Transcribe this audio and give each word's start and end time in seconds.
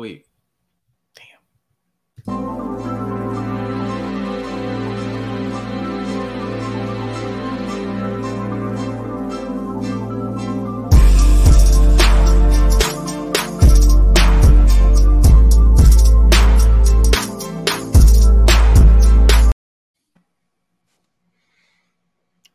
wait. 0.00 0.24
Damn. 1.14 1.26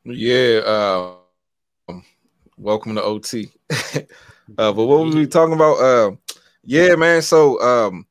Yeah. 0.04 0.62
Uh, 0.66 1.14
welcome 2.58 2.96
to 2.96 3.04
OT. 3.04 3.52
uh, 3.70 4.02
but 4.58 4.74
what 4.74 5.06
was 5.06 5.14
we 5.14 5.28
talking 5.28 5.54
about? 5.54 5.76
Uh, 5.76 6.12
yeah, 6.66 6.96
man. 6.96 7.22
So 7.22 7.62
um, 7.62 8.06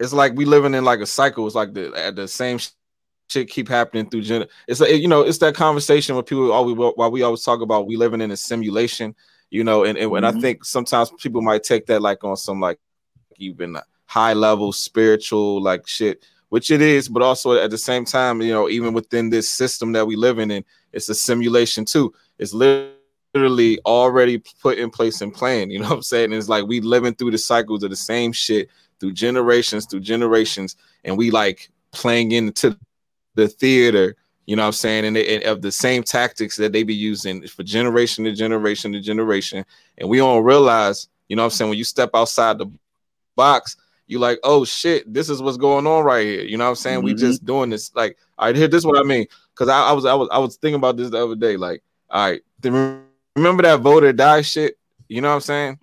it's 0.00 0.12
like 0.12 0.34
we 0.34 0.44
living 0.44 0.74
in 0.74 0.84
like 0.84 1.00
a 1.00 1.06
cycle. 1.06 1.46
It's 1.46 1.54
like 1.54 1.74
the 1.74 2.12
the 2.14 2.26
same 2.26 2.58
shit 3.28 3.48
keep 3.48 3.68
happening 3.68 4.08
through. 4.08 4.22
Gen- 4.22 4.46
it's 4.66 4.80
like 4.80 4.92
you 4.92 5.08
know, 5.08 5.22
it's 5.22 5.38
that 5.38 5.54
conversation 5.54 6.14
where 6.14 6.24
people 6.24 6.52
always 6.52 6.76
while 6.76 7.10
we 7.10 7.22
always 7.22 7.42
talk 7.42 7.60
about 7.60 7.86
we 7.86 7.96
living 7.96 8.20
in 8.20 8.30
a 8.30 8.36
simulation. 8.36 9.14
You 9.50 9.64
know, 9.64 9.84
and 9.84 9.96
and, 9.96 10.10
mm-hmm. 10.10 10.24
I 10.24 10.40
think 10.40 10.64
sometimes 10.64 11.10
people 11.18 11.40
might 11.40 11.62
take 11.62 11.86
that 11.86 12.02
like 12.02 12.22
on 12.24 12.36
some 12.36 12.60
like 12.60 12.78
even 13.36 13.78
high 14.04 14.34
level 14.34 14.72
spiritual 14.72 15.62
like 15.62 15.86
shit 15.86 16.24
which 16.48 16.70
it 16.70 16.80
is, 16.80 17.08
but 17.08 17.22
also 17.22 17.52
at 17.52 17.70
the 17.70 17.78
same 17.78 18.04
time, 18.04 18.40
you 18.40 18.52
know, 18.52 18.68
even 18.68 18.94
within 18.94 19.30
this 19.30 19.50
system 19.50 19.92
that 19.92 20.06
we 20.06 20.16
live 20.16 20.38
in, 20.38 20.64
it's 20.92 21.08
a 21.08 21.14
simulation 21.14 21.84
too. 21.84 22.12
It's 22.38 22.54
literally 22.54 22.97
already 23.34 24.42
put 24.60 24.78
in 24.78 24.90
place 24.90 25.20
and 25.20 25.32
planned. 25.32 25.72
You 25.72 25.80
know 25.80 25.88
what 25.88 25.96
I'm 25.96 26.02
saying? 26.02 26.32
it's 26.32 26.48
like 26.48 26.66
we 26.66 26.80
living 26.80 27.14
through 27.14 27.32
the 27.32 27.38
cycles 27.38 27.82
of 27.82 27.90
the 27.90 27.96
same 27.96 28.32
shit 28.32 28.68
through 29.00 29.12
generations, 29.12 29.86
through 29.86 30.00
generations, 30.00 30.76
and 31.04 31.16
we 31.16 31.30
like 31.30 31.70
playing 31.92 32.32
into 32.32 32.76
the 33.34 33.48
theater. 33.48 34.16
You 34.46 34.56
know 34.56 34.62
what 34.62 34.68
I'm 34.68 34.72
saying? 34.72 35.04
And, 35.04 35.14
they, 35.14 35.36
and 35.36 35.44
of 35.44 35.62
the 35.62 35.70
same 35.70 36.02
tactics 36.02 36.56
that 36.56 36.72
they 36.72 36.82
be 36.82 36.94
using 36.94 37.46
for 37.46 37.62
generation 37.62 38.24
to 38.24 38.32
generation 38.32 38.92
to 38.92 39.00
generation, 39.00 39.64
and 39.98 40.08
we 40.08 40.18
don't 40.18 40.44
realize. 40.44 41.08
You 41.28 41.36
know 41.36 41.42
what 41.42 41.46
I'm 41.46 41.50
saying? 41.50 41.68
When 41.68 41.78
you 41.78 41.84
step 41.84 42.10
outside 42.14 42.56
the 42.56 42.70
box, 43.36 43.76
you 44.06 44.18
like, 44.18 44.38
oh 44.42 44.64
shit, 44.64 45.12
this 45.12 45.28
is 45.28 45.42
what's 45.42 45.58
going 45.58 45.86
on 45.86 46.02
right 46.02 46.26
here. 46.26 46.42
You 46.42 46.56
know 46.56 46.64
what 46.64 46.70
I'm 46.70 46.76
saying? 46.76 46.98
Mm-hmm. 46.98 47.04
We 47.04 47.14
just 47.14 47.44
doing 47.44 47.68
this. 47.68 47.94
Like, 47.94 48.16
all 48.38 48.46
right, 48.46 48.56
here, 48.56 48.66
this 48.66 48.78
is 48.78 48.86
what 48.86 48.98
I 48.98 49.02
mean. 49.02 49.26
Cause 49.54 49.68
I, 49.68 49.88
I, 49.88 49.92
was 49.92 50.06
I 50.06 50.14
was 50.14 50.28
I 50.32 50.38
was 50.38 50.56
thinking 50.56 50.76
about 50.76 50.96
this 50.96 51.10
the 51.10 51.22
other 51.22 51.34
day. 51.34 51.56
Like, 51.56 51.82
all 52.08 52.30
right, 52.30 52.40
remember 53.38 53.62
that 53.62 53.80
vote 53.80 54.04
or 54.04 54.12
die 54.12 54.42
shit? 54.42 54.78
You 55.08 55.22
know 55.22 55.28
what 55.28 55.36
I'm 55.36 55.40
saying? 55.40 55.78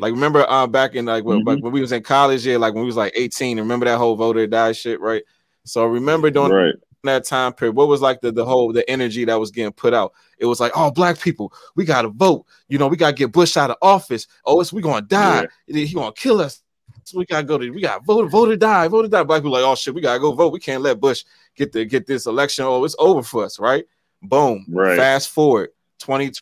Like, 0.00 0.12
remember 0.12 0.44
uh 0.48 0.66
back 0.66 0.94
in 0.94 1.06
like 1.06 1.24
when, 1.24 1.44
mm-hmm. 1.44 1.62
when 1.62 1.72
we 1.72 1.80
was 1.80 1.92
in 1.92 2.02
college, 2.02 2.46
yeah, 2.46 2.58
like 2.58 2.74
when 2.74 2.82
we 2.82 2.88
was 2.88 2.96
like 2.96 3.12
18, 3.16 3.58
remember 3.58 3.86
that 3.86 3.96
whole 3.96 4.16
vote 4.16 4.36
or 4.36 4.46
die 4.46 4.72
shit, 4.72 5.00
right? 5.00 5.22
So 5.64 5.86
remember 5.86 6.30
during 6.30 6.52
right. 6.52 6.74
that 7.04 7.24
time 7.24 7.54
period, 7.54 7.74
what 7.74 7.88
was 7.88 8.02
like 8.02 8.20
the, 8.20 8.32
the 8.32 8.44
whole 8.44 8.72
the 8.72 8.88
energy 8.88 9.24
that 9.24 9.40
was 9.40 9.50
getting 9.50 9.72
put 9.72 9.94
out? 9.94 10.12
It 10.38 10.44
was 10.44 10.60
like, 10.60 10.72
oh, 10.76 10.90
black 10.90 11.18
people, 11.18 11.54
we 11.74 11.86
gotta 11.86 12.08
vote. 12.08 12.44
You 12.68 12.76
know, 12.78 12.86
we 12.86 12.98
gotta 12.98 13.14
get 13.14 13.32
Bush 13.32 13.56
out 13.56 13.70
of 13.70 13.76
office. 13.80 14.26
Oh, 14.44 14.60
it's 14.60 14.74
we 14.74 14.82
gonna 14.82 15.06
die. 15.06 15.46
Yeah. 15.66 15.84
He 15.84 15.94
gonna 15.94 16.12
kill 16.12 16.40
us. 16.42 16.62
So 17.04 17.18
we 17.18 17.24
gotta 17.24 17.44
go 17.44 17.56
to 17.56 17.70
we 17.70 17.80
gotta 17.80 18.04
vote, 18.04 18.28
vote 18.28 18.50
or 18.50 18.56
die, 18.56 18.88
vote 18.88 19.06
or 19.06 19.08
die. 19.08 19.22
Black 19.22 19.40
people 19.40 19.52
like, 19.52 19.64
oh 19.64 19.74
shit, 19.74 19.94
we 19.94 20.02
gotta 20.02 20.20
go 20.20 20.32
vote. 20.32 20.52
We 20.52 20.60
can't 20.60 20.82
let 20.82 21.00
Bush 21.00 21.24
get 21.54 21.72
the 21.72 21.86
get 21.86 22.06
this 22.06 22.26
election. 22.26 22.66
Oh, 22.66 22.84
it's 22.84 22.96
over 22.98 23.22
for 23.22 23.44
us, 23.44 23.58
right? 23.58 23.86
Boom. 24.20 24.66
Right. 24.68 24.98
Fast 24.98 25.30
forward 25.30 25.70
20 26.00 26.32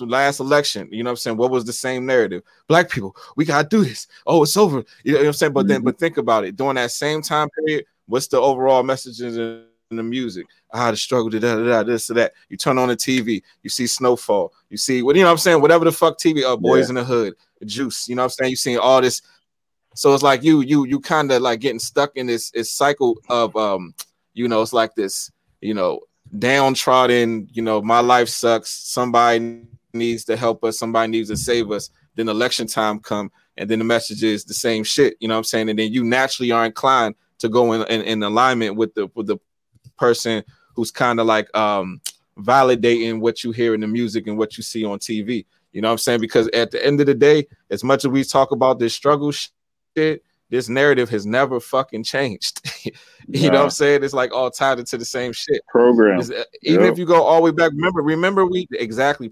last 0.00 0.40
election. 0.40 0.88
You 0.90 1.02
know 1.02 1.08
what 1.08 1.12
I'm 1.12 1.16
saying? 1.16 1.36
What 1.36 1.50
was 1.50 1.64
the 1.64 1.72
same 1.72 2.06
narrative? 2.06 2.42
Black 2.66 2.90
people, 2.90 3.16
we 3.36 3.44
gotta 3.44 3.68
do 3.68 3.84
this. 3.84 4.06
Oh, 4.26 4.42
it's 4.42 4.56
over. 4.56 4.84
You 5.04 5.12
know 5.12 5.18
what 5.18 5.26
I'm 5.26 5.32
saying? 5.32 5.52
But 5.52 5.60
mm-hmm. 5.60 5.68
then, 5.68 5.82
but 5.82 5.98
think 5.98 6.16
about 6.16 6.44
it. 6.44 6.56
During 6.56 6.76
that 6.76 6.90
same 6.90 7.22
time 7.22 7.48
period, 7.50 7.84
what's 8.06 8.26
the 8.26 8.38
overall 8.40 8.82
messages 8.82 9.36
in, 9.36 9.64
the 9.90 10.02
music? 10.02 10.46
I 10.70 10.84
had 10.84 10.90
to 10.90 10.98
struggle 10.98 11.30
to 11.30 11.40
da, 11.40 11.56
da, 11.56 11.64
da, 11.64 11.82
this 11.82 12.08
to 12.08 12.14
that. 12.14 12.34
You 12.50 12.58
turn 12.58 12.76
on 12.76 12.88
the 12.88 12.96
TV, 12.96 13.42
you 13.62 13.70
see 13.70 13.86
Snowfall, 13.86 14.52
you 14.68 14.76
see 14.76 15.02
what 15.02 15.16
you 15.16 15.22
know 15.22 15.28
what 15.28 15.32
I'm 15.32 15.38
saying? 15.38 15.62
Whatever 15.62 15.86
the 15.86 15.92
fuck 15.92 16.18
TV, 16.18 16.44
uh, 16.44 16.56
Boys 16.56 16.86
yeah. 16.86 16.88
in 16.90 16.94
the 16.96 17.04
Hood, 17.04 17.34
Juice, 17.64 18.06
you 18.06 18.14
know 18.14 18.22
what 18.22 18.24
I'm 18.24 18.30
saying? 18.30 18.50
You 18.50 18.56
seeing 18.56 18.78
all 18.78 19.00
this 19.00 19.22
so 19.98 20.14
it's 20.14 20.22
like 20.22 20.44
you 20.44 20.60
you 20.60 20.86
you 20.86 21.00
kind 21.00 21.32
of 21.32 21.42
like 21.42 21.58
getting 21.58 21.80
stuck 21.80 22.16
in 22.16 22.28
this, 22.28 22.52
this 22.52 22.70
cycle 22.70 23.18
of 23.28 23.56
um, 23.56 23.94
you 24.32 24.46
know, 24.46 24.62
it's 24.62 24.72
like 24.72 24.94
this, 24.94 25.32
you 25.60 25.74
know, 25.74 26.02
downtrodden, 26.38 27.48
you 27.52 27.62
know, 27.62 27.82
my 27.82 27.98
life 27.98 28.28
sucks. 28.28 28.70
Somebody 28.70 29.62
needs 29.98 30.24
to 30.24 30.36
help 30.36 30.64
us, 30.64 30.78
somebody 30.78 31.10
needs 31.10 31.28
to 31.28 31.36
save 31.36 31.70
us. 31.70 31.90
Then 32.14 32.28
election 32.28 32.66
time 32.66 33.00
come, 33.00 33.30
and 33.56 33.68
then 33.68 33.78
the 33.78 33.84
message 33.84 34.22
is 34.22 34.44
the 34.44 34.54
same 34.54 34.84
shit, 34.84 35.16
you 35.20 35.28
know 35.28 35.34
what 35.34 35.38
I'm 35.38 35.44
saying? 35.44 35.68
And 35.68 35.78
then 35.78 35.92
you 35.92 36.04
naturally 36.04 36.50
are 36.50 36.64
inclined 36.64 37.14
to 37.38 37.48
go 37.48 37.72
in, 37.72 37.82
in, 37.88 38.02
in 38.02 38.22
alignment 38.22 38.76
with 38.76 38.94
the 38.94 39.08
with 39.14 39.26
the 39.26 39.38
person 39.96 40.42
who's 40.74 40.90
kind 40.90 41.20
of 41.20 41.26
like 41.26 41.54
um 41.56 42.00
validating 42.38 43.20
what 43.20 43.42
you 43.42 43.50
hear 43.50 43.74
in 43.74 43.80
the 43.80 43.86
music 43.86 44.26
and 44.26 44.38
what 44.38 44.56
you 44.56 44.62
see 44.62 44.84
on 44.84 44.98
TV. 44.98 45.44
You 45.72 45.82
know 45.82 45.88
what 45.88 45.92
I'm 45.92 45.98
saying? 45.98 46.20
Because 46.20 46.48
at 46.48 46.70
the 46.70 46.84
end 46.84 47.00
of 47.00 47.06
the 47.06 47.14
day, 47.14 47.46
as 47.70 47.84
much 47.84 48.04
as 48.04 48.10
we 48.10 48.24
talk 48.24 48.52
about 48.52 48.78
this 48.78 48.94
struggle 48.94 49.32
shit, 49.32 50.22
this 50.50 50.68
narrative 50.68 51.10
has 51.10 51.26
never 51.26 51.60
fucking 51.60 52.04
changed. 52.04 52.60
you 52.84 52.92
nah. 53.28 53.48
know 53.48 53.58
what 53.58 53.64
I'm 53.64 53.70
saying? 53.70 54.02
It's 54.02 54.14
like 54.14 54.32
all 54.32 54.50
tied 54.50 54.78
into 54.78 54.96
the 54.96 55.04
same 55.04 55.32
shit. 55.32 55.60
Program. 55.68 56.20
Uh, 56.20 56.44
even 56.62 56.84
yep. 56.84 56.92
if 56.92 56.98
you 56.98 57.04
go 57.04 57.22
all 57.22 57.36
the 57.36 57.42
way 57.42 57.50
back, 57.50 57.72
remember, 57.72 58.02
remember 58.02 58.46
we 58.46 58.66
exactly 58.72 59.28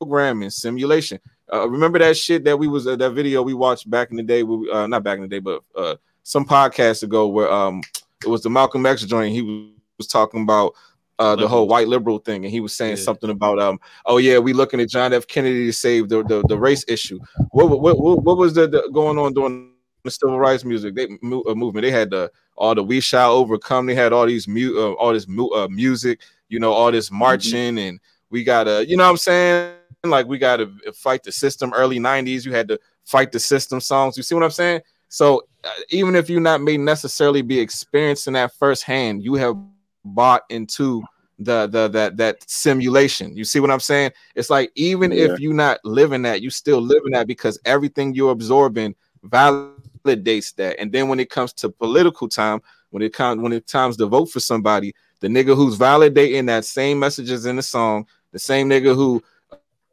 programming, 0.00 0.50
simulation. 0.50 1.20
Uh, 1.52 1.68
remember 1.68 1.98
that 1.98 2.16
shit 2.16 2.44
that 2.44 2.58
we 2.58 2.68
was 2.68 2.86
uh, 2.86 2.96
that 2.96 3.10
video 3.10 3.42
we 3.42 3.54
watched 3.54 3.90
back 3.90 4.10
in 4.10 4.16
the 4.16 4.22
day, 4.22 4.42
we, 4.42 4.70
uh, 4.70 4.86
not 4.86 5.02
back 5.02 5.16
in 5.16 5.22
the 5.22 5.28
day, 5.28 5.40
but 5.40 5.62
uh, 5.76 5.96
some 6.22 6.44
podcasts 6.44 7.02
ago 7.02 7.28
where 7.28 7.50
um 7.50 7.82
it 8.24 8.28
was 8.28 8.42
the 8.42 8.50
Malcolm 8.50 8.86
X 8.86 9.02
joint. 9.02 9.32
He 9.32 9.42
was, 9.42 9.70
was 9.98 10.06
talking 10.06 10.42
about 10.42 10.74
uh, 11.18 11.36
the 11.36 11.46
whole 11.46 11.68
white 11.68 11.86
liberal 11.86 12.18
thing, 12.18 12.44
and 12.44 12.52
he 12.52 12.60
was 12.60 12.74
saying 12.74 12.96
yeah. 12.96 13.02
something 13.02 13.28
about 13.28 13.58
um, 13.58 13.78
oh 14.06 14.16
yeah, 14.16 14.38
we 14.38 14.54
looking 14.54 14.80
at 14.80 14.88
John 14.88 15.12
F. 15.12 15.26
Kennedy 15.26 15.66
to 15.66 15.72
save 15.72 16.08
the 16.08 16.22
the, 16.24 16.42
the 16.48 16.58
race 16.58 16.84
issue. 16.88 17.20
What, 17.50 17.68
what 17.68 17.98
what 17.98 18.22
what 18.22 18.36
was 18.38 18.54
the, 18.54 18.66
the 18.66 18.88
going 18.92 19.18
on 19.18 19.34
during 19.34 19.72
the 20.02 20.10
civil 20.10 20.38
rights 20.38 20.64
music 20.64 20.94
they 20.94 21.04
uh, 21.04 21.54
movement. 21.54 21.82
They 21.82 21.90
had 21.90 22.10
the 22.10 22.30
all 22.56 22.74
the 22.74 22.82
we 22.82 23.00
shall 23.00 23.32
overcome. 23.32 23.86
They 23.86 23.94
had 23.94 24.14
all 24.14 24.26
these 24.26 24.48
mu- 24.48 24.78
uh, 24.78 24.92
all 24.94 25.12
this 25.12 25.28
mu- 25.28 25.50
uh, 25.50 25.68
music, 25.68 26.20
you 26.48 26.58
know, 26.58 26.72
all 26.72 26.90
this 26.90 27.08
mm-hmm. 27.08 27.18
marching, 27.18 27.74
mm-hmm. 27.74 27.78
and 27.78 28.00
we 28.30 28.44
gotta, 28.44 28.86
you 28.88 28.96
know, 28.96 29.04
what 29.04 29.10
I'm 29.10 29.16
saying, 29.18 29.74
like 30.04 30.26
we 30.26 30.38
gotta 30.38 30.70
fight 30.94 31.22
the 31.22 31.32
system. 31.32 31.72
Early 31.74 31.98
'90s, 31.98 32.44
you 32.44 32.52
had 32.52 32.68
to 32.68 32.78
fight 33.04 33.32
the 33.32 33.40
system 33.40 33.80
songs. 33.80 34.16
You 34.16 34.22
see 34.22 34.34
what 34.34 34.44
I'm 34.44 34.50
saying? 34.50 34.82
So 35.08 35.42
uh, 35.64 35.68
even 35.90 36.14
if 36.14 36.30
you're 36.30 36.40
not 36.40 36.62
may 36.62 36.76
necessarily 36.76 37.42
be 37.42 37.58
experiencing 37.58 38.34
that 38.34 38.54
firsthand, 38.54 39.22
you 39.22 39.34
have 39.34 39.56
bought 40.04 40.42
into 40.50 41.02
the 41.38 41.66
the 41.66 41.88
that 41.88 42.16
that 42.16 42.48
simulation. 42.48 43.36
You 43.36 43.44
see 43.44 43.60
what 43.60 43.70
I'm 43.70 43.80
saying? 43.80 44.12
It's 44.34 44.50
like 44.50 44.70
even 44.76 45.10
yeah. 45.10 45.24
if 45.24 45.40
you're 45.40 45.54
not 45.54 45.78
living 45.84 46.22
that, 46.22 46.42
you 46.42 46.50
still 46.50 46.80
living 46.80 47.12
that 47.12 47.26
because 47.26 47.58
everything 47.64 48.14
you're 48.14 48.30
absorbing 48.30 48.94
validates 49.24 50.54
that. 50.56 50.78
And 50.78 50.92
then 50.92 51.08
when 51.08 51.20
it 51.20 51.30
comes 51.30 51.52
to 51.54 51.70
political 51.70 52.28
time, 52.28 52.62
when 52.90 53.02
it 53.02 53.12
comes 53.12 53.40
when 53.42 53.52
it 53.52 53.66
times 53.66 53.96
to 53.98 54.06
vote 54.06 54.26
for 54.26 54.40
somebody, 54.40 54.94
the 55.20 55.28
nigga 55.28 55.56
who's 55.56 55.78
validating 55.78 56.46
that 56.46 56.64
same 56.64 56.98
messages 56.98 57.46
in 57.46 57.56
the 57.56 57.62
song, 57.62 58.06
the 58.32 58.38
same 58.38 58.68
nigga 58.68 58.94
who 58.94 59.22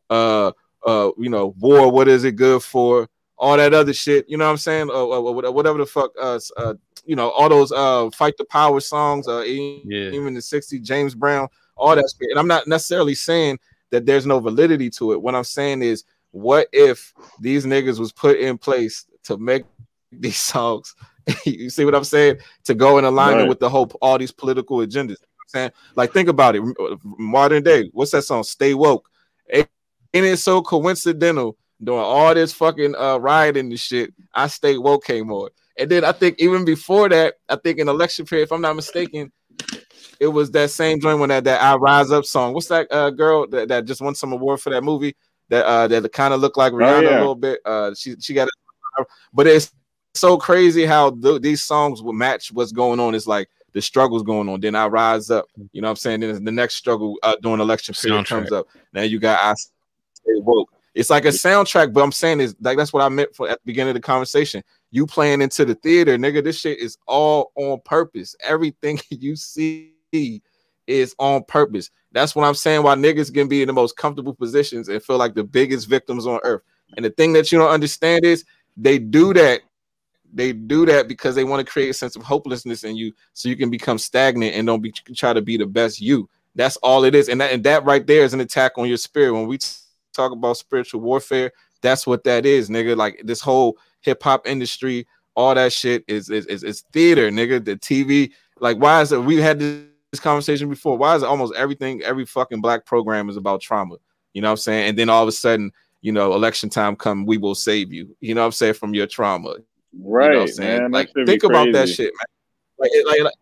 uh 0.09 0.51
uh 0.85 1.09
you 1.17 1.29
know 1.29 1.53
war 1.59 1.91
what 1.91 2.07
is 2.07 2.23
it 2.23 2.35
good 2.35 2.63
for 2.63 3.07
all 3.37 3.57
that 3.57 3.73
other 3.73 3.93
shit 3.93 4.27
you 4.27 4.37
know 4.37 4.45
what 4.45 4.51
i'm 4.51 4.57
saying 4.57 4.89
uh, 4.89 5.09
uh, 5.09 5.51
whatever 5.51 5.77
the 5.77 5.85
fuck 5.85 6.11
uh, 6.19 6.39
uh 6.57 6.73
you 7.05 7.15
know 7.15 7.29
all 7.31 7.49
those 7.49 7.71
uh 7.71 8.09
fight 8.11 8.35
the 8.37 8.45
power 8.45 8.79
songs 8.79 9.27
uh 9.27 9.41
yeah. 9.41 10.09
even 10.11 10.33
the 10.33 10.41
60 10.41 10.79
james 10.79 11.13
brown 11.13 11.47
all 11.75 11.95
that 11.95 12.11
shit 12.19 12.29
and 12.31 12.39
i'm 12.39 12.47
not 12.47 12.67
necessarily 12.67 13.15
saying 13.15 13.59
that 13.91 14.05
there's 14.05 14.25
no 14.25 14.39
validity 14.39 14.89
to 14.89 15.11
it 15.13 15.21
what 15.21 15.35
i'm 15.35 15.43
saying 15.43 15.81
is 15.81 16.03
what 16.31 16.67
if 16.71 17.13
these 17.39 17.65
niggas 17.65 17.99
was 17.99 18.11
put 18.11 18.37
in 18.37 18.57
place 18.57 19.05
to 19.23 19.37
make 19.37 19.65
these 20.11 20.39
songs. 20.39 20.95
you 21.45 21.69
see 21.69 21.85
what 21.85 21.95
I'm 21.95 22.03
saying? 22.03 22.37
To 22.65 22.73
go 22.73 22.97
in 22.97 23.05
alignment 23.05 23.43
right. 23.43 23.49
with 23.49 23.59
the 23.59 23.69
whole 23.69 23.91
all 24.01 24.17
these 24.17 24.31
political 24.31 24.77
agendas. 24.77 24.95
You 24.95 25.05
know 25.05 25.37
I'm 25.41 25.49
saying, 25.49 25.71
like, 25.95 26.13
think 26.13 26.29
about 26.29 26.55
it. 26.55 26.63
Modern 27.03 27.63
day, 27.63 27.89
what's 27.93 28.11
that 28.11 28.23
song? 28.23 28.43
Stay 28.43 28.73
woke. 28.73 29.09
Ain't 30.13 30.25
it's 30.25 30.43
so 30.43 30.61
coincidental 30.61 31.57
doing 31.83 31.99
all 31.99 32.33
this 32.33 32.53
fucking 32.53 32.95
uh 32.95 33.17
rioting 33.17 33.67
and 33.67 33.79
shit? 33.79 34.13
I 34.33 34.47
stay 34.47 34.77
woke 34.77 35.05
came 35.05 35.31
on. 35.31 35.49
And 35.79 35.89
then 35.89 36.03
I 36.03 36.11
think 36.11 36.39
even 36.39 36.65
before 36.65 37.09
that, 37.09 37.35
I 37.49 37.55
think 37.55 37.79
in 37.79 37.87
election 37.87 38.25
period, 38.25 38.45
if 38.45 38.51
I'm 38.51 38.61
not 38.61 38.75
mistaken, 38.75 39.31
it 40.19 40.27
was 40.27 40.49
that 40.51 40.71
same 40.71 40.99
joint 40.99 41.19
when 41.19 41.29
that, 41.29 41.43
that 41.43 41.61
I 41.61 41.75
Rise 41.75 42.11
Up 42.11 42.25
song. 42.25 42.53
What's 42.53 42.67
that 42.67 42.87
uh 42.91 43.11
girl 43.11 43.47
that, 43.47 43.67
that 43.67 43.85
just 43.85 44.01
won 44.01 44.15
some 44.15 44.33
award 44.33 44.61
for 44.61 44.71
that 44.71 44.83
movie? 44.83 45.15
That 45.49 45.65
uh 45.65 45.87
that 45.87 46.11
kind 46.13 46.33
of 46.33 46.41
looked 46.41 46.57
like 46.57 46.73
oh, 46.73 46.77
Rihanna 46.77 46.97
oh, 46.97 47.01
yeah. 47.01 47.17
a 47.17 47.19
little 47.19 47.35
bit. 47.35 47.59
Uh 47.65 47.93
she 47.95 48.15
she 48.19 48.33
got 48.33 48.47
it, 48.47 49.07
but 49.33 49.47
it's 49.47 49.71
so 50.15 50.37
crazy 50.37 50.85
how 50.85 51.11
th- 51.11 51.41
these 51.41 51.63
songs 51.63 52.01
will 52.01 52.13
match 52.13 52.51
what's 52.51 52.71
going 52.71 52.99
on. 52.99 53.13
It's 53.13 53.27
like 53.27 53.49
the 53.73 53.81
struggle's 53.81 54.23
going 54.23 54.49
on. 54.49 54.59
Then 54.59 54.75
I 54.75 54.87
rise 54.87 55.29
up. 55.29 55.45
You 55.71 55.81
know 55.81 55.87
what 55.87 55.91
I'm 55.91 55.95
saying? 55.97 56.21
Then 56.21 56.43
the 56.43 56.51
next 56.51 56.75
struggle 56.75 57.17
uh, 57.21 57.35
during 57.41 57.59
election 57.59 57.93
period 57.93 58.25
soundtrack. 58.25 58.27
comes 58.27 58.51
up. 58.51 58.67
Now 58.93 59.03
you 59.03 59.19
got 59.19 59.39
I 59.39 59.53
woke. 60.35 60.71
It's 60.93 61.11
like 61.11 61.25
a 61.25 61.29
soundtrack, 61.29 61.93
but 61.93 62.01
I'm 62.01 62.11
saying 62.11 62.39
is 62.39 62.55
like 62.59 62.77
that's 62.77 62.91
what 62.91 63.03
I 63.03 63.09
meant 63.09 63.35
for 63.35 63.47
at 63.47 63.59
the 63.59 63.65
beginning 63.65 63.89
of 63.89 63.95
the 63.95 64.01
conversation. 64.01 64.63
you 64.89 65.05
playing 65.05 65.41
into 65.41 65.63
the 65.63 65.75
theater, 65.75 66.17
nigga. 66.17 66.43
This 66.43 66.59
shit 66.59 66.79
is 66.79 66.97
all 67.05 67.51
on 67.55 67.79
purpose. 67.85 68.35
Everything 68.41 68.99
you 69.09 69.35
see 69.35 69.93
is 70.87 71.15
on 71.19 71.43
purpose. 71.43 71.91
That's 72.13 72.35
what 72.35 72.45
I'm 72.45 72.55
saying. 72.55 72.81
Why 72.81 72.95
niggas 72.95 73.31
can 73.31 73.47
be 73.47 73.61
in 73.61 73.67
the 73.67 73.73
most 73.73 73.95
comfortable 73.95 74.33
positions 74.33 74.89
and 74.89 75.03
feel 75.03 75.17
like 75.17 75.35
the 75.35 75.43
biggest 75.43 75.87
victims 75.87 76.25
on 76.25 76.39
earth. 76.43 76.63
And 76.95 77.05
the 77.05 77.11
thing 77.11 77.33
that 77.33 77.51
you 77.51 77.59
don't 77.59 77.69
understand 77.69 78.25
is 78.25 78.43
they 78.75 78.97
do 78.97 79.33
that. 79.33 79.61
They 80.33 80.53
do 80.53 80.85
that 80.87 81.07
because 81.07 81.35
they 81.35 81.43
want 81.43 81.65
to 81.65 81.71
create 81.71 81.89
a 81.89 81.93
sense 81.93 82.15
of 82.15 82.23
hopelessness 82.23 82.83
in 82.83 82.95
you, 82.95 83.13
so 83.33 83.49
you 83.49 83.55
can 83.55 83.69
become 83.69 83.97
stagnant 83.97 84.55
and 84.55 84.65
don't 84.65 84.81
be 84.81 84.91
try 84.91 85.33
to 85.33 85.41
be 85.41 85.57
the 85.57 85.65
best 85.65 86.01
you. 86.01 86.29
That's 86.55 86.77
all 86.77 87.03
it 87.03 87.13
is, 87.15 87.29
and 87.29 87.39
that 87.39 87.53
and 87.53 87.63
that 87.63 87.85
right 87.85 88.05
there 88.05 88.23
is 88.23 88.33
an 88.33 88.41
attack 88.41 88.73
on 88.77 88.87
your 88.87 88.97
spirit. 88.97 89.33
When 89.33 89.47
we 89.47 89.57
talk 90.17 90.31
about 90.31 90.57
spiritual 90.57 91.01
warfare, 91.01 91.51
that's 91.81 92.05
what 92.05 92.23
that 92.25 92.45
is, 92.45 92.69
nigga. 92.69 92.95
Like 92.95 93.21
this 93.23 93.41
whole 93.41 93.77
hip 94.01 94.21
hop 94.21 94.47
industry, 94.47 95.07
all 95.35 95.55
that 95.55 95.71
shit 95.71 96.03
is 96.07 96.29
is, 96.29 96.45
is 96.47 96.63
is 96.63 96.83
theater, 96.91 97.29
nigga. 97.29 97.63
The 97.63 97.75
TV, 97.77 98.31
like, 98.59 98.77
why 98.77 99.01
is 99.01 99.11
it? 99.11 99.23
We 99.23 99.37
had 99.37 99.59
this 99.59 100.19
conversation 100.19 100.69
before. 100.69 100.97
Why 100.97 101.15
is 101.15 101.23
it 101.23 101.27
almost 101.27 101.55
everything, 101.55 102.01
every 102.01 102.25
fucking 102.25 102.61
black 102.61 102.85
program 102.85 103.29
is 103.29 103.37
about 103.37 103.61
trauma? 103.61 103.95
You 104.33 104.41
know 104.41 104.49
what 104.49 104.53
I'm 104.53 104.57
saying? 104.57 104.89
And 104.89 104.99
then 104.99 105.09
all 105.09 105.23
of 105.23 105.29
a 105.29 105.31
sudden, 105.31 105.71
you 106.01 106.11
know, 106.11 106.33
election 106.33 106.69
time 106.69 106.95
come, 106.95 107.25
we 107.25 107.37
will 107.37 107.55
save 107.55 107.91
you. 107.91 108.15
You 108.19 108.35
know 108.35 108.41
what 108.41 108.47
I'm 108.47 108.51
saying 108.51 108.73
from 108.73 108.93
your 108.93 109.07
trauma. 109.07 109.55
Right, 109.99 110.25
you 110.25 110.31
know 110.31 110.39
what 110.39 110.41
I'm 110.41 110.47
saying? 110.53 110.81
Man, 110.83 110.91
like, 110.91 111.09
think 111.25 111.43
about 111.43 111.71
that 111.73 111.89
shit, 111.89 112.13
man. 112.13 112.27
Like, 112.79 112.91
like, 113.05 113.23
like, 113.23 113.33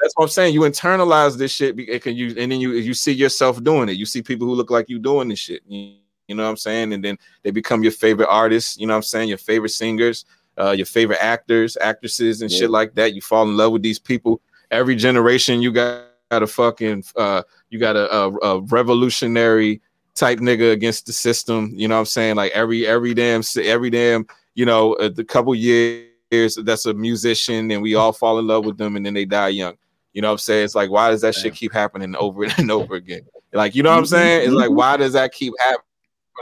that's 0.00 0.14
what 0.16 0.24
I'm 0.24 0.30
saying. 0.30 0.54
You 0.54 0.60
internalize 0.60 1.36
this 1.36 1.52
shit, 1.52 1.76
can 2.02 2.16
you, 2.16 2.28
and 2.38 2.52
then 2.52 2.60
you 2.60 2.72
you 2.72 2.94
see 2.94 3.12
yourself 3.12 3.62
doing 3.62 3.88
it. 3.88 3.96
You 3.96 4.06
see 4.06 4.22
people 4.22 4.46
who 4.46 4.54
look 4.54 4.70
like 4.70 4.88
you 4.88 4.98
doing 4.98 5.28
this 5.28 5.40
shit. 5.40 5.62
You, 5.66 5.96
you 6.28 6.34
know 6.34 6.44
what 6.44 6.50
I'm 6.50 6.56
saying? 6.56 6.92
And 6.92 7.02
then 7.02 7.18
they 7.42 7.50
become 7.50 7.82
your 7.82 7.92
favorite 7.92 8.28
artists. 8.28 8.78
You 8.78 8.86
know 8.86 8.92
what 8.92 8.98
I'm 8.98 9.02
saying? 9.02 9.28
Your 9.28 9.38
favorite 9.38 9.70
singers, 9.70 10.24
uh, 10.58 10.70
your 10.70 10.86
favorite 10.86 11.22
actors, 11.22 11.76
actresses, 11.80 12.42
and 12.42 12.50
yeah. 12.50 12.58
shit 12.58 12.70
like 12.70 12.94
that. 12.94 13.14
You 13.14 13.20
fall 13.20 13.44
in 13.44 13.56
love 13.56 13.72
with 13.72 13.82
these 13.82 13.98
people. 13.98 14.40
Every 14.70 14.94
generation, 14.94 15.62
you 15.62 15.72
got 15.72 16.04
a 16.30 16.46
fucking, 16.46 17.04
uh, 17.16 17.42
you 17.70 17.78
got 17.78 17.96
a, 17.96 18.12
a, 18.14 18.36
a 18.36 18.60
revolutionary 18.60 19.80
type 20.18 20.40
nigga 20.40 20.72
against 20.72 21.06
the 21.06 21.12
system. 21.12 21.72
You 21.74 21.88
know 21.88 21.94
what 21.94 22.00
I'm 22.00 22.06
saying? 22.06 22.36
Like 22.36 22.52
every 22.52 22.86
every 22.86 23.14
damn 23.14 23.42
every 23.62 23.90
damn 23.90 24.26
you 24.54 24.66
know 24.66 24.94
a, 24.98 25.06
a 25.06 25.24
couple 25.24 25.54
years 25.54 26.58
that's 26.64 26.84
a 26.84 26.92
musician 26.92 27.70
and 27.70 27.80
we 27.80 27.94
all 27.94 28.12
fall 28.12 28.38
in 28.38 28.46
love 28.46 28.66
with 28.66 28.76
them 28.76 28.96
and 28.96 29.06
then 29.06 29.14
they 29.14 29.24
die 29.24 29.48
young. 29.48 29.76
You 30.12 30.22
know 30.22 30.28
what 30.28 30.32
I'm 30.32 30.38
saying? 30.38 30.64
It's 30.64 30.74
like 30.74 30.90
why 30.90 31.10
does 31.10 31.20
that 31.22 31.34
Damn. 31.34 31.42
shit 31.44 31.54
keep 31.54 31.72
happening 31.72 32.16
over 32.16 32.44
and 32.58 32.70
over 32.70 32.96
again? 32.96 33.22
Like 33.52 33.74
you 33.74 33.82
know 33.82 33.90
what 33.90 33.98
I'm 33.98 34.04
mm-hmm. 34.04 34.14
saying? 34.14 34.42
It's 34.42 34.52
like 34.52 34.68
mm-hmm. 34.68 34.76
why 34.76 34.96
does 34.96 35.12
that 35.12 35.32
keep 35.32 35.54
happening 35.60 35.84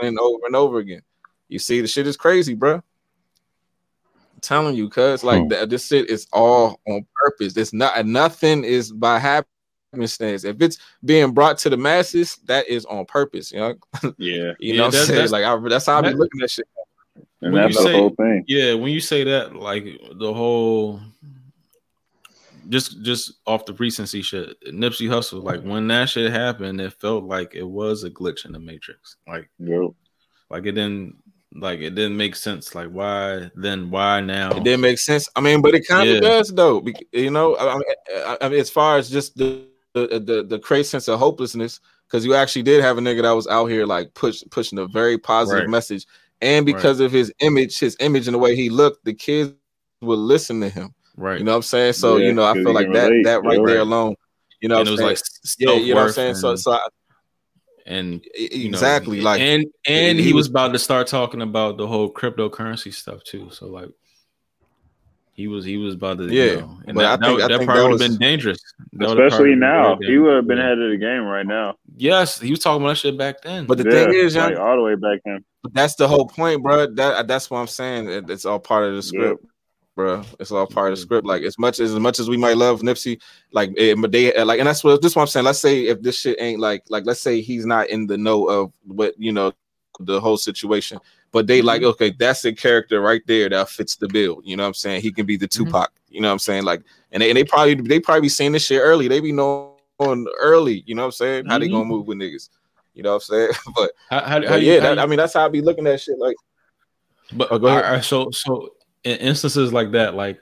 over 0.01 0.45
and 0.45 0.55
over 0.55 0.79
again? 0.79 1.01
You 1.49 1.59
see, 1.59 1.81
the 1.81 1.87
shit 1.87 2.07
is 2.07 2.17
crazy, 2.17 2.53
bro. 2.53 2.75
I'm 2.75 4.41
telling 4.41 4.75
you, 4.75 4.89
cuz 4.89 5.23
like 5.23 5.43
hmm. 5.43 5.49
th- 5.49 5.69
this 5.69 5.87
shit 5.87 6.09
is 6.09 6.27
all 6.33 6.79
on 6.87 7.05
purpose. 7.23 7.55
It's 7.57 7.73
not 7.73 8.05
nothing 8.05 8.63
is 8.63 8.91
by 8.91 9.19
happening 9.19 9.51
happenstance. 9.91 10.43
If 10.43 10.61
it's 10.61 10.77
being 11.03 11.31
brought 11.31 11.57
to 11.59 11.69
the 11.69 11.77
masses, 11.77 12.37
that 12.45 12.67
is 12.67 12.85
on 12.85 13.05
purpose. 13.05 13.51
You 13.51 13.59
know, 13.59 13.75
yeah, 14.17 14.53
you 14.59 14.77
know, 14.77 14.89
that's, 14.89 15.07
that's, 15.07 15.31
like 15.31 15.43
I, 15.43 15.57
that's 15.67 15.85
how 15.85 15.99
I 15.99 16.01
be 16.01 16.13
looking 16.13 16.41
at 16.41 16.51
shit. 16.51 16.67
And 17.41 17.53
when 17.53 17.63
that's 17.63 17.77
the 17.77 17.83
say, 17.83 17.93
whole 17.93 18.09
thing. 18.11 18.43
Yeah, 18.47 18.73
when 18.73 18.91
you 18.91 18.99
say 18.99 19.23
that, 19.23 19.55
like 19.55 19.85
the 20.15 20.33
whole, 20.33 20.99
just 22.69 23.01
just 23.03 23.33
off 23.45 23.65
the 23.65 23.73
recency 23.73 24.21
shit, 24.21 24.55
Nipsey 24.67 25.07
Hussle, 25.07 25.43
like 25.43 25.61
when 25.61 25.87
that 25.87 26.09
shit 26.09 26.31
happened, 26.31 26.81
it 26.81 26.93
felt 26.93 27.23
like 27.23 27.55
it 27.55 27.67
was 27.67 28.03
a 28.03 28.09
glitch 28.09 28.45
in 28.45 28.51
the 28.51 28.59
matrix. 28.59 29.17
Like, 29.27 29.49
yep. 29.59 29.91
like 30.49 30.65
it 30.65 30.73
didn't 30.73 31.15
like 31.53 31.79
it 31.79 31.95
didn't 31.95 32.17
make 32.17 32.35
sense. 32.35 32.75
Like 32.75 32.89
why 32.89 33.49
then? 33.55 33.89
Why 33.89 34.21
now? 34.21 34.51
It 34.51 34.63
didn't 34.63 34.81
make 34.81 34.99
sense. 34.99 35.29
I 35.35 35.41
mean, 35.41 35.61
but 35.61 35.75
it 35.75 35.87
kind 35.87 36.09
of 36.09 36.15
yeah. 36.15 36.21
does 36.21 36.53
though. 36.53 36.85
You 37.11 37.31
know, 37.31 37.57
I 37.57 37.75
mean, 37.75 38.37
I 38.41 38.49
mean, 38.49 38.59
as 38.59 38.69
far 38.69 38.97
as 38.97 39.09
just 39.09 39.35
the 39.37 39.65
the 39.93 40.19
the, 40.19 40.43
the 40.43 40.59
crazy 40.59 40.89
sense 40.89 41.07
of 41.07 41.19
hopelessness, 41.19 41.79
because 42.07 42.25
you 42.25 42.35
actually 42.35 42.63
did 42.63 42.83
have 42.83 42.97
a 42.97 43.01
nigga 43.01 43.23
that 43.23 43.31
was 43.31 43.47
out 43.47 43.67
here 43.67 43.85
like 43.85 44.13
push 44.13 44.43
pushing 44.51 44.79
a 44.79 44.87
very 44.87 45.17
positive 45.17 45.63
right. 45.63 45.69
message, 45.69 46.05
and 46.41 46.65
because 46.65 46.99
right. 46.99 47.05
of 47.05 47.11
his 47.11 47.31
image, 47.39 47.79
his 47.79 47.95
image 47.99 48.27
and 48.27 48.35
the 48.35 48.39
way 48.39 48.55
he 48.55 48.69
looked, 48.69 49.05
the 49.05 49.13
kids 49.13 49.53
would 50.01 50.19
listen 50.19 50.61
to 50.61 50.69
him. 50.69 50.93
Right. 51.17 51.39
You 51.39 51.43
know 51.43 51.51
what 51.51 51.57
I'm 51.57 51.63
saying? 51.63 51.93
So 51.93 52.17
yeah, 52.17 52.27
you 52.27 52.33
know, 52.33 52.45
I 52.45 52.53
feel 52.53 52.73
like 52.73 52.91
that 52.93 53.09
relate. 53.09 53.23
that 53.25 53.43
right, 53.43 53.59
there 53.65 53.79
alone, 53.79 54.15
you 54.61 54.69
know, 54.69 54.79
and 54.79 54.87
it 54.87 54.91
was 54.91 55.01
like 55.01 55.17
yeah, 55.57 55.73
you 55.73 55.93
know 55.93 56.01
what 56.01 56.07
I'm 56.07 56.13
saying. 56.13 56.35
So 56.35 56.55
so. 56.55 56.73
I, 56.73 56.79
and 57.87 58.27
exactly 58.35 59.19
know, 59.19 59.23
like 59.23 59.39
and 59.39 59.65
and 59.87 60.19
he, 60.19 60.25
he 60.25 60.33
was 60.33 60.47
about 60.47 60.73
to 60.73 60.79
start 60.79 61.07
talking 61.07 61.41
about 61.41 61.77
the 61.77 61.87
whole 61.87 62.11
cryptocurrency 62.11 62.93
stuff 62.93 63.23
too 63.23 63.49
so 63.49 63.67
like 63.67 63.87
he 65.37 65.47
was 65.47 65.63
he 65.63 65.77
was 65.77 65.93
about 65.93 66.17
to 66.17 66.25
yeah, 66.25 66.43
you 66.43 66.57
know, 66.57 66.79
and 66.87 66.97
that, 66.97 67.21
think, 67.21 67.39
that, 67.39 67.49
that 67.49 67.63
probably 67.63 67.83
would 67.83 68.01
have 68.01 68.09
been 68.09 68.17
dangerous. 68.17 68.59
Especially 68.99 69.53
now, 69.53 69.95
he 70.01 70.17
would 70.17 70.35
have 70.35 70.47
been 70.47 70.57
ahead 70.57 70.79
of 70.79 70.89
the 70.89 70.97
game 70.97 71.25
right 71.25 71.45
now. 71.45 71.75
Yes, 71.95 72.39
he 72.39 72.49
was 72.49 72.59
talking 72.59 72.81
about 72.81 72.93
that 72.93 72.97
shit 72.97 73.19
back 73.19 73.43
then. 73.43 73.67
But 73.67 73.77
the 73.77 73.83
yeah, 73.83 74.05
thing 74.05 74.13
is, 74.15 74.35
like 74.35 74.57
all 74.57 74.75
the 74.75 74.81
way 74.81 74.95
back 74.95 75.19
then. 75.25 75.45
That's 75.73 75.93
the 75.93 76.07
whole 76.07 76.25
point, 76.25 76.63
bro. 76.63 76.87
That 76.87 77.27
that's 77.27 77.51
what 77.51 77.59
I'm 77.59 77.67
saying. 77.67 78.25
It's 78.29 78.45
all 78.45 78.57
part 78.57 78.85
of 78.85 78.95
the 78.95 79.03
script, 79.03 79.43
yep. 79.43 79.51
Bro. 79.97 80.23
It's 80.39 80.51
all 80.51 80.65
part 80.65 80.93
of 80.93 80.97
the 80.97 81.01
script. 81.01 81.27
Like 81.27 81.43
as 81.43 81.59
much 81.59 81.81
as 81.81 81.91
as 81.91 81.99
much 81.99 82.19
as 82.19 82.29
we 82.29 82.37
might 82.37 82.55
love 82.55 82.79
Nipsey, 82.79 83.19
like 83.51 83.71
it, 83.75 84.11
they 84.11 84.43
like, 84.43 84.59
and 84.59 84.67
that's 84.67 84.85
what 84.85 85.01
this 85.01 85.15
what 85.15 85.23
I'm 85.23 85.27
saying. 85.27 85.45
Let's 85.45 85.59
say 85.59 85.87
if 85.87 86.01
this 86.01 86.17
shit 86.17 86.37
ain't 86.39 86.61
like 86.61 86.83
like 86.87 87.05
let's 87.05 87.19
say 87.19 87.41
he's 87.41 87.65
not 87.65 87.89
in 87.89 88.07
the 88.07 88.17
know 88.17 88.45
of 88.45 88.71
what 88.85 89.13
you 89.17 89.33
know 89.33 89.51
the 89.99 90.21
whole 90.21 90.37
situation 90.37 90.99
but 91.31 91.47
they 91.47 91.61
like, 91.61 91.81
mm-hmm. 91.81 91.89
okay, 91.89 92.11
that's 92.17 92.45
a 92.45 92.53
character 92.53 93.01
right 93.01 93.21
there 93.27 93.49
that 93.49 93.69
fits 93.69 93.95
the 93.95 94.07
bill. 94.07 94.41
You 94.43 94.55
know 94.55 94.63
what 94.63 94.67
I'm 94.67 94.73
saying? 94.73 95.01
He 95.01 95.11
can 95.11 95.25
be 95.25 95.37
the 95.37 95.47
mm-hmm. 95.47 95.65
Tupac. 95.65 95.89
Mm-hmm. 95.89 96.15
You 96.15 96.21
know 96.21 96.29
what 96.29 96.33
I'm 96.33 96.39
saying? 96.39 96.63
Like, 96.63 96.83
and 97.11 97.21
they, 97.21 97.29
and 97.29 97.37
they 97.37 97.43
probably 97.43 97.75
they 97.75 97.99
probably 97.99 98.21
be 98.21 98.29
seeing 98.29 98.53
this 98.53 98.65
shit 98.65 98.81
early. 98.81 99.07
They 99.07 99.19
be 99.19 99.31
knowing 99.31 100.27
early. 100.39 100.83
You 100.85 100.95
know 100.95 101.03
what 101.03 101.07
I'm 101.07 101.11
saying? 101.11 101.45
How 101.45 101.53
mm-hmm. 101.53 101.61
they 101.61 101.67
gonna 101.67 101.81
mm-hmm. 101.81 101.91
move 101.91 102.07
with 102.07 102.17
niggas? 102.17 102.49
You 102.93 103.03
know 103.03 103.09
what 103.13 103.15
I'm 103.15 103.21
saying? 103.21 103.51
but, 103.75 103.91
how, 104.09 104.19
how, 104.21 104.39
but 104.39 104.49
how 104.49 104.55
yeah, 104.55 104.73
you, 104.73 104.81
that, 104.81 104.99
I 104.99 105.05
mean 105.05 105.17
that's 105.17 105.33
how 105.33 105.45
I 105.45 105.49
be 105.49 105.61
looking 105.61 105.85
at 105.87 106.01
shit. 106.01 106.17
Like, 106.17 106.35
but 107.33 107.49
oh, 107.51 107.59
go 107.59 107.67
ahead. 107.67 108.03
so 108.03 108.31
so 108.31 108.69
in 109.07 109.17
instances 109.19 109.71
like 109.71 109.91
that, 109.91 110.15
like 110.15 110.41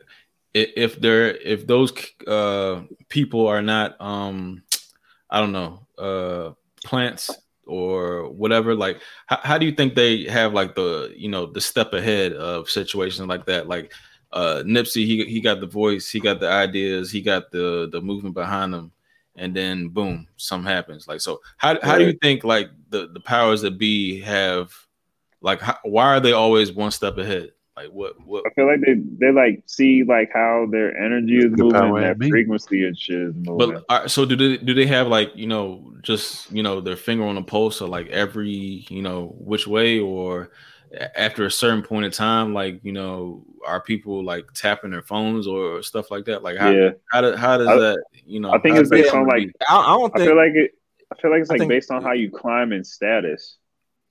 if 0.53 0.99
they're 0.99 1.35
if 1.35 1.67
those 1.67 1.93
uh 2.27 2.81
people 3.09 3.45
are 3.45 3.61
not 3.61 3.99
um 4.01 4.63
I 5.29 5.39
don't 5.39 5.51
know 5.51 5.85
uh 5.97 6.53
plants 6.83 7.29
or 7.67 8.29
whatever 8.29 8.75
like 8.75 9.01
how, 9.25 9.39
how 9.43 9.57
do 9.57 9.65
you 9.65 9.71
think 9.71 9.95
they 9.95 10.23
have 10.25 10.53
like 10.53 10.75
the 10.75 11.13
you 11.15 11.29
know 11.29 11.45
the 11.45 11.61
step 11.61 11.93
ahead 11.93 12.33
of 12.33 12.69
situations 12.69 13.27
like 13.27 13.45
that? 13.45 13.67
Like 13.67 13.93
uh 14.31 14.63
nipsey 14.65 15.05
he, 15.05 15.25
he 15.25 15.39
got 15.41 15.59
the 15.59 15.67
voice 15.67 16.09
he 16.09 16.19
got 16.19 16.39
the 16.39 16.49
ideas 16.49 17.11
he 17.11 17.21
got 17.21 17.51
the 17.51 17.87
the 17.91 18.01
movement 18.01 18.33
behind 18.33 18.73
him 18.73 18.91
and 19.35 19.55
then 19.55 19.89
boom 19.89 20.27
something 20.37 20.71
happens. 20.71 21.07
Like 21.07 21.21
so 21.21 21.41
how, 21.57 21.79
how 21.83 21.97
do 21.97 22.05
you 22.05 22.17
think 22.21 22.43
like 22.43 22.69
the 22.89 23.09
the 23.13 23.19
powers 23.19 23.61
that 23.61 23.77
be 23.77 24.21
have 24.21 24.73
like 25.41 25.61
how, 25.61 25.77
why 25.83 26.15
are 26.15 26.19
they 26.19 26.31
always 26.33 26.71
one 26.71 26.91
step 26.91 27.17
ahead 27.17 27.51
like 27.75 27.89
what? 27.89 28.15
What? 28.25 28.43
I 28.45 28.53
feel 28.53 28.67
like 28.67 28.81
they 28.81 28.95
they 29.19 29.31
like 29.31 29.63
see 29.65 30.03
like 30.03 30.31
how 30.33 30.67
their 30.71 30.97
energy 30.97 31.37
is 31.37 31.51
moving, 31.51 31.95
their 31.95 32.15
frequency 32.15 32.85
and 32.85 32.97
shit 32.97 33.19
is 33.19 33.35
moving. 33.35 33.75
But 33.75 33.85
uh, 33.89 34.07
so 34.07 34.25
do 34.25 34.35
they 34.35 34.57
do 34.57 34.73
they 34.73 34.85
have 34.87 35.07
like 35.07 35.35
you 35.35 35.47
know 35.47 35.93
just 36.01 36.51
you 36.51 36.63
know 36.63 36.79
their 36.79 36.95
finger 36.95 37.25
on 37.25 37.35
the 37.35 37.41
pulse 37.41 37.81
of 37.81 37.89
like 37.89 38.07
every 38.07 38.85
you 38.89 39.01
know 39.01 39.35
which 39.37 39.67
way 39.67 39.99
or 39.99 40.51
after 41.15 41.45
a 41.45 41.51
certain 41.51 41.81
point 41.81 42.05
in 42.05 42.11
time 42.11 42.53
like 42.53 42.79
you 42.83 42.91
know 42.91 43.43
are 43.65 43.81
people 43.81 44.23
like 44.23 44.45
tapping 44.53 44.91
their 44.91 45.01
phones 45.01 45.47
or 45.47 45.81
stuff 45.81 46.09
like 46.11 46.23
that 46.25 46.43
like 46.43 46.57
how 46.57 46.69
yeah. 46.69 46.91
how, 47.11 47.19
do, 47.19 47.35
how 47.35 47.57
does 47.57 47.67
I, 47.67 47.75
that 47.77 48.03
you 48.25 48.39
know 48.39 48.53
I 48.53 48.59
think 48.59 48.77
it's 48.77 48.89
based 48.89 49.13
on 49.13 49.27
like 49.27 49.51
I, 49.67 49.77
I 49.77 49.97
don't 49.97 50.13
think 50.13 50.21
I 50.21 50.25
feel 50.27 50.37
like 50.37 50.53
it 50.53 50.71
I 51.11 51.21
feel 51.21 51.31
like 51.31 51.41
it's 51.41 51.49
like 51.49 51.59
think, 51.59 51.69
based 51.69 51.91
on 51.91 52.01
how 52.01 52.13
you 52.13 52.31
climb 52.31 52.71
in 52.71 52.83
status. 52.83 53.57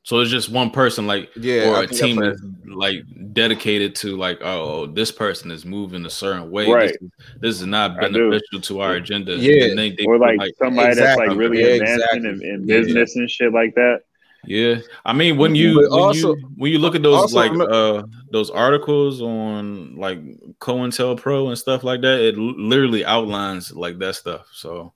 So 0.05 0.21
it's 0.21 0.31
just 0.31 0.51
one 0.51 0.71
person, 0.71 1.07
like 1.07 1.31
yeah, 1.35 1.71
or 1.71 1.85
a 1.85 1.87
team 1.87 2.17
that's 2.17 2.39
like 2.67 3.05
dedicated 3.33 3.95
to 3.97 4.19
like, 4.19 4.39
oh, 4.43 4.87
this 4.87 5.11
person 5.11 5.51
is 5.51 5.65
moving 5.65 6.05
a 6.05 6.11
certain 6.11 6.51
way. 6.51 6.71
Right. 6.71 6.95
This, 7.01 7.11
this 7.41 7.61
is 7.63 7.67
not 7.67 7.99
beneficial 7.99 8.61
to 8.61 8.81
our 8.81 8.97
agenda. 8.97 9.35
Yeah, 9.37 9.75
they, 9.75 9.93
they 9.93 10.05
or 10.05 10.19
like, 10.19 10.39
like 10.39 10.53
somebody 10.59 10.89
exactly. 10.89 11.25
that's 11.25 11.31
like 11.31 11.39
really 11.39 11.61
yeah, 11.61 11.69
advancing 11.69 12.27
exactly. 12.27 12.49
in, 12.51 12.55
in, 12.55 12.67
business 12.67 13.17
yeah. 13.17 13.23
and 13.23 13.31
shit 13.31 13.53
like 13.55 13.75
that. 13.77 14.03
Yeah, 14.47 14.81
I 15.07 15.15
mean 15.15 15.39
when 15.39 15.55
you 15.55 15.77
when 15.77 15.87
also, 15.87 16.37
you 16.37 16.51
when 16.57 16.71
you 16.71 16.79
look 16.79 16.95
at 16.95 17.03
those 17.03 17.35
also, 17.35 17.37
like 17.37 17.71
uh 17.71 18.03
those 18.31 18.51
articles 18.51 19.23
on 19.23 19.97
like 19.97 20.19
COINTELPRO 20.59 21.49
and 21.49 21.57
stuff 21.57 21.83
like 21.83 22.03
that, 22.03 22.21
it 22.21 22.37
literally 22.37 23.07
outlines 23.07 23.73
like 23.73 23.99
that 24.01 24.17
stuff. 24.17 24.49
So 24.53 24.93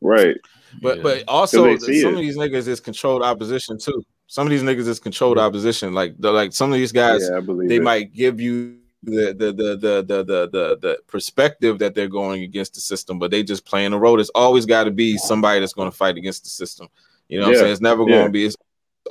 right. 0.00 0.36
But 0.80 0.98
yeah. 0.98 1.02
but 1.02 1.24
also 1.28 1.76
some 1.76 1.90
it. 1.92 2.04
of 2.06 2.18
these 2.18 2.36
niggas 2.36 2.68
is 2.68 2.80
controlled 2.80 3.22
opposition 3.22 3.78
too. 3.78 4.04
Some 4.26 4.46
of 4.46 4.50
these 4.50 4.62
niggas 4.62 4.86
is 4.86 5.00
controlled 5.00 5.38
opposition. 5.38 5.94
Like 5.94 6.14
the, 6.18 6.30
like 6.30 6.52
some 6.52 6.72
of 6.72 6.78
these 6.78 6.92
guys, 6.92 7.28
yeah, 7.30 7.40
they 7.66 7.76
it. 7.76 7.82
might 7.82 8.12
give 8.12 8.40
you 8.40 8.78
the 9.02 9.32
the, 9.32 9.52
the 9.52 9.76
the 9.76 10.02
the 10.02 10.24
the 10.24 10.48
the 10.52 10.78
the 10.80 10.98
perspective 11.06 11.78
that 11.78 11.94
they're 11.94 12.08
going 12.08 12.42
against 12.42 12.74
the 12.74 12.80
system, 12.80 13.18
but 13.18 13.30
they 13.30 13.42
just 13.42 13.64
playing 13.64 13.92
the 13.92 13.98
role. 13.98 14.16
There's 14.16 14.30
always 14.30 14.66
got 14.66 14.84
to 14.84 14.90
be 14.90 15.16
somebody 15.16 15.60
that's 15.60 15.72
going 15.72 15.90
to 15.90 15.96
fight 15.96 16.16
against 16.16 16.44
the 16.44 16.50
system. 16.50 16.88
You 17.28 17.40
know 17.40 17.46
what 17.46 17.52
yeah. 17.52 17.58
I'm 17.58 17.62
saying? 17.62 17.72
It's 17.72 17.80
never 17.80 18.04
going 18.04 18.24
to 18.24 18.30
be. 18.30 18.44
It's 18.44 18.56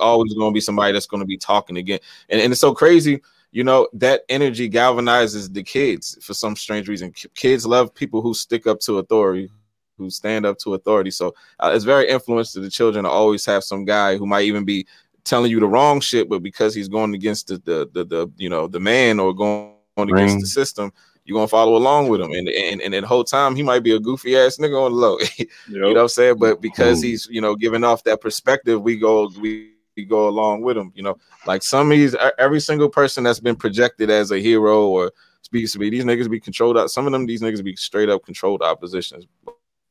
always 0.00 0.32
going 0.34 0.52
to 0.52 0.54
be 0.54 0.60
somebody 0.60 0.92
that's 0.92 1.06
going 1.06 1.20
to 1.20 1.26
be 1.26 1.38
talking 1.38 1.76
again. 1.76 1.98
And, 2.28 2.40
and 2.40 2.52
it's 2.52 2.60
so 2.60 2.74
crazy 2.74 3.20
you 3.50 3.64
know 3.64 3.88
that 3.94 4.22
energy 4.28 4.68
galvanizes 4.68 5.52
the 5.52 5.62
kids 5.62 6.18
for 6.20 6.34
some 6.34 6.54
strange 6.54 6.88
reason. 6.88 7.12
Kids 7.34 7.66
love 7.66 7.94
people 7.94 8.20
who 8.20 8.34
stick 8.34 8.66
up 8.66 8.80
to 8.80 8.98
authority, 8.98 9.50
who 9.98 10.08
stand 10.10 10.46
up 10.46 10.58
to 10.58 10.74
authority. 10.74 11.10
So 11.10 11.34
uh, 11.60 11.72
it's 11.74 11.84
very 11.84 12.08
influential 12.08 12.52
to 12.52 12.60
the 12.60 12.70
children 12.70 13.04
to 13.04 13.10
always 13.10 13.44
have 13.46 13.64
some 13.64 13.84
guy 13.84 14.16
who 14.16 14.26
might 14.26 14.44
even 14.44 14.64
be 14.64 14.86
telling 15.24 15.50
you 15.50 15.60
the 15.60 15.68
wrong 15.68 16.00
shit, 16.00 16.28
but 16.28 16.42
because 16.42 16.74
he's 16.74 16.88
going 16.88 17.14
against 17.14 17.48
the 17.48 17.58
the 17.58 17.88
the, 17.92 18.04
the 18.04 18.32
you 18.36 18.48
know 18.48 18.66
the 18.66 18.80
man 18.80 19.20
or 19.20 19.34
going 19.34 19.74
against 19.98 20.40
the 20.40 20.46
system, 20.46 20.92
you're 21.24 21.36
gonna 21.36 21.46
follow 21.46 21.76
along 21.76 22.08
with 22.08 22.20
him. 22.20 22.32
And 22.32 22.48
and 22.48 22.80
and 22.80 22.94
the 22.94 23.06
whole 23.06 23.24
time 23.24 23.54
he 23.54 23.62
might 23.62 23.82
be 23.82 23.94
a 23.94 24.00
goofy 24.00 24.36
ass 24.36 24.56
nigga 24.56 24.82
on 24.82 24.92
the 24.92 24.98
low. 24.98 25.18
yep. 25.36 25.48
You 25.68 25.80
know 25.80 25.88
what 25.88 25.98
I'm 25.98 26.08
saying? 26.08 26.38
But 26.38 26.60
because 26.60 27.02
he's 27.02 27.28
you 27.30 27.40
know 27.40 27.54
giving 27.54 27.84
off 27.84 28.02
that 28.04 28.20
perspective, 28.20 28.80
we 28.80 28.96
go 28.96 29.30
we, 29.38 29.72
we 29.96 30.04
go 30.04 30.28
along 30.28 30.62
with 30.62 30.76
him. 30.76 30.90
You 30.94 31.02
know, 31.02 31.18
like 31.46 31.62
some 31.62 31.92
of 31.92 31.98
these 31.98 32.16
every 32.38 32.60
single 32.60 32.88
person 32.88 33.24
that's 33.24 33.40
been 33.40 33.56
projected 33.56 34.10
as 34.10 34.30
a 34.30 34.38
hero 34.38 34.86
or 34.86 35.12
speaks 35.42 35.72
to 35.72 35.78
me, 35.78 35.90
these 35.90 36.04
niggas 36.04 36.30
be 36.30 36.40
controlled 36.40 36.78
out. 36.78 36.90
Some 36.90 37.06
of 37.06 37.12
them 37.12 37.26
these 37.26 37.42
niggas 37.42 37.62
be 37.62 37.76
straight 37.76 38.08
up 38.08 38.24
controlled 38.24 38.62
oppositions. 38.62 39.26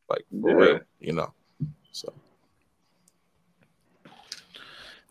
Like 0.10 0.26
yeah. 0.32 0.52
real, 0.54 0.80
you 1.00 1.14
know. 1.14 1.34
So 1.92 2.14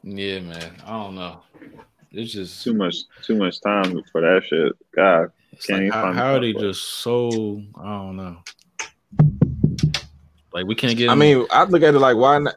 yeah, 0.03 0.41
man. 0.41 0.77
I 0.85 0.91
don't 0.91 1.15
know. 1.17 1.41
It's 2.13 2.33
just 2.33 2.63
too 2.63 2.75
much, 2.75 2.97
too 3.23 3.37
much 3.37 3.61
time 3.61 4.03
for 4.11 4.21
that 4.21 4.45
shit. 4.47 4.73
God, 4.95 5.33
can't 5.67 5.85
like, 5.85 5.93
how, 5.93 6.13
how 6.13 6.35
are 6.35 6.41
they 6.41 6.53
just 6.53 6.83
so? 7.03 7.63
I 7.79 7.85
don't 7.85 8.17
know. 8.17 8.37
Like 10.53 10.67
we 10.67 10.75
can't 10.75 10.97
get. 10.97 11.11
I 11.11 11.15
mean, 11.15 11.45
I 11.51 11.65
look 11.65 11.83
at 11.83 11.95
it 11.95 11.99
like 11.99 12.17
why 12.17 12.39
not? 12.39 12.57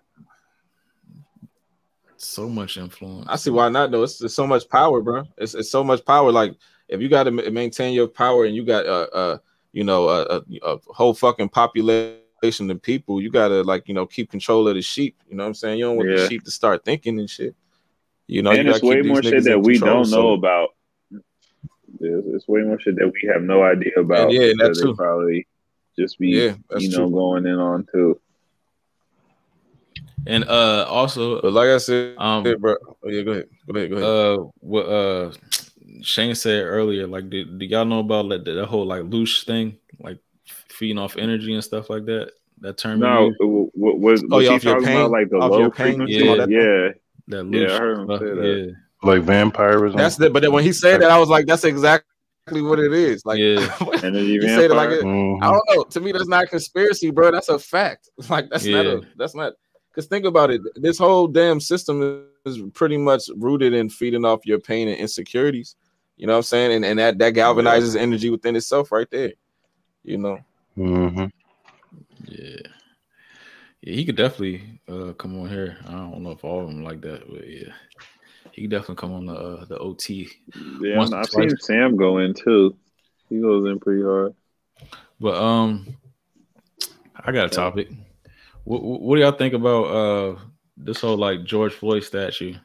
So 2.17 2.47
much 2.47 2.77
influence. 2.77 3.25
I 3.27 3.35
see 3.35 3.49
why 3.49 3.69
not 3.69 3.91
though. 3.91 4.03
It's, 4.03 4.21
it's 4.21 4.35
so 4.35 4.45
much 4.45 4.69
power, 4.69 5.01
bro. 5.01 5.23
It's, 5.37 5.55
it's 5.55 5.71
so 5.71 5.83
much 5.83 6.05
power. 6.05 6.31
Like 6.31 6.53
if 6.87 7.01
you 7.01 7.09
got 7.09 7.23
to 7.23 7.31
maintain 7.31 7.93
your 7.93 8.07
power 8.07 8.45
and 8.45 8.55
you 8.55 8.63
got 8.63 8.85
uh 8.85 9.07
uh 9.13 9.37
you 9.71 9.83
know 9.83 10.07
a, 10.09 10.23
a, 10.23 10.41
a 10.63 10.77
whole 10.87 11.13
fucking 11.13 11.49
population 11.49 12.18
of 12.43 12.81
people, 12.81 13.21
you 13.21 13.29
gotta 13.29 13.61
like 13.63 13.87
you 13.87 13.93
know 13.93 14.05
keep 14.05 14.31
control 14.31 14.67
of 14.67 14.75
the 14.75 14.81
sheep. 14.81 15.17
You 15.29 15.35
know 15.35 15.43
what 15.43 15.49
I'm 15.49 15.53
saying? 15.53 15.79
You 15.79 15.85
don't 15.85 15.97
want 15.97 16.09
yeah. 16.09 16.17
the 16.17 16.27
sheep 16.27 16.43
to 16.43 16.51
start 16.51 16.85
thinking 16.85 17.19
and 17.19 17.29
shit. 17.29 17.55
You 18.27 18.43
know, 18.43 18.51
and 18.51 18.67
you 18.67 18.73
it's 18.73 18.83
way 18.83 19.01
more 19.01 19.23
shit 19.23 19.43
that 19.45 19.59
we 19.59 19.79
don't 19.79 20.05
so. 20.05 20.21
know 20.21 20.29
about. 20.33 20.69
It's, 22.01 22.27
it's, 22.27 22.47
way 22.47 22.61
more 22.61 22.79
shit 22.79 22.95
that 22.95 23.11
we 23.11 23.29
have 23.33 23.41
no 23.41 23.63
idea 23.63 23.91
about. 23.97 24.29
And 24.29 24.31
yeah, 24.31 24.53
that's 24.57 24.79
true. 24.79 24.95
Probably 24.95 25.47
just 25.97 26.17
be, 26.19 26.29
yeah, 26.29 26.55
you 26.77 26.89
know, 26.91 27.07
true. 27.07 27.11
going 27.11 27.45
in 27.45 27.55
on 27.55 27.87
too. 27.91 28.19
And 30.27 30.43
uh 30.45 30.85
also, 30.87 31.41
but 31.41 31.53
like 31.53 31.69
I 31.69 31.77
said, 31.77 32.15
um, 32.17 32.43
bro. 32.43 32.75
Oh, 33.03 33.09
yeah, 33.09 33.23
go 33.23 33.31
ahead, 33.31 33.47
go 33.67 33.77
ahead, 33.77 33.89
go 33.89 33.97
ahead. 33.97 34.39
Uh, 34.39 34.43
what 34.59 34.85
uh 34.85 35.31
Shane 36.01 36.35
said 36.35 36.63
earlier, 36.63 37.07
like, 37.07 37.29
do, 37.29 37.45
do 37.45 37.65
y'all 37.65 37.85
know 37.85 37.99
about 37.99 38.25
like, 38.25 38.43
the, 38.43 38.65
whole 38.65 38.85
like 38.85 39.01
loosh 39.03 39.45
thing, 39.45 39.77
like 39.99 40.19
feeding 40.79 40.97
off 40.97 41.17
energy 41.17 41.53
and 41.53 41.63
stuff 41.63 41.89
like 41.89 42.05
that? 42.05 42.31
That 42.61 42.77
term. 42.77 42.99
No, 42.99 43.31
what 43.39 43.99
was, 43.99 44.21
was 44.23 44.29
oh, 44.31 44.39
yeah, 44.39 44.57
talking 44.57 44.85
pain, 44.85 44.97
about? 44.97 45.11
Like 45.11 45.29
the 45.29 45.37
low 45.37 45.69
frequency? 45.69 46.13
Yeah, 46.13 46.45
yeah. 46.47 46.89
That 47.27 47.47
yeah, 47.51 47.75
I 47.75 47.77
heard 47.77 47.99
him 47.99 48.07
say 48.17 48.25
that. 48.25 48.65
Yeah. 48.67 49.09
Like 49.09 49.21
vampirism. 49.21 49.97
That's 49.97 50.15
the. 50.15 50.29
But 50.29 50.41
then 50.41 50.51
when 50.51 50.63
he 50.63 50.73
said 50.73 51.01
that, 51.01 51.11
I 51.11 51.19
was 51.19 51.29
like, 51.29 51.45
that's 51.45 51.63
exactly 51.63 52.61
what 52.61 52.79
it 52.79 52.91
is. 52.91 53.25
Like, 53.25 53.39
yeah, 53.39 53.73
energy 54.03 54.39
vampire. 54.39 54.69
Like 54.69 54.89
it, 54.89 55.03
mm-hmm. 55.03 55.43
I 55.43 55.51
don't 55.51 55.69
know. 55.69 55.83
To 55.83 55.99
me, 56.01 56.11
that's 56.11 56.27
not 56.27 56.49
conspiracy, 56.49 57.11
bro. 57.11 57.31
That's 57.31 57.49
a 57.49 57.59
fact. 57.59 58.09
Like, 58.29 58.49
that's 58.49 58.65
yeah. 58.65 58.81
not 58.81 58.85
a. 58.85 59.01
That's 59.15 59.35
not. 59.35 59.53
Because 59.89 60.07
think 60.07 60.25
about 60.25 60.51
it. 60.51 60.61
This 60.75 60.97
whole 60.97 61.27
damn 61.27 61.59
system 61.59 62.25
is 62.45 62.61
pretty 62.73 62.97
much 62.97 63.23
rooted 63.37 63.73
in 63.73 63.89
feeding 63.89 64.25
off 64.25 64.45
your 64.45 64.59
pain 64.59 64.87
and 64.87 64.97
insecurities. 64.97 65.75
You 66.17 66.27
know 66.27 66.33
what 66.33 66.37
I'm 66.37 66.43
saying? 66.43 66.73
And 66.73 66.85
and 66.85 66.99
that 66.99 67.19
that 67.19 67.33
galvanizes 67.33 67.95
yeah. 67.95 68.01
energy 68.01 68.29
within 68.29 68.55
itself, 68.55 68.91
right 68.91 69.09
there. 69.09 69.33
You 70.03 70.17
know. 70.17 70.39
Mm-hmm. 70.79 71.25
Yeah. 72.25 72.61
Yeah, 73.81 73.93
he 73.93 74.05
could 74.05 74.17
definitely 74.17 74.81
uh, 74.89 75.13
come 75.13 75.39
on 75.39 75.47
here. 75.47 75.77
I 75.87 75.91
don't 75.91 76.21
know 76.21 76.31
if 76.31 76.43
all 76.43 76.61
of 76.61 76.67
them 76.67 76.83
like 76.83 77.01
that, 77.01 77.29
but 77.29 77.47
yeah, 77.47 77.71
he 78.51 78.63
could 78.63 78.71
definitely 78.71 78.95
come 78.95 79.13
on 79.13 79.25
the 79.25 79.33
uh, 79.33 79.65
the 79.65 79.77
OT. 79.77 80.29
Yeah, 80.81 81.01
I've 81.01 81.25
seen 81.27 81.55
Sam 81.57 81.95
go 81.95 82.17
in 82.17 82.33
too. 82.33 82.75
He 83.29 83.39
goes 83.39 83.65
in 83.65 83.79
pretty 83.79 84.03
hard. 84.03 84.33
But 85.19 85.35
um, 85.35 85.95
I 87.15 87.31
got 87.31 87.47
a 87.47 87.49
topic. 87.49 87.89
What, 88.65 88.83
what 88.83 89.15
do 89.15 89.21
y'all 89.21 89.31
think 89.31 89.53
about 89.53 89.83
uh 89.85 90.39
this 90.75 90.99
whole 90.99 91.17
like 91.17 91.45
George 91.45 91.73
Floyd 91.73 92.03
statue? 92.03 92.55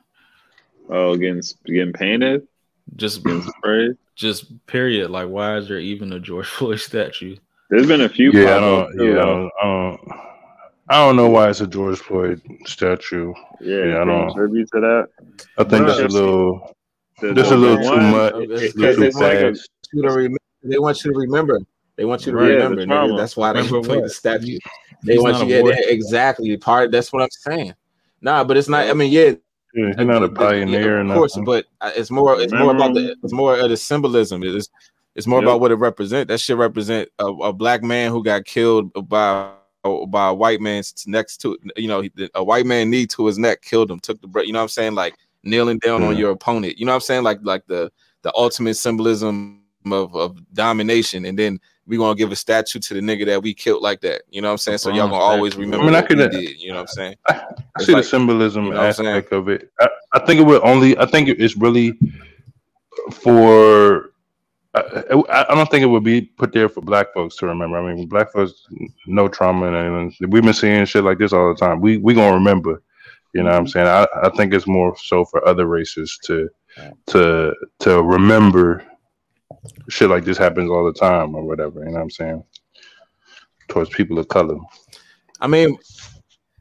Oh, 0.88 1.16
getting 1.16 1.42
getting 1.64 1.92
painted, 1.92 2.48
just 2.96 3.22
getting 3.22 3.42
sprayed, 3.42 3.96
just 4.16 4.66
period. 4.66 5.10
Like, 5.10 5.28
why 5.28 5.58
is 5.58 5.68
there 5.68 5.78
even 5.78 6.12
a 6.12 6.18
George 6.18 6.46
Floyd 6.48 6.80
statue? 6.80 7.36
There's 7.70 7.86
been 7.86 8.02
a 8.02 8.08
few. 8.08 8.30
Yeah, 8.32 8.56
I 8.56 8.60
don't, 8.60 8.94
yeah, 8.98 9.12
I 9.12 9.24
don't, 9.24 9.50
I 9.60 9.64
don't, 9.64 10.00
I 10.88 10.94
don't 10.98 11.16
know 11.16 11.28
why 11.28 11.48
it's 11.48 11.60
a 11.60 11.66
George 11.66 11.98
Floyd 11.98 12.42
statue. 12.66 13.32
Yeah, 13.60 13.84
yeah 13.84 14.02
I 14.02 14.04
don't 14.04 14.34
tribute 14.34 14.68
to 14.74 14.80
that. 14.80 15.08
I 15.58 15.64
think 15.64 15.86
that's 15.86 16.00
a 16.00 16.08
little, 16.08 16.76
that's 17.20 17.50
a 17.50 17.56
little 17.56 17.78
too 17.78 18.00
much. 18.00 18.34
Little 18.76 19.10
too 19.10 19.12
fast. 19.12 19.68
They 20.62 20.78
want 20.78 21.04
you 21.04 21.12
to 21.12 21.18
remember. 21.18 21.60
They 21.96 22.04
want 22.04 22.26
you 22.26 22.32
to 22.32 22.38
right, 22.38 22.68
remember. 22.68 23.16
That's 23.16 23.36
why 23.36 23.52
they 23.52 23.66
play 23.66 24.00
the 24.00 24.10
statue. 24.10 24.58
They 25.02 25.14
He's 25.14 25.22
want 25.22 25.46
you 25.46 25.62
to 25.62 25.72
get 25.72 25.90
exactly 25.90 26.56
part. 26.56 26.90
That's 26.90 27.12
what 27.12 27.22
I'm 27.22 27.30
saying. 27.30 27.74
Nah, 28.20 28.44
but 28.44 28.56
it's 28.56 28.68
not. 28.68 28.88
I 28.88 28.94
mean, 28.94 29.12
yeah. 29.12 29.34
Yeah, 29.76 29.92
he's 29.98 30.06
not 30.06 30.22
a 30.22 30.28
pioneer, 30.28 31.02
yeah, 31.02 31.10
of 31.10 31.16
course, 31.16 31.36
but 31.44 31.66
uh, 31.80 31.90
it's 31.96 32.08
more. 32.08 32.40
It's 32.40 32.52
more 32.52 32.70
about 32.70 32.94
the. 32.94 33.16
It's 33.24 33.32
more 33.32 33.58
of 33.58 33.68
the 33.68 33.76
symbolism. 33.76 34.44
It's 34.44 34.68
it's 35.14 35.26
more 35.26 35.40
yep. 35.40 35.48
about 35.48 35.60
what 35.60 35.70
it 35.70 35.76
represents. 35.76 36.28
That 36.28 36.40
should 36.40 36.58
represent 36.58 37.08
a, 37.18 37.26
a 37.26 37.52
black 37.52 37.82
man 37.82 38.10
who 38.10 38.22
got 38.22 38.44
killed 38.44 38.92
by 39.08 39.52
by 40.08 40.28
a 40.28 40.34
white 40.34 40.60
man's 40.60 41.04
next 41.06 41.38
to 41.38 41.58
you 41.76 41.88
know 41.88 42.02
a 42.34 42.42
white 42.42 42.66
man 42.66 42.88
knee 42.90 43.06
to 43.06 43.26
his 43.26 43.38
neck 43.38 43.60
killed 43.60 43.90
him 43.90 44.00
took 44.00 44.18
the 44.22 44.26
breath 44.26 44.46
you 44.46 44.52
know 44.52 44.60
what 44.60 44.64
i'm 44.64 44.68
saying? 44.68 44.94
Like 44.94 45.14
kneeling 45.42 45.78
down 45.78 46.00
yeah. 46.00 46.08
on 46.08 46.14
mm. 46.14 46.18
your 46.18 46.30
opponent. 46.30 46.78
You 46.78 46.86
know 46.86 46.92
what 46.92 46.96
i'm 46.96 47.00
saying? 47.02 47.22
Like 47.22 47.38
like 47.42 47.66
the 47.66 47.92
the 48.22 48.32
ultimate 48.34 48.74
symbolism 48.74 49.62
of, 49.86 50.16
of 50.16 50.54
domination. 50.54 51.26
And 51.26 51.38
then 51.38 51.60
we 51.86 51.98
gonna 51.98 52.14
give 52.14 52.32
a 52.32 52.36
statue 52.36 52.78
to 52.78 52.94
the 52.94 53.00
nigga 53.00 53.26
that 53.26 53.42
we 53.42 53.52
killed 53.52 53.82
like 53.82 54.00
that. 54.00 54.22
You 54.30 54.40
know 54.40 54.48
what 54.48 54.52
i'm 54.52 54.58
saying? 54.58 54.78
So 54.78 54.90
y'all 54.90 55.08
gonna 55.08 55.22
always 55.22 55.54
remember 55.56 55.84
I 55.84 55.86
mean, 55.86 55.94
I 55.94 56.02
could, 56.02 56.16
did, 56.16 56.58
you 56.58 56.70
know 56.70 56.76
what 56.76 56.80
i'm 56.80 56.86
saying? 56.88 57.14
I, 57.28 57.44
I 57.78 57.82
see 57.82 57.92
like, 57.92 58.04
the 58.04 58.08
symbolism 58.08 58.64
you 58.64 58.72
know 58.72 58.80
aspect 58.80 59.32
of 59.32 59.50
it. 59.50 59.70
I, 59.80 59.88
I 60.14 60.18
think 60.20 60.40
it 60.40 60.44
would 60.44 60.62
only 60.62 60.96
i 60.98 61.04
think 61.04 61.28
it's 61.28 61.56
really 61.56 61.98
for 63.12 64.13
I, 64.74 65.44
I, 65.50 65.54
don't 65.54 65.70
think 65.70 65.84
it 65.84 65.86
would 65.86 66.02
be 66.02 66.22
put 66.22 66.52
there 66.52 66.68
for 66.68 66.80
black 66.80 67.14
folks 67.14 67.36
to 67.36 67.46
remember. 67.46 67.78
I 67.78 67.94
mean, 67.94 68.08
black 68.08 68.32
folks 68.32 68.66
no 69.06 69.28
trauma 69.28 69.72
and 69.72 70.12
we've 70.28 70.42
been 70.42 70.52
seeing 70.52 70.84
shit 70.84 71.04
like 71.04 71.18
this 71.18 71.32
all 71.32 71.48
the 71.54 71.58
time. 71.58 71.80
We 71.80 71.98
we 71.98 72.14
gonna 72.14 72.34
remember. 72.34 72.82
You 73.34 73.42
know 73.42 73.50
what 73.50 73.56
I'm 73.56 73.64
mm-hmm. 73.66 73.70
saying? 73.70 73.86
I, 73.86 74.06
I 74.22 74.30
think 74.30 74.52
it's 74.52 74.66
more 74.66 74.96
so 74.96 75.24
for 75.24 75.46
other 75.46 75.66
races 75.66 76.18
to 76.24 76.48
to 77.06 77.54
to 77.80 78.02
remember 78.02 78.84
shit 79.88 80.10
like 80.10 80.24
this 80.24 80.38
happens 80.38 80.70
all 80.70 80.84
the 80.84 80.92
time 80.92 81.34
or 81.34 81.44
whatever. 81.44 81.80
You 81.80 81.86
know 81.86 81.92
what 81.92 82.02
I'm 82.02 82.10
saying? 82.10 82.44
Towards 83.68 83.90
people 83.90 84.18
of 84.18 84.28
color. 84.28 84.58
I 85.40 85.46
mean, 85.46 85.78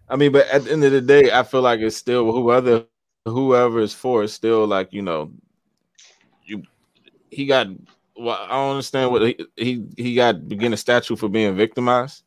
I 0.09 0.15
mean, 0.15 0.31
but 0.31 0.47
at 0.47 0.65
the 0.65 0.71
end 0.71 0.83
of 0.83 0.91
the 0.91 1.01
day, 1.01 1.31
I 1.31 1.43
feel 1.43 1.61
like 1.61 1.79
it's 1.79 1.97
still 1.97 2.31
whoever 2.31 2.85
whoever 3.25 3.79
is 3.79 3.93
for 3.93 4.23
is 4.23 4.33
still 4.33 4.67
like 4.67 4.93
you 4.93 5.01
know, 5.01 5.31
you 6.45 6.63
he 7.31 7.45
got 7.45 7.67
well, 8.15 8.37
I 8.39 8.49
don't 8.49 8.71
understand 8.71 9.11
what 9.11 9.21
he 9.23 9.45
he, 9.55 9.85
he 9.97 10.15
got 10.15 10.47
begin 10.47 10.73
a 10.73 10.77
statue 10.77 11.15
for 11.15 11.29
being 11.29 11.55
victimized. 11.55 12.23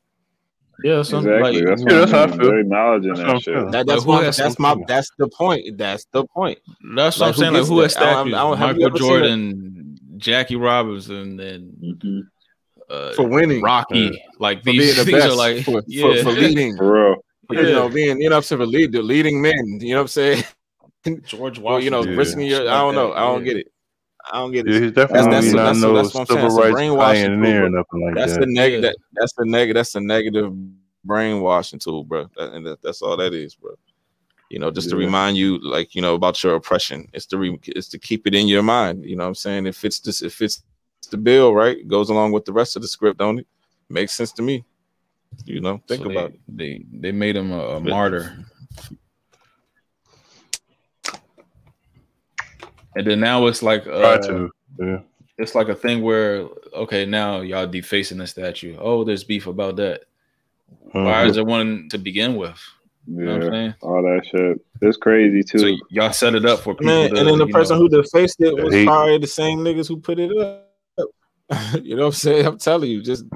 Yeah, 0.84 0.98
exactly. 0.98 1.40
Like, 1.40 1.64
that's, 1.64 1.82
yeah, 1.82 1.98
that's 1.98 2.10
how 2.10 2.24
I 2.24 2.36
feel. 2.36 2.58
Acknowledging 2.60 3.14
that 3.14 3.42
shit. 3.42 3.70
That, 3.72 3.86
that's 3.86 4.04
like, 4.04 4.36
that's 4.36 4.58
my 4.58 4.76
that's 4.86 5.10
the 5.18 5.28
point. 5.28 5.78
That's 5.78 6.04
the 6.12 6.26
point. 6.26 6.58
That's 6.94 7.18
what 7.18 7.28
I'm 7.28 7.34
saying. 7.34 7.54
Like 7.54 7.66
who 7.66 7.80
has 7.80 7.92
statues? 7.92 8.34
I 8.34 8.38
don't, 8.38 8.58
I 8.58 8.66
don't, 8.66 8.78
Michael 8.78 8.98
Jordan, 8.98 9.98
Jackie 10.18 10.56
Robinson, 10.56 11.40
and 11.40 11.72
mm-hmm. 11.72 12.20
uh, 12.90 13.12
for 13.12 13.26
winning 13.26 13.62
Rocky. 13.62 13.98
Yeah. 13.98 14.18
Like 14.38 14.62
these 14.64 15.02
things 15.04 15.24
are 15.24 15.34
like 15.34 15.64
for, 15.64 15.82
yeah. 15.86 16.22
for, 16.22 16.22
for 16.24 16.32
leading, 16.32 16.76
bro. 16.76 17.16
Yeah. 17.50 17.60
You 17.60 17.72
know, 17.72 17.88
being 17.88 18.20
you 18.20 18.28
know, 18.28 18.40
for 18.42 18.66
lead 18.66 18.92
the 18.92 19.02
leading 19.02 19.40
men. 19.40 19.78
You 19.80 19.94
know 19.94 20.00
what 20.00 20.02
I'm 20.02 20.08
saying? 20.08 20.44
George 21.24 21.58
Washington. 21.58 21.62
Well, 21.62 21.80
you 21.80 21.90
know, 21.90 22.02
risking 22.02 22.42
your. 22.42 22.68
I 22.68 22.80
don't 22.80 22.94
know. 22.94 23.12
I 23.12 23.20
don't 23.20 23.44
get 23.44 23.56
it. 23.56 23.72
I 24.32 24.38
don't 24.38 24.52
get 24.52 24.66
it. 24.66 24.72
Yeah, 24.72 24.80
he's 24.80 24.92
definitely 24.92 25.30
that's, 25.30 25.46
that's, 25.46 25.54
not 25.54 25.64
that's, 25.66 25.78
no 25.80 25.94
that's, 25.94 26.12
that's 26.12 26.30
civil 26.30 26.48
rights 26.48 26.74
pioneer 26.74 27.66
or 27.66 27.70
nothing 27.70 28.04
like 28.04 28.14
that's 28.14 28.34
that. 28.34 28.40
The 28.40 28.46
neg- 28.46 28.82
that. 28.82 28.96
That's 29.12 29.32
the 29.34 29.44
negative. 29.44 29.74
That's 29.74 29.92
the 29.92 30.00
negative 30.00 30.52
brainwashing 31.04 31.78
tool, 31.78 32.04
bro. 32.04 32.28
That, 32.36 32.52
and 32.52 32.66
that, 32.66 32.82
that's 32.82 33.02
all 33.02 33.16
that 33.16 33.34
is, 33.34 33.54
bro. 33.54 33.72
You 34.50 34.58
know, 34.58 34.70
just 34.70 34.88
yeah. 34.88 34.92
to 34.92 34.96
remind 34.96 35.36
you, 35.36 35.58
like 35.58 35.94
you 35.94 36.02
know, 36.02 36.14
about 36.14 36.42
your 36.42 36.54
oppression. 36.54 37.08
It's 37.12 37.26
to 37.26 37.38
re- 37.38 37.60
it's 37.66 37.88
to 37.88 37.98
keep 37.98 38.26
it 38.26 38.34
in 38.34 38.48
your 38.48 38.62
mind. 38.62 39.04
You 39.04 39.16
know, 39.16 39.24
what 39.24 39.28
I'm 39.28 39.34
saying 39.34 39.66
if 39.66 39.84
it's 39.84 40.00
this, 40.00 40.22
if 40.22 40.40
it's 40.42 40.62
the 41.10 41.16
bill, 41.16 41.54
right, 41.54 41.78
it 41.78 41.88
goes 41.88 42.10
along 42.10 42.32
with 42.32 42.44
the 42.44 42.52
rest 42.52 42.76
of 42.76 42.82
the 42.82 42.88
script, 42.88 43.18
don't 43.18 43.38
it? 43.38 43.46
Makes 43.88 44.14
sense 44.14 44.32
to 44.32 44.42
me. 44.42 44.64
You 45.44 45.60
know, 45.60 45.80
think 45.86 46.02
so 46.02 46.10
about 46.10 46.32
they, 46.48 46.66
it. 46.66 46.90
They 46.92 46.98
they 46.98 47.12
made 47.12 47.36
him 47.36 47.52
a, 47.52 47.76
a 47.76 47.80
martyr 47.80 48.44
And 52.96 53.06
then 53.06 53.20
now 53.20 53.46
it's 53.46 53.62
like 53.62 53.86
uh, 53.86 54.18
try 54.18 54.26
to. 54.28 54.50
Yeah. 54.80 55.00
It's 55.38 55.54
like 55.54 55.68
a 55.68 55.74
thing 55.74 56.02
where 56.02 56.48
okay, 56.72 57.04
now 57.04 57.42
y'all 57.42 57.66
defacing 57.66 58.18
the 58.18 58.26
statue. 58.26 58.76
Oh, 58.80 59.04
there's 59.04 59.22
beef 59.22 59.46
about 59.46 59.76
that. 59.76 60.04
Mm-hmm. 60.88 61.04
Why 61.04 61.26
is 61.26 61.34
there 61.34 61.44
one 61.44 61.88
to 61.90 61.98
begin 61.98 62.36
with? 62.36 62.58
You 63.06 63.20
yeah, 63.20 63.24
know 63.24 63.34
what 63.34 63.46
I'm 63.46 63.52
saying? 63.52 63.74
All 63.82 64.02
that 64.02 64.26
shit. 64.26 64.60
It's 64.80 64.96
crazy 64.96 65.42
too. 65.42 65.58
So 65.58 65.76
y'all 65.90 66.12
set 66.12 66.34
it 66.34 66.46
up 66.46 66.60
for 66.60 66.74
people. 66.74 66.86
Man, 66.86 67.10
to, 67.10 67.18
and 67.18 67.28
then 67.28 67.38
the 67.38 67.46
person 67.48 67.76
know, 67.76 67.82
who 67.82 67.88
defaced 67.90 68.40
it 68.40 68.54
was 68.54 68.74
probably 68.84 69.18
the 69.18 69.26
same 69.26 69.58
niggas 69.58 69.88
who 69.88 69.98
put 69.98 70.18
it 70.18 70.36
up. 70.38 70.64
you 71.82 71.94
know 71.94 72.02
what 72.02 72.06
I'm 72.06 72.12
saying? 72.12 72.46
I'm 72.46 72.58
telling 72.58 72.90
you, 72.90 73.02
just 73.02 73.26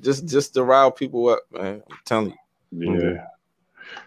just 0.00 0.26
just 0.26 0.52
to 0.54 0.64
rile 0.64 0.90
people 0.90 1.28
up, 1.28 1.40
man. 1.52 1.80
I'm 1.88 1.98
telling 2.04 2.34
you. 2.72 2.98
Yeah. 3.00 3.24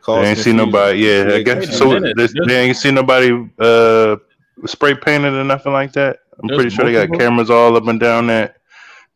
They 0.06 0.30
ain't 0.30 0.38
see 0.38 0.54
nobody. 0.54 1.00
Yeah, 1.00 1.36
I 1.36 1.42
guess 1.42 1.78
so. 1.78 2.00
They 2.00 2.60
ain't 2.60 2.78
see 2.78 2.92
nobody 2.92 3.32
uh 3.60 4.18
spray 4.66 4.96
painted 4.96 5.34
or 5.34 5.44
nothing 5.44 5.74
like 5.74 5.94
that. 5.94 6.20
I'm 6.42 6.48
There's 6.48 6.58
pretty 6.58 6.76
sure 6.76 6.86
they 6.86 7.08
got 7.08 7.18
cameras 7.18 7.50
all 7.50 7.76
up 7.76 7.88
and 7.88 8.00
down 8.00 8.28
that 8.28 8.58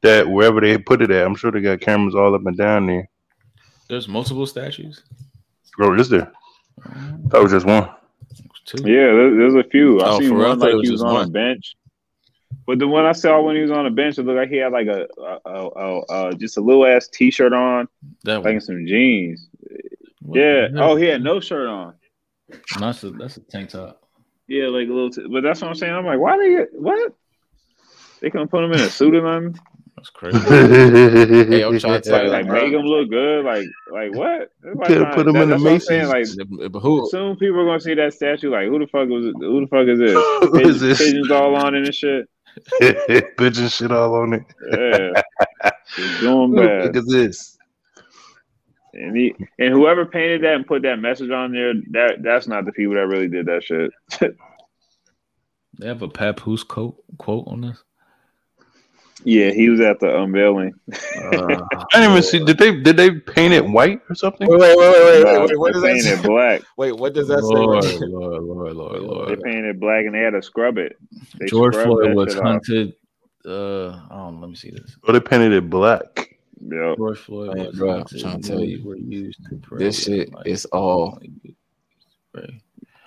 that 0.02 0.30
wherever 0.30 0.62
they 0.62 0.78
put 0.78 1.02
it 1.02 1.12
at. 1.12 1.26
I'm 1.26 1.36
sure 1.36 1.52
they 1.52 1.62
got 1.62 1.82
cameras 1.82 2.16
all 2.16 2.36
up 2.36 2.46
and 2.46 2.58
down 2.58 2.88
there. 2.88 3.10
There's 3.90 4.08
multiple 4.08 4.46
statues. 4.46 5.02
Bro, 5.78 6.00
is 6.00 6.10
there? 6.10 6.32
That 7.28 7.42
was 7.42 7.52
just 7.52 7.66
one. 7.66 7.90
Two. 8.66 8.84
Yeah, 8.84 9.08
there's, 9.08 9.56
a 9.56 9.64
few. 9.64 10.00
I 10.00 10.10
oh, 10.10 10.20
seen 10.20 10.38
one 10.38 10.60
like 10.60 10.76
he 10.84 10.92
was 10.92 11.02
on 11.02 11.14
one. 11.14 11.28
a 11.28 11.30
bench. 11.30 11.76
But 12.66 12.80
the 12.80 12.88
one 12.88 13.06
I 13.06 13.12
saw 13.12 13.42
when 13.42 13.56
he 13.56 13.62
was 13.62 13.72
on 13.72 13.86
a 13.86 13.92
bench, 13.92 14.18
it 14.18 14.24
looked 14.24 14.38
like 14.38 14.50
he 14.50 14.58
had 14.58 14.72
like 14.72 14.88
a, 14.88 15.08
a, 15.46 15.50
a, 15.52 16.02
a 16.10 16.36
just 16.36 16.58
a 16.58 16.62
little 16.62 16.86
ass 16.86 17.10
t 17.10 17.30
shirt 17.30 17.52
on, 17.52 17.90
that 18.24 18.42
like 18.42 18.62
some 18.62 18.86
jeans. 18.86 19.50
What? 20.22 20.40
Yeah. 20.40 20.68
Oh, 20.76 20.96
he 20.96 21.06
had 21.06 21.22
no 21.22 21.42
shirt 21.42 21.68
on. 21.68 21.96
That's 22.80 23.04
a 23.04 23.12
that's 23.12 23.38
a 23.38 23.42
tank 23.42 23.72
top. 23.72 24.02
Yeah, 24.48 24.68
like 24.68 24.88
a 24.88 24.94
little. 24.94 25.10
T- 25.10 25.28
but 25.32 25.42
that's 25.42 25.62
what 25.62 25.70
I'm 25.70 25.76
saying. 25.76 25.94
I'm 25.94 26.06
like, 26.06 26.20
why 26.20 26.38
they 26.38 26.66
what? 26.74 27.14
They 28.22 28.30
couldn't 28.30 28.50
put 28.50 28.64
him 28.64 28.72
in 28.72 28.80
a 28.80 28.90
suit 28.90 29.16
or 29.16 29.22
nothing. 29.22 29.60
That's 29.96 30.10
crazy. 30.10 30.38
hey, 30.40 31.64
I'm 31.64 31.80
trying 31.80 32.02
to 32.02 32.10
tell 32.10 32.24
you, 32.24 32.30
like, 32.30 32.46
make 32.46 32.74
him 32.74 32.82
look 32.82 33.10
good. 33.10 33.46
Like, 33.46 33.66
like 33.92 34.14
what? 34.14 34.52
Like 34.64 34.88
Could 34.88 35.08
put 35.14 35.28
him 35.28 35.36
in 35.38 35.50
the 35.50 35.58
Macy's. 35.58 36.08
Like, 36.08 36.28
who? 36.82 37.08
Soon 37.10 37.38
people 37.38 37.62
are 37.62 37.66
gonna 37.66 37.80
see 37.80 37.94
that 37.96 38.14
statue. 38.14 38.52
Like, 38.52 38.68
who 38.68 38.80
the 38.80 38.88
fuck 38.88 39.08
was? 39.08 39.28
It? 39.28 39.36
Who 39.40 39.62
the 39.62 39.68
fuck 39.68 39.88
is 39.88 40.00
this? 40.00 40.14
who 40.52 40.60
is 40.60 40.82
this? 40.82 40.98
Pigeons 40.98 41.32
all 41.32 41.56
on 41.56 41.76
it 41.76 41.86
and 41.86 41.96
shit. 41.96 42.28
Pigeon 43.38 43.68
shit 43.70 43.92
all 43.92 44.16
on 44.16 44.34
it. 44.34 44.44
Yeah, 44.72 45.22
it's 45.98 46.20
doing 46.20 46.56
bad. 46.56 46.86
Look 46.86 46.96
at 46.98 47.08
this. 47.08 47.52
And 48.94 49.18
he 49.18 49.36
and 49.58 49.74
whoever 49.74 50.06
painted 50.06 50.44
that 50.44 50.56
and 50.56 50.68
put 50.68 50.84
that 50.84 51.00
message 51.00 51.32
on 51.32 51.52
there, 51.52 51.74
that 51.92 52.22
that's 52.22 52.48
not 52.48 52.66
the 52.66 52.72
people 52.72 52.94
that 52.96 53.08
really 53.08 53.28
did 53.28 53.48
that 53.48 53.64
shit. 53.64 53.92
they 55.80 55.88
have 55.88 56.04
a 56.04 56.08
Papoose 56.08 56.64
quote 56.64 57.04
quote 57.18 57.48
on 57.48 57.62
this. 57.62 57.84
Yeah, 59.26 59.52
he 59.52 59.70
was 59.70 59.80
at 59.80 60.00
the 60.00 60.22
unveiling. 60.22 60.74
Uh, 60.92 61.62
I 61.72 61.86
didn't 61.94 62.12
even 62.12 62.24
see. 62.24 62.44
Did 62.44 62.58
they 62.58 62.82
did 62.82 62.98
they 62.98 63.12
paint 63.12 63.54
it 63.54 63.66
white 63.66 64.02
or 64.10 64.16
something? 64.16 64.48
Wait, 64.48 64.60
wait, 64.60 64.78
wait, 64.78 64.90
wait, 64.92 65.24
wait. 65.24 65.50
wait 65.50 65.60
what 65.60 65.74
does 65.74 65.82
that 65.82 66.00
say? 66.00 66.22
black. 66.22 66.62
Wait, 66.78 66.92
what 66.92 67.14
does 67.14 67.28
that 67.30 67.42
Lord, 67.44 67.84
say? 67.84 68.06
Lord, 68.06 68.44
Lord, 68.44 68.76
Lord, 68.76 69.02
Lord. 69.02 69.30
They 69.30 69.42
painted 69.42 69.80
black 69.80 70.06
and 70.06 70.14
they 70.14 70.20
had 70.20 70.32
to 70.32 70.42
scrub 70.42 70.78
it. 70.78 70.98
They 71.40 71.46
George 71.46 71.76
Floyd 71.76 72.14
was 72.14 72.36
hunted. 72.36 72.90
Off. 72.90 73.52
Uh, 73.52 73.90
I 74.10 74.18
don't. 74.18 74.42
Let 74.42 74.50
me 74.50 74.56
see 74.56 74.72
this. 74.72 74.98
Oh, 75.08 75.14
they 75.14 75.20
painted 75.20 75.54
it 75.54 75.70
black. 75.70 76.33
Yeah. 76.65 76.96
George 76.98 77.20
Floyd 77.20 77.58
was 77.58 77.75
bro. 77.77 78.00
I'm 78.00 78.05
trying 78.05 78.41
to 78.41 78.48
tell 78.48 78.63
you, 78.63 78.84
were 78.84 78.96
used 78.96 79.39
to 79.50 79.62
this 79.77 80.03
shit 80.03 80.29
is 80.46 80.65
all. 80.65 81.20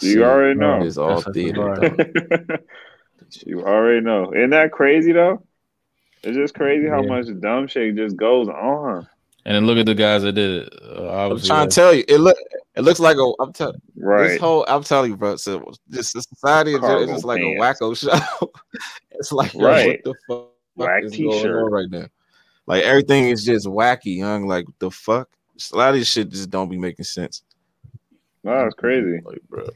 You 0.00 0.25
already 0.25 0.58
know. 0.58 0.82
It's 0.82 0.98
all 0.98 1.22
theater. 1.22 1.75
you 3.46 3.62
already 3.62 4.00
know. 4.00 4.32
Isn't 4.32 4.50
that 4.50 4.72
crazy 4.72 5.12
though? 5.12 5.42
It's 6.22 6.36
just 6.36 6.54
crazy 6.54 6.88
how 6.88 7.02
much 7.02 7.26
dumb 7.40 7.66
shit 7.66 7.96
just 7.96 8.16
goes 8.16 8.48
on. 8.48 9.06
And 9.44 9.54
then 9.54 9.66
look 9.66 9.78
at 9.78 9.87
the 9.87 9.94
guys 9.94 10.22
that 10.22 10.33
did 10.33 10.64
it. 10.64 10.72
Uh, 10.83 11.31
I'm 11.31 11.40
trying 11.40 11.68
to 11.68 11.74
tell 11.74 11.94
you, 11.94 12.04
it 12.09 12.18
look 12.18 12.37
it 12.74 12.83
looks 12.83 13.00
like 13.00 13.16
a. 13.16 13.33
I'm 13.40 13.52
telling 13.52 13.81
right. 13.96 14.28
This 14.28 14.40
whole 14.40 14.64
I'm 14.68 14.83
telling 14.83 15.12
you, 15.12 15.16
bro. 15.16 15.37
So 15.37 15.72
this 15.88 16.11
society 16.11 16.74
is 16.74 16.81
just, 16.81 17.09
just 17.09 17.24
like 17.24 17.40
a 17.40 17.57
wacko 17.57 17.96
show. 17.96 18.52
it's 19.12 19.33
like 19.33 19.54
right. 19.54 20.00
what 20.04 20.04
the 20.04 20.14
fuck 20.28 20.50
Whack 20.76 21.04
is 21.04 21.12
t-shirt. 21.12 21.42
going 21.42 21.57
on 21.57 21.70
right 21.70 21.90
now? 21.90 22.07
Like 22.66 22.83
everything 22.85 23.29
is 23.29 23.44
just 23.44 23.66
wacky, 23.66 24.16
young. 24.16 24.46
Like 24.46 24.66
the 24.79 24.90
fuck. 24.90 25.29
A 25.72 25.76
lot 25.76 25.94
of 25.94 26.00
this 26.00 26.09
shit 26.09 26.29
just 26.29 26.50
don't 26.50 26.68
be 26.68 26.79
making 26.79 27.05
sense. 27.05 27.42
No, 28.44 28.66
it's 28.66 28.74
crazy. 28.74 29.20
Like, 29.24 29.40
bro, 29.48 29.66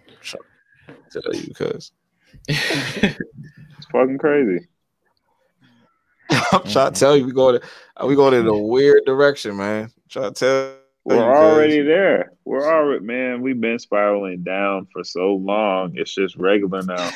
tell 1.10 1.34
you 1.34 1.48
because 1.48 1.92
it's 2.48 3.86
fucking 3.90 4.18
crazy. 4.18 4.66
I'm 6.30 6.38
trying 6.48 6.62
to 6.62 6.78
mm-hmm. 6.78 6.92
tell 6.94 7.16
you, 7.16 7.26
we 7.26 7.32
going 7.32 7.60
to 7.60 8.06
we 8.06 8.14
going 8.14 8.34
in 8.34 8.46
a 8.46 8.56
weird 8.56 9.04
direction, 9.04 9.56
man. 9.56 9.84
I'm 9.84 9.90
trying 10.08 10.34
to 10.34 10.38
tell. 10.38 10.76
We're 11.04 11.18
already 11.18 11.80
there. 11.80 12.32
We're 12.44 12.70
already, 12.70 13.04
man. 13.04 13.40
We've 13.40 13.60
been 13.60 13.78
spiraling 13.78 14.42
down 14.42 14.86
for 14.92 15.02
so 15.02 15.34
long. 15.34 15.92
It's 15.94 16.14
just 16.14 16.36
regular 16.36 16.82
now. 16.82 17.10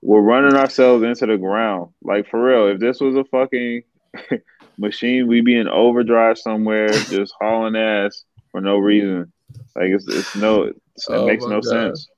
We're 0.00 0.20
running 0.20 0.54
ourselves 0.54 1.02
into 1.02 1.26
the 1.26 1.36
ground. 1.36 1.92
Like 2.02 2.28
for 2.30 2.42
real. 2.42 2.68
If 2.68 2.78
this 2.78 3.00
was 3.00 3.16
a 3.16 3.24
fucking 3.24 3.82
machine, 4.78 5.26
we'd 5.26 5.44
be 5.44 5.58
in 5.58 5.68
overdrive 5.68 6.38
somewhere, 6.38 6.88
just 7.10 7.34
hauling 7.40 7.76
ass 7.76 8.24
for 8.50 8.60
no 8.60 8.78
reason. 8.78 9.32
Like 9.76 9.88
it's 9.90 10.06
it's 10.08 10.36
no, 10.36 10.64
it's, 10.64 11.08
it 11.08 11.12
oh 11.14 11.26
makes 11.26 11.44
no 11.44 11.60
God. 11.60 11.96
sense. 11.96 12.08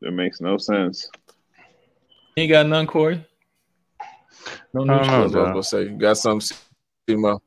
it 0.00 0.12
makes 0.12 0.40
no 0.40 0.58
sense. 0.58 1.08
You 2.36 2.42
ain't 2.42 2.50
got 2.50 2.66
none, 2.66 2.86
Corey. 2.86 3.24
No 4.72 4.84
news. 4.84 5.08
I 5.08 5.20
don't 5.20 5.32
know, 5.32 5.44
I 5.44 5.54
was 5.54 5.70
say 5.70 5.84
you 5.84 5.96
got 5.96 6.18
some, 6.18 6.40
Simo. 7.08 7.40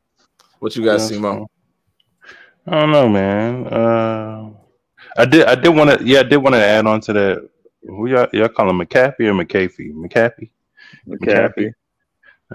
What 0.59 0.75
you 0.75 0.85
got, 0.85 0.99
Simo? 0.99 1.47
I 2.65 2.79
don't 2.79 2.91
know, 2.91 3.09
man. 3.09 3.67
Uh, 3.67 4.49
I 5.17 5.25
did. 5.25 5.45
I 5.45 5.55
did 5.55 5.69
want 5.69 5.99
to. 5.99 6.05
Yeah, 6.05 6.19
I 6.19 6.23
did 6.23 6.37
want 6.37 6.55
to 6.55 6.63
add 6.63 6.85
on 6.85 7.01
to 7.01 7.13
that. 7.13 7.49
Who 7.83 8.07
y'all, 8.07 8.27
y'all 8.33 8.49
call 8.49 8.69
him 8.69 8.79
McAfee 8.79 9.21
or 9.21 9.33
McAfee? 9.33 9.93
McAfee. 9.93 10.49
McAfee. 11.07 11.73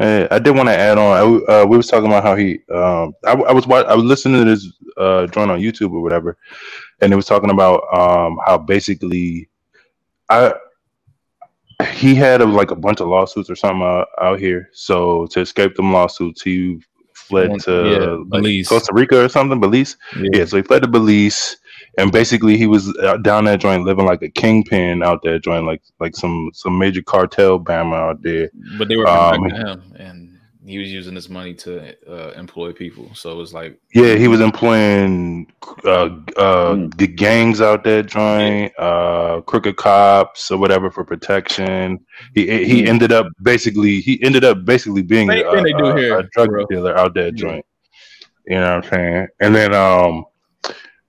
Uh, 0.00 0.26
I 0.30 0.38
did 0.38 0.56
want 0.56 0.68
to 0.68 0.76
add 0.76 0.96
on. 0.96 1.16
I, 1.48 1.52
uh, 1.52 1.66
we 1.66 1.76
was 1.76 1.86
talking 1.86 2.06
about 2.06 2.22
how 2.22 2.34
he. 2.34 2.60
Um, 2.72 3.14
I, 3.26 3.32
I 3.32 3.52
was 3.52 3.66
I 3.66 3.94
was 3.94 4.04
listening 4.04 4.42
to 4.42 4.50
this 4.50 4.72
uh, 4.96 5.26
joint 5.26 5.50
on 5.50 5.60
YouTube 5.60 5.92
or 5.92 6.00
whatever, 6.00 6.38
and 7.00 7.12
it 7.12 7.16
was 7.16 7.26
talking 7.26 7.50
about 7.50 7.82
um, 7.92 8.38
how 8.46 8.56
basically, 8.56 9.50
I 10.30 10.54
he 11.90 12.14
had 12.14 12.40
a, 12.40 12.46
like 12.46 12.70
a 12.70 12.76
bunch 12.76 13.00
of 13.00 13.08
lawsuits 13.08 13.50
or 13.50 13.56
something 13.56 13.82
out, 13.82 14.08
out 14.20 14.38
here. 14.38 14.70
So 14.72 15.26
to 15.26 15.40
escape 15.40 15.74
them 15.74 15.92
lawsuits, 15.92 16.42
he 16.42 16.80
fled 17.14 17.60
to 17.60 18.24
yeah, 18.30 18.38
like 18.40 18.66
Costa 18.66 18.92
Rica 18.94 19.24
or 19.24 19.28
something. 19.28 19.60
Belize, 19.60 19.96
yeah. 20.16 20.30
yeah. 20.32 20.44
So 20.44 20.56
he 20.56 20.62
fled 20.62 20.82
to 20.82 20.88
Belize, 20.88 21.58
and 21.98 22.10
basically 22.10 22.56
he 22.56 22.66
was 22.66 22.92
down 23.22 23.44
that 23.44 23.60
joint 23.60 23.84
living 23.84 24.06
like 24.06 24.22
a 24.22 24.30
kingpin 24.30 25.02
out 25.02 25.22
there, 25.22 25.38
joint 25.38 25.66
like 25.66 25.82
like 26.00 26.16
some 26.16 26.50
some 26.54 26.78
major 26.78 27.02
cartel 27.02 27.60
bama 27.60 27.94
out 27.94 28.22
there. 28.22 28.50
But 28.78 28.88
they 28.88 28.96
were 28.96 29.06
um, 29.06 29.44
him, 29.50 29.94
and 29.98 30.38
he 30.64 30.78
was 30.78 30.92
using 30.92 31.14
this 31.14 31.28
money 31.28 31.54
to 31.54 31.94
uh, 32.08 32.30
employ 32.32 32.72
people. 32.72 33.14
So 33.14 33.30
it 33.30 33.34
was 33.34 33.52
like 33.52 33.78
yeah, 33.94 34.14
he 34.14 34.28
was 34.28 34.40
employing 34.40 35.52
uh, 35.84 36.04
uh, 36.36 36.74
mm. 36.74 36.96
the 36.96 37.06
gangs 37.06 37.60
out 37.60 37.84
there, 37.84 38.02
joint 38.02 38.72
uh, 38.78 39.42
crooked 39.42 39.76
cops 39.76 40.50
or 40.50 40.58
whatever 40.58 40.90
for 40.90 41.04
protection. 41.04 42.04
He 42.34 42.64
he 42.64 42.82
mm. 42.82 42.88
ended 42.88 43.12
up 43.12 43.26
basically 43.42 44.00
he 44.00 44.22
ended 44.22 44.44
up 44.44 44.64
basically 44.64 45.02
being 45.02 45.30
a, 45.30 45.42
a, 45.42 46.18
a, 46.18 46.22
drug 46.32 46.48
bro. 46.48 46.66
dealer 46.66 46.96
out 46.96 47.14
there, 47.14 47.30
joint. 47.32 47.66
You 48.46 48.56
know 48.56 48.76
what 48.76 48.84
I'm 48.84 48.90
saying? 48.90 49.28
And 49.40 49.54
then 49.54 49.74
um, 49.74 50.24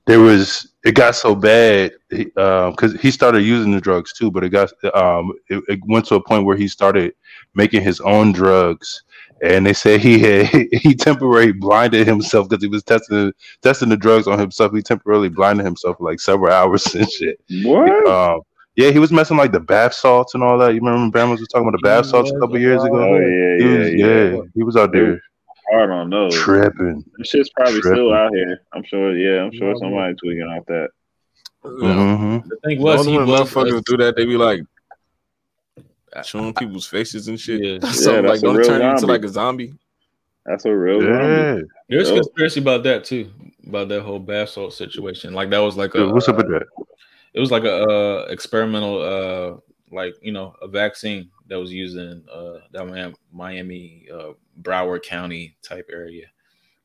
there 0.05 0.19
was 0.19 0.73
it 0.83 0.95
got 0.95 1.15
so 1.15 1.33
bad 1.33 1.93
because 2.09 2.93
uh, 2.93 2.97
he 2.97 3.09
started 3.09 3.41
using 3.43 3.71
the 3.71 3.79
drugs 3.79 4.11
too, 4.13 4.29
but 4.29 4.43
it 4.43 4.49
got 4.49 4.71
um, 4.93 5.31
it, 5.49 5.63
it 5.67 5.79
went 5.87 6.05
to 6.07 6.15
a 6.15 6.23
point 6.23 6.45
where 6.45 6.57
he 6.57 6.67
started 6.67 7.13
making 7.55 7.81
his 7.81 8.01
own 8.01 8.31
drugs 8.31 9.03
and 9.43 9.65
they 9.65 9.73
said 9.73 9.99
he 9.99 10.19
had 10.19 10.47
he 10.71 10.95
temporarily 10.95 11.51
blinded 11.51 12.07
himself 12.07 12.49
because 12.49 12.63
he 12.63 12.69
was 12.69 12.83
testing 12.83 13.31
testing 13.61 13.89
the 13.89 13.97
drugs 13.97 14.27
on 14.27 14.39
himself. 14.39 14.73
He 14.73 14.81
temporarily 14.81 15.29
blinded 15.29 15.65
himself 15.65 15.97
for 15.97 16.09
like 16.09 16.19
several 16.19 16.51
hours 16.53 16.93
and 16.95 17.09
shit. 17.09 17.39
What? 17.63 18.07
Um, 18.07 18.41
yeah, 18.75 18.89
he 18.89 18.97
was 18.97 19.11
messing 19.11 19.37
like 19.37 19.51
the 19.51 19.59
bath 19.59 19.93
salts 19.93 20.33
and 20.33 20.43
all 20.43 20.57
that. 20.57 20.73
You 20.73 20.79
remember 20.79 21.01
when 21.01 21.11
Bama 21.11 21.39
was 21.39 21.47
talking 21.47 21.67
about 21.67 21.79
the 21.79 21.87
bath 21.87 22.07
salts 22.07 22.31
a 22.31 22.39
couple 22.39 22.57
years 22.57 22.83
ago? 22.83 22.97
Oh 22.97 23.19
yeah, 23.19 23.57
he 23.57 23.63
yeah, 23.63 23.77
was, 23.77 23.93
yeah, 23.93 24.31
yeah. 24.31 24.41
He 24.55 24.63
was 24.63 24.75
out 24.75 24.91
there. 24.91 25.21
Hard 25.73 25.91
on 25.91 26.09
those. 26.09 26.35
Tripping. 26.35 27.03
The 27.17 27.25
shit's 27.25 27.49
probably 27.49 27.81
tripping. 27.81 27.97
still 27.97 28.13
out 28.13 28.31
here. 28.33 28.61
I'm 28.73 28.83
sure. 28.83 29.17
Yeah, 29.17 29.43
I'm 29.43 29.51
sure 29.51 29.75
somebody 29.77 30.13
tweaking 30.15 30.43
off 30.43 30.65
that. 30.67 30.89
Mm-hmm. 31.63 32.47
The 32.47 32.57
thing 32.63 32.81
was, 32.81 33.05
he 33.05 33.13
motherfuckers 33.13 33.83
do 33.85 33.97
that. 33.97 34.15
They 34.15 34.25
be 34.25 34.37
like, 34.37 34.61
showing 36.23 36.53
people's 36.53 36.85
faces 36.85 37.27
and 37.27 37.39
shit. 37.39 37.63
Yeah, 37.63 37.89
so 37.91 38.15
yeah, 38.15 38.29
like, 38.29 38.41
don't 38.41 38.55
turn 38.55 38.65
zombie. 38.65 38.85
into 38.85 39.05
like 39.07 39.23
a 39.23 39.29
zombie. 39.29 39.73
That's 40.45 40.65
a 40.65 40.75
real 40.75 41.01
yeah. 41.01 41.53
zombie. 41.55 41.67
There's 41.89 42.09
a 42.09 42.15
conspiracy 42.15 42.59
about 42.59 42.83
that 42.83 43.05
too, 43.05 43.31
about 43.65 43.87
that 43.89 44.03
whole 44.03 44.19
bath 44.19 44.49
salt 44.49 44.73
situation. 44.73 45.33
Like 45.33 45.49
that 45.49 45.59
was 45.59 45.77
like 45.77 45.95
a 45.95 46.07
what's 46.07 46.27
up 46.27 46.37
with 46.37 46.49
that? 46.49 46.65
it 47.33 47.39
was 47.39 47.49
like 47.49 47.63
a 47.63 47.83
uh, 47.83 48.25
experimental, 48.29 49.01
uh, 49.01 49.57
like 49.95 50.13
you 50.21 50.33
know, 50.33 50.55
a 50.61 50.67
vaccine 50.67 51.31
that 51.47 51.59
was 51.59 51.71
used 51.71 51.97
in 51.97 52.23
uh, 52.31 52.59
that 52.71 53.15
Miami, 53.31 54.07
uh, 54.13 54.33
Broward 54.61 55.03
County 55.03 55.57
type 55.61 55.89
area. 55.91 56.27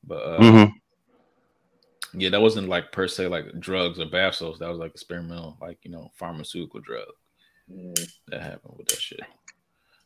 But 0.05 0.23
uh, 0.23 0.39
mm-hmm. 0.41 2.21
yeah, 2.21 2.31
that 2.31 2.41
wasn't 2.41 2.69
like 2.69 2.93
per 2.93 3.09
se 3.09 3.29
like 3.29 3.61
drugs 3.61 4.01
or 4.01 4.07
bath 4.07 4.37
salts. 4.37 4.59
That 4.59 4.69
was 4.69 4.79
like 4.79 4.93
experimental, 4.93 5.57
like 5.61 5.79
you 5.83 5.91
know, 5.91 6.11
pharmaceutical 6.15 6.81
drug 6.81 7.07
mm. 7.71 8.11
that 8.29 8.43
happened 8.43 8.75
with 8.77 8.89
that 8.89 9.01
shit. 9.01 9.21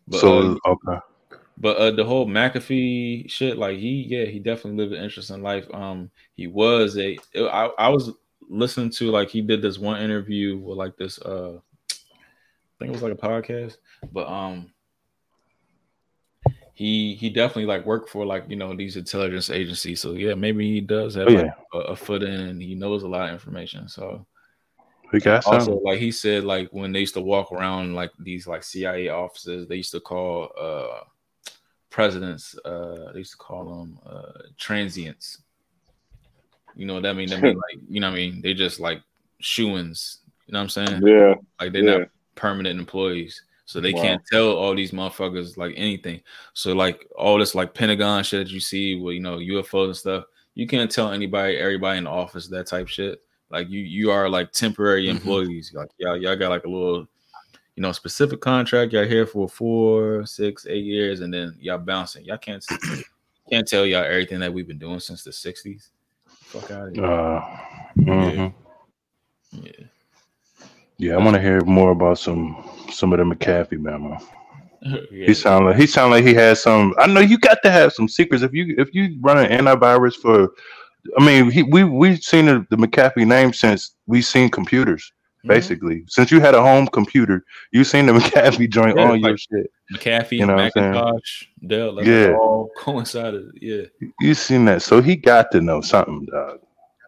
But, 0.08 0.20
so 0.20 0.58
uh, 0.64 0.70
okay. 0.70 1.00
But 1.58 1.76
uh, 1.76 1.90
the 1.92 2.04
whole 2.04 2.26
McAfee 2.26 3.30
shit, 3.30 3.58
like 3.58 3.78
he, 3.78 4.06
yeah, 4.08 4.24
he 4.24 4.38
definitely 4.38 4.82
lived 4.82 4.94
an 4.94 5.04
interesting 5.04 5.42
life. 5.42 5.66
Um, 5.72 6.10
he 6.34 6.46
was 6.46 6.98
a. 6.98 7.18
I, 7.36 7.66
I 7.78 7.88
was 7.88 8.10
listening 8.48 8.90
to 8.90 9.10
like 9.10 9.28
he 9.28 9.40
did 9.40 9.62
this 9.62 9.78
one 9.78 10.00
interview 10.00 10.58
with 10.58 10.78
like 10.78 10.96
this. 10.96 11.20
Uh, 11.20 11.56
I 11.56 11.71
think 12.82 12.96
it 12.96 13.02
was 13.02 13.02
like 13.02 13.12
a 13.12 13.26
podcast, 13.28 13.76
but 14.12 14.28
um, 14.28 14.72
he 16.74 17.14
he 17.14 17.30
definitely 17.30 17.66
like 17.66 17.86
worked 17.86 18.10
for 18.10 18.24
like 18.24 18.44
you 18.48 18.56
know 18.56 18.74
these 18.74 18.96
intelligence 18.96 19.50
agencies. 19.50 20.00
So 20.00 20.12
yeah, 20.12 20.34
maybe 20.34 20.70
he 20.72 20.80
does 20.80 21.14
have 21.14 21.28
oh, 21.28 21.30
yeah. 21.30 21.42
like, 21.42 21.54
a, 21.74 21.78
a, 21.78 21.96
foot 21.96 22.22
in. 22.22 22.60
He 22.60 22.74
knows 22.74 23.02
a 23.02 23.08
lot 23.08 23.28
of 23.28 23.34
information. 23.34 23.88
So 23.88 24.26
we 25.12 25.20
got 25.20 25.46
also 25.46 25.76
some. 25.76 25.84
like 25.84 25.98
he 25.98 26.10
said 26.10 26.44
like 26.44 26.68
when 26.70 26.92
they 26.92 27.00
used 27.00 27.14
to 27.14 27.20
walk 27.20 27.52
around 27.52 27.94
like 27.94 28.10
these 28.18 28.46
like 28.46 28.62
CIA 28.64 29.08
offices, 29.08 29.68
they 29.68 29.76
used 29.76 29.92
to 29.92 30.00
call 30.00 30.50
uh 30.58 31.04
presidents 31.90 32.56
uh 32.64 33.12
they 33.12 33.18
used 33.18 33.32
to 33.32 33.38
call 33.38 33.64
them 33.64 33.98
uh 34.06 34.42
transients. 34.56 35.42
You 36.74 36.86
know 36.86 36.94
what 36.94 37.02
that 37.02 37.16
mean? 37.16 37.28
That 37.28 37.42
mean 37.42 37.56
like 37.70 37.82
you 37.88 38.00
know 38.00 38.08
what 38.08 38.16
I 38.16 38.20
mean? 38.20 38.40
They 38.40 38.54
just 38.54 38.80
like 38.80 39.02
shoo-ins. 39.40 40.18
You 40.46 40.54
know 40.54 40.58
what 40.60 40.76
I'm 40.76 40.86
saying? 40.86 41.06
Yeah. 41.06 41.34
Like 41.60 41.72
they're 41.72 41.84
yeah. 41.84 41.98
not 41.98 42.08
permanent 42.34 42.78
employees. 42.78 43.42
So 43.64 43.80
they 43.80 43.92
wow. 43.92 44.02
can't 44.02 44.22
tell 44.30 44.52
all 44.52 44.74
these 44.74 44.90
motherfuckers 44.90 45.56
like 45.56 45.74
anything. 45.76 46.20
So 46.52 46.72
like 46.72 47.06
all 47.16 47.38
this 47.38 47.54
like 47.54 47.74
Pentagon 47.74 48.22
shit 48.24 48.46
that 48.46 48.52
you 48.52 48.60
see 48.60 48.96
with 48.96 49.14
you 49.14 49.20
know 49.20 49.38
UFOs 49.38 49.86
and 49.86 49.96
stuff, 49.96 50.24
you 50.54 50.66
can't 50.66 50.90
tell 50.90 51.12
anybody, 51.12 51.56
everybody 51.56 51.98
in 51.98 52.04
the 52.04 52.10
office 52.10 52.48
that 52.48 52.66
type 52.66 52.88
shit. 52.88 53.22
Like 53.50 53.68
you 53.70 53.80
you 53.80 54.10
are 54.10 54.28
like 54.28 54.52
temporary 54.52 55.06
mm-hmm. 55.06 55.16
employees. 55.16 55.72
Like 55.74 55.88
y'all 55.98 56.16
y'all 56.16 56.36
got 56.36 56.50
like 56.50 56.64
a 56.64 56.68
little 56.68 57.06
you 57.76 57.82
know 57.82 57.92
specific 57.92 58.40
contract. 58.40 58.92
Y'all 58.92 59.06
here 59.06 59.26
for 59.26 59.48
four, 59.48 60.26
six, 60.26 60.66
eight 60.68 60.84
years, 60.84 61.20
and 61.20 61.32
then 61.32 61.56
y'all 61.60 61.78
bouncing. 61.78 62.24
Y'all 62.24 62.38
can't 62.38 62.64
can't 63.50 63.66
tell 63.66 63.86
y'all 63.86 64.04
everything 64.04 64.40
that 64.40 64.52
we've 64.52 64.68
been 64.68 64.78
doing 64.78 65.00
since 65.00 65.22
the 65.22 65.30
'60s. 65.30 65.88
Fuck 66.26 66.70
out 66.70 66.88
of 66.88 66.94
here. 66.94 67.04
Uh, 67.04 67.58
mm-hmm. 67.98 69.58
yeah. 69.64 69.72
yeah. 69.78 69.86
Yeah, 71.02 71.14
I 71.14 71.16
want 71.16 71.34
to 71.34 71.42
hear 71.42 71.64
more 71.64 71.90
about 71.90 72.20
some 72.20 72.64
some 72.88 73.12
of 73.12 73.18
the 73.18 73.24
McAfee 73.24 73.80
memo. 73.80 74.20
yeah. 74.82 75.26
He 75.26 75.34
sound 75.34 75.66
like 75.66 75.74
he 75.74 75.84
sound 75.84 76.12
like 76.12 76.24
he 76.24 76.32
has 76.34 76.62
some. 76.62 76.94
I 76.96 77.08
know 77.08 77.18
you 77.18 77.38
got 77.38 77.58
to 77.64 77.72
have 77.72 77.92
some 77.92 78.06
secrets 78.06 78.44
if 78.44 78.52
you 78.52 78.76
if 78.78 78.94
you 78.94 79.18
run 79.20 79.36
an 79.36 79.50
antivirus 79.50 80.14
for. 80.14 80.52
I 81.18 81.26
mean, 81.26 81.50
he, 81.50 81.64
we 81.64 81.82
we've 81.82 82.22
seen 82.22 82.46
the, 82.46 82.64
the 82.70 82.76
McAfee 82.76 83.26
name 83.26 83.52
since 83.52 83.96
we've 84.06 84.24
seen 84.24 84.48
computers. 84.48 85.12
Mm-hmm. 85.38 85.48
Basically, 85.48 85.94
mm-hmm. 85.96 86.06
since 86.06 86.30
you 86.30 86.38
had 86.38 86.54
a 86.54 86.62
home 86.62 86.86
computer, 86.86 87.44
you 87.72 87.82
seen 87.82 88.06
the 88.06 88.12
McAfee 88.20 88.70
joint 88.70 88.96
yeah, 88.96 89.02
on 89.02 89.20
like 89.20 89.30
your 89.30 89.38
shit. 89.38 89.72
McAfee, 89.92 90.38
you 90.38 90.46
know 90.46 90.54
Macintosh, 90.54 91.46
Dell, 91.66 91.94
like 91.94 92.06
yeah, 92.06 92.36
all 92.40 92.70
coincided. 92.78 93.50
Yeah, 93.60 93.86
you 94.20 94.34
seen 94.34 94.66
that? 94.66 94.82
So 94.82 95.02
he 95.02 95.16
got 95.16 95.50
to 95.50 95.60
know 95.60 95.80
something, 95.80 96.26
dog. 96.26 96.60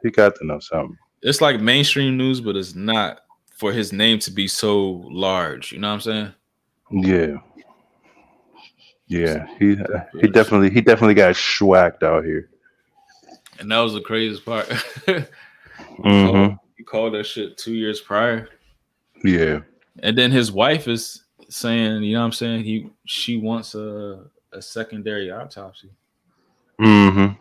He 0.03 0.11
got 0.11 0.35
to 0.35 0.45
know 0.45 0.59
something. 0.59 0.99
It's 1.23 1.41
like 1.41 1.61
mainstream 1.61 2.17
news, 2.17 2.41
but 2.41 2.57
it's 2.57 2.75
not 2.75 3.21
for 3.57 3.73
his 3.73 3.93
name 3.93 4.19
to 4.21 4.31
be 4.31 4.49
so 4.49 5.05
large. 5.11 5.73
You 5.73 5.79
know 5.79 5.89
what 5.89 5.95
I'm 5.95 6.01
saying? 6.01 6.33
Yeah. 6.91 7.37
Yeah, 9.07 9.47
he 9.59 9.77
he 10.21 10.29
definitely 10.29 10.71
he 10.71 10.81
definitely 10.81 11.15
got 11.15 11.35
schwacked 11.35 12.03
out 12.03 12.25
here. 12.25 12.49
And 13.59 13.71
that 13.71 13.79
was 13.79 13.93
the 13.93 14.01
craziest 14.01 14.45
part. 14.45 14.67
mm-hmm. 15.99 16.55
He 16.77 16.85
called 16.85 17.15
that 17.15 17.25
shit 17.25 17.59
two 17.59 17.75
years 17.75 18.01
prior. 18.01 18.49
Yeah. 19.23 19.61
And 20.03 20.17
then 20.17 20.33
his 20.33 20.51
wife 20.51 20.89
is 20.89 21.23
saying, 21.49 22.03
you 22.03 22.15
know 22.15 22.21
what 22.21 22.27
I'm 22.27 22.33
saying? 22.33 22.65
He 22.65 22.91
she 23.05 23.37
wants 23.37 23.75
a 23.75 24.25
a 24.53 24.63
secondary 24.63 25.31
autopsy. 25.31 25.91
Mm-hmm. 26.81 27.35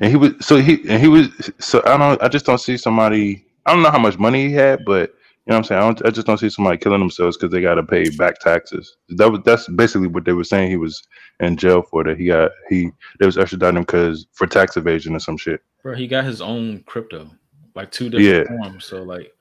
And 0.00 0.10
he 0.10 0.16
was 0.16 0.32
so 0.40 0.56
he 0.56 0.88
and 0.88 1.00
he 1.00 1.08
was 1.08 1.28
so 1.58 1.82
I 1.86 1.96
don't 1.96 2.22
I 2.22 2.28
just 2.28 2.44
don't 2.44 2.58
see 2.58 2.76
somebody 2.76 3.44
I 3.64 3.72
don't 3.72 3.82
know 3.82 3.90
how 3.90 3.98
much 3.98 4.18
money 4.18 4.48
he 4.48 4.52
had, 4.52 4.84
but 4.84 5.14
you 5.46 5.50
know 5.50 5.56
what 5.56 5.58
I'm 5.58 5.64
saying? 5.64 5.82
I, 5.82 5.84
don't, 5.84 6.06
I 6.06 6.10
just 6.10 6.26
don't 6.26 6.38
see 6.38 6.48
somebody 6.48 6.78
killing 6.78 7.00
themselves 7.00 7.36
because 7.36 7.52
they 7.52 7.60
got 7.60 7.74
to 7.74 7.82
pay 7.82 8.08
back 8.16 8.40
taxes. 8.40 8.96
That 9.10 9.30
was 9.30 9.40
that's 9.44 9.68
basically 9.68 10.06
what 10.06 10.24
they 10.24 10.32
were 10.32 10.42
saying. 10.42 10.70
He 10.70 10.78
was 10.78 11.02
in 11.38 11.58
jail 11.58 11.82
for 11.82 12.02
that. 12.02 12.18
He 12.18 12.28
got 12.28 12.52
he 12.70 12.90
they 13.18 13.26
was 13.26 13.36
extraditing 13.36 13.76
him 13.76 13.82
because 13.82 14.26
for 14.32 14.46
tax 14.46 14.78
evasion 14.78 15.14
or 15.14 15.18
some 15.18 15.36
shit. 15.36 15.60
Bro, 15.82 15.96
he 15.96 16.06
got 16.06 16.24
his 16.24 16.40
own 16.40 16.82
crypto, 16.84 17.30
like 17.74 17.92
two 17.92 18.08
different 18.08 18.48
yeah. 18.48 18.56
forms. 18.56 18.86
So 18.86 19.02
like, 19.02 19.34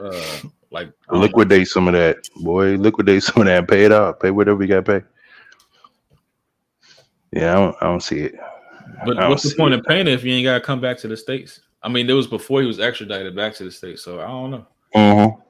uh, 0.00 0.38
like 0.70 0.92
liquidate 1.10 1.62
know. 1.62 1.64
some 1.64 1.88
of 1.88 1.94
that, 1.94 2.18
boy. 2.36 2.76
Liquidate 2.76 3.22
some 3.24 3.42
of 3.42 3.46
that. 3.46 3.66
Pay 3.66 3.86
it 3.86 3.92
out. 3.92 4.20
Pay 4.20 4.30
whatever 4.30 4.62
you 4.62 4.68
got 4.68 4.86
to 4.86 5.00
pay. 5.00 5.06
Yeah, 7.32 7.52
I 7.52 7.54
don't, 7.56 7.76
I 7.80 7.86
don't 7.86 8.02
see 8.04 8.20
it. 8.20 8.34
But 9.04 9.16
what's 9.16 9.42
the 9.42 9.56
point 9.56 9.74
it. 9.74 9.80
of 9.80 9.86
paying 9.86 10.06
it 10.06 10.12
if 10.12 10.22
you 10.22 10.32
ain't 10.32 10.44
got 10.44 10.54
to 10.54 10.60
come 10.60 10.80
back 10.80 10.98
to 10.98 11.08
the 11.08 11.16
states? 11.16 11.60
I 11.82 11.88
mean, 11.88 12.08
it 12.10 12.12
was 12.12 12.26
before 12.26 12.60
he 12.60 12.66
was 12.66 12.78
extradited 12.78 13.34
back 13.34 13.54
to 13.54 13.64
the 13.64 13.70
states, 13.70 14.02
so 14.02 14.20
I 14.20 14.26
don't 14.26 14.50
know. 14.50 14.66
Mm-hmm. 14.94 15.40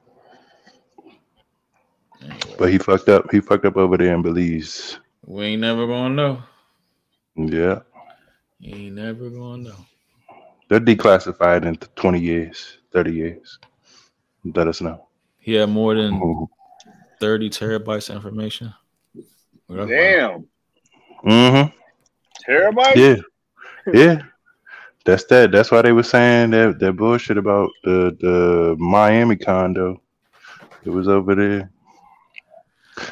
Anyway. 2.23 2.55
But 2.57 2.71
he 2.71 2.77
fucked 2.77 3.09
up. 3.09 3.29
He 3.31 3.41
fucked 3.41 3.65
up 3.65 3.77
over 3.77 3.97
there 3.97 4.13
in 4.13 4.21
Belize. 4.21 4.99
We 5.25 5.45
ain't 5.45 5.61
never 5.61 5.87
gonna 5.87 6.13
know. 6.13 6.43
Yeah. 7.35 7.79
You 8.59 8.75
ain't 8.75 8.95
never 8.95 9.29
gonna 9.29 9.63
know. 9.63 9.75
They're 10.69 10.79
declassified 10.79 11.65
in 11.65 11.75
20 11.75 12.19
years, 12.19 12.77
30 12.91 13.11
years. 13.11 13.59
Let 14.45 14.67
us 14.67 14.81
know. 14.81 15.07
He 15.39 15.53
had 15.53 15.69
more 15.69 15.95
than 15.95 16.13
mm-hmm. 16.13 16.43
30 17.19 17.49
terabytes 17.49 18.09
of 18.09 18.15
information. 18.17 18.73
Damn. 19.67 20.47
Mm-hmm. 21.25 22.51
Terabytes? 22.51 22.95
Yeah. 22.95 23.15
Yeah. 23.93 24.21
That's 25.05 25.23
that. 25.25 25.51
That's 25.51 25.71
why 25.71 25.81
they 25.81 25.91
were 25.91 26.03
saying 26.03 26.51
that 26.51 26.79
that 26.79 26.93
bullshit 26.93 27.37
about 27.37 27.69
the 27.83 28.15
the 28.19 28.75
Miami 28.77 29.35
condo. 29.35 30.01
It 30.83 30.89
was 30.89 31.07
over 31.07 31.35
there. 31.35 31.71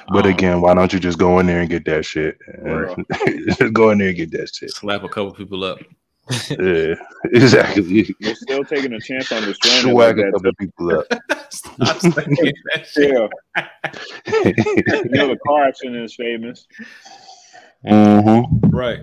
But 0.09 0.25
um, 0.25 0.31
again, 0.31 0.61
why 0.61 0.73
don't 0.73 0.91
you 0.91 0.99
just 0.99 1.17
go 1.17 1.39
in 1.39 1.47
there 1.47 1.61
and 1.61 1.69
get 1.69 1.85
that 1.85 2.05
shit? 2.05 2.37
just 3.57 3.73
go 3.73 3.89
in 3.91 3.97
there 3.97 4.09
and 4.09 4.17
get 4.17 4.31
that 4.31 4.53
shit. 4.53 4.71
Slap 4.71 5.03
a 5.03 5.09
couple 5.09 5.33
people 5.33 5.63
up. 5.63 5.79
yeah, 6.49 6.93
exactly. 7.33 8.13
You're 8.19 8.35
still 8.35 8.63
taking 8.63 8.93
a 8.93 8.99
chance 8.99 9.31
on 9.31 9.43
destroying 9.43 9.81
Swag 9.93 10.19
a 10.19 10.31
couple 10.31 10.53
people 10.59 10.99
up. 10.99 11.05
yeah. 11.09 11.17
you 12.95 13.23
know 15.09 15.27
the 15.27 15.39
car 15.45 15.67
accident 15.67 16.03
is 16.03 16.15
famous. 16.15 16.67
Mm-hmm. 17.85 18.69
Right. 18.69 18.99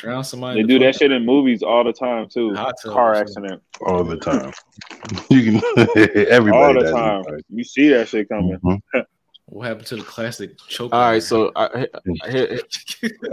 Drown 0.00 0.24
somebody. 0.24 0.62
They 0.62 0.66
do 0.66 0.78
that 0.78 0.96
shit 0.96 1.12
in 1.12 1.26
movies 1.26 1.62
all 1.62 1.84
the 1.84 1.92
time 1.92 2.26
too. 2.26 2.54
Car 2.84 3.14
accident. 3.14 3.62
All 3.82 4.02
the 4.02 4.16
time. 4.16 4.50
you 5.28 5.60
can 5.60 5.62
everybody 6.28 6.56
all 6.56 6.72
the 6.72 6.90
time. 6.90 7.24
You 7.50 7.64
see 7.64 7.90
that 7.90 8.08
shit 8.08 8.28
coming. 8.28 8.58
Mm-hmm. 8.64 9.00
What 9.46 9.66
happened 9.66 9.86
to 9.86 9.96
the 9.96 10.04
classic 10.04 10.56
choke? 10.68 10.92
All 10.92 11.00
right, 11.00 11.20
so 11.20 11.50
I, 11.56 11.88
I, 12.22 12.60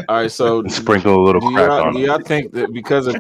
all 0.09 0.21
right, 0.21 0.31
so 0.31 0.65
sprinkle 0.65 1.13
a 1.13 1.23
little 1.23 1.41
crack 1.41 1.69
y'all, 1.69 1.83
on. 1.83 1.93
Do 1.93 1.99
y'all 1.99 2.19
think 2.19 2.51
that 2.53 2.73
because 2.73 3.05
of 3.05 3.15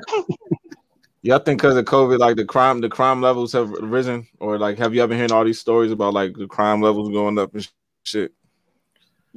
y'all 1.21 1.37
think 1.37 1.61
because 1.61 1.77
of 1.77 1.85
COVID, 1.85 2.17
like 2.17 2.37
the 2.37 2.45
crime, 2.45 2.81
the 2.81 2.89
crime 2.89 3.21
levels 3.21 3.53
have 3.53 3.69
risen, 3.69 4.27
or 4.39 4.57
like 4.57 4.79
have 4.79 4.95
you 4.95 5.03
ever 5.03 5.15
heard 5.15 5.31
all 5.31 5.45
these 5.45 5.59
stories 5.59 5.91
about 5.91 6.15
like 6.15 6.33
the 6.33 6.47
crime 6.47 6.81
levels 6.81 7.09
going 7.09 7.37
up 7.37 7.53
and 7.53 7.69
shit? 8.01 8.31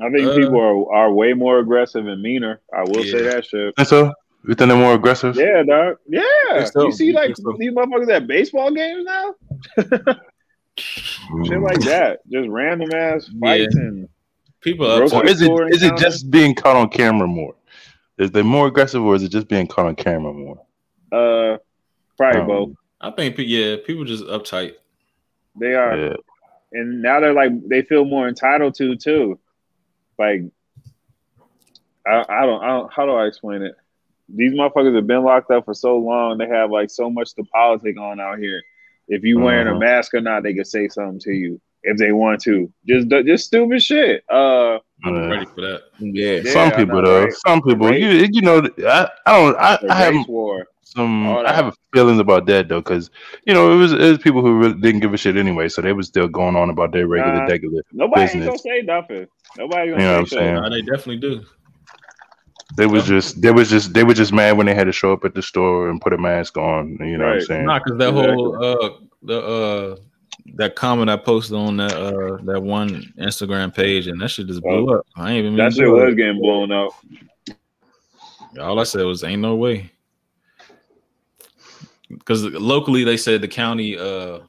I 0.03 0.11
think 0.11 0.29
uh, 0.29 0.35
people 0.37 0.61
are 0.61 0.95
are 0.95 1.13
way 1.13 1.33
more 1.33 1.59
aggressive 1.59 2.07
and 2.07 2.23
meaner. 2.23 2.61
I 2.73 2.83
will 2.83 3.05
yeah. 3.05 3.13
say 3.13 3.23
that 3.23 3.47
shit. 3.47 3.75
And 3.77 3.87
so 3.87 4.13
you 4.47 4.55
think 4.55 4.69
they're 4.69 4.77
more 4.77 4.95
aggressive? 4.95 5.37
Yeah, 5.37 5.63
dog. 5.63 5.97
Yeah. 6.09 6.65
So. 6.65 6.87
You 6.87 6.93
see, 6.93 7.13
like 7.13 7.37
so. 7.37 7.55
these 7.59 7.73
motherfuckers 7.73 8.11
at 8.11 8.27
baseball 8.27 8.73
games 8.73 9.05
now. 9.05 9.35
shit 10.77 11.61
like 11.61 11.81
that, 11.81 12.21
just 12.31 12.49
random 12.49 12.91
ass 12.95 13.31
fights 13.41 13.75
yeah. 13.77 13.83
and 13.83 14.09
people. 14.61 14.87
Or 14.87 15.27
is 15.27 15.43
it 15.43 15.51
is 15.71 15.83
it 15.83 15.97
just 15.97 16.31
being 16.31 16.55
caught 16.55 16.77
on 16.77 16.89
camera 16.89 17.27
more? 17.27 17.55
Is 18.19 18.31
they 18.31 18.43
more 18.43 18.67
aggressive, 18.67 19.03
or 19.03 19.15
is 19.15 19.23
it 19.23 19.31
just 19.31 19.49
being 19.49 19.67
caught 19.67 19.87
on 19.87 19.97
camera 19.97 20.33
more? 20.33 20.61
Uh, 21.13 21.59
probably 22.17 22.41
um, 22.41 22.47
both. 22.47 22.71
I 23.01 23.11
think 23.11 23.37
yeah, 23.39 23.77
people 23.85 24.05
just 24.05 24.25
uptight. 24.25 24.75
They 25.59 25.75
are, 25.75 25.99
yeah. 25.99 26.17
and 26.73 27.03
now 27.03 27.21
they're 27.21 27.33
like 27.35 27.51
they 27.69 27.83
feel 27.83 28.05
more 28.05 28.29
entitled 28.29 28.75
to 28.77 28.97
too. 28.97 29.39
Like, 30.21 30.43
I, 32.07 32.25
I 32.29 32.47
don't, 32.47 32.63
I 32.63 32.69
don't, 32.69 32.93
how 32.93 33.07
do 33.07 33.13
I 33.13 33.27
explain 33.27 33.63
it? 33.63 33.75
These 34.29 34.53
motherfuckers 34.53 34.95
have 34.95 35.07
been 35.09 35.25
locked 35.25 35.51
up 35.51 35.65
for 35.65 35.75
so 35.75 35.99
long. 35.99 36.39
They 36.39 36.47
have 36.47 36.71
like 36.71 36.91
so 36.91 37.11
much 37.11 37.35
to 37.35 37.45
politic 37.45 37.99
on 37.99 38.21
out 38.21 38.39
here 38.39 38.63
if 39.11 39.25
you 39.25 39.41
wearing 39.41 39.67
uh-huh. 39.67 39.77
a 39.77 39.81
mask 39.81 40.15
or 40.15 40.21
not, 40.21 40.45
they 40.45 40.55
can 40.55 40.65
say 40.65 40.89
something 40.89 41.19
to 41.21 41.33
you 41.33 41.61
if 41.83 41.99
they 41.99 42.13
want 42.13 42.41
to. 42.43 42.73
Just 42.87 43.09
just 43.09 43.47
stupid 43.47 43.83
shit. 43.83 44.25
Uh, 44.31 44.79
I'm 45.05 45.29
ready 45.29 45.47
for 45.47 45.61
that. 45.63 45.83
Yeah, 45.99 46.41
yeah 46.45 46.53
some 46.53 46.71
people 46.71 47.03
know, 47.03 47.09
though. 47.09 47.25
Right? 47.25 47.33
Some 47.33 47.61
people, 47.61 47.93
you 47.93 48.29
you 48.31 48.41
know, 48.41 48.63
I, 48.87 49.09
I 49.27 49.39
don't. 49.39 49.57
I, 49.57 49.79
I 49.91 49.95
have 49.95 50.29
war. 50.29 50.69
Some. 50.91 51.29
I 51.29 51.53
have 51.53 51.77
feelings 51.93 52.19
about 52.19 52.47
that 52.47 52.69
though, 52.69 52.81
because 52.81 53.11
you 53.45 53.55
know 53.55 53.73
it 53.73 53.77
was 53.77 53.93
it 53.93 54.01
was 54.01 54.19
people 54.19 54.43
who 54.43 54.59
really 54.59 54.81
didn't 54.81 55.01
give 55.01 55.15
a 55.15 55.17
shit 55.17 55.37
anyway, 55.37 55.69
so 55.69 55.83
they 55.83 55.93
was 55.93 56.09
still 56.09 56.29
going 56.29 56.57
on 56.57 56.71
about 56.71 56.93
their 56.93 57.07
regular, 57.07 57.45
uh, 57.45 57.47
regular. 57.47 57.83
Nobody 57.93 58.27
business. 58.27 58.47
gonna 58.47 58.59
say 58.59 58.83
nothing. 58.83 59.27
Nobody 59.59 59.91
gonna 59.91 60.03
you 60.03 60.09
know 60.09 60.25
say 60.25 60.37
what 60.37 60.65
I'm 60.65 60.73
saying? 60.73 60.73
they 60.73 60.83
definitely 60.83 61.19
do. 61.19 61.45
They 62.77 62.87
was 62.87 63.05
just 63.05 63.41
they 63.41 63.51
was 63.51 63.69
just 63.69 63.93
they 63.93 64.05
were 64.05 64.15
just 64.15 64.33
mad 64.33 64.57
when 64.57 64.67
they 64.67 64.75
had 64.75 64.85
to 64.85 64.93
show 64.93 65.13
up 65.13 65.25
at 65.25 65.35
the 65.35 65.43
store 65.43 65.91
and 65.91 66.01
put 66.01 66.13
a 66.13 66.19
mask 66.19 66.57
on. 66.57 66.97
You 67.01 67.19
know 67.19 67.25
right. 67.25 67.31
what 67.31 67.35
I'm 67.37 67.47
saying? 67.47 67.67
Not 67.67 67.85
because 67.85 67.99
that 67.99 68.09
exactly. 68.11 68.35
whole 68.35 68.65
uh 68.65 68.91
the 69.23 69.41
uh 69.41 69.97
that 70.55 70.77
comment 70.77 71.11
I 71.11 71.17
posted 71.17 71.57
on 71.57 71.77
that 71.79 71.93
uh 71.93 72.37
that 72.45 72.63
one 72.63 73.13
Instagram 73.19 73.75
page 73.75 74.07
and 74.07 74.21
that 74.21 74.29
shit 74.29 74.47
just 74.47 74.63
blew 74.63 74.91
oh, 74.91 74.99
up. 74.99 75.07
I 75.17 75.33
ain't 75.33 75.47
even 75.47 75.57
that 75.57 75.73
shit 75.73 75.89
was 75.89 76.15
getting 76.15 76.41
blown 76.41 76.71
up. 76.73 76.93
All 78.59 78.81
I 78.81 78.85
said 78.85 79.05
was 79.05 79.23
ain't 79.25 79.43
no 79.43 79.57
way. 79.57 79.91
Because 82.11 82.45
locally 82.45 83.05
they 83.05 83.17
said 83.17 83.41
the 83.41 83.49
county 83.49 83.97
uh 83.97 84.41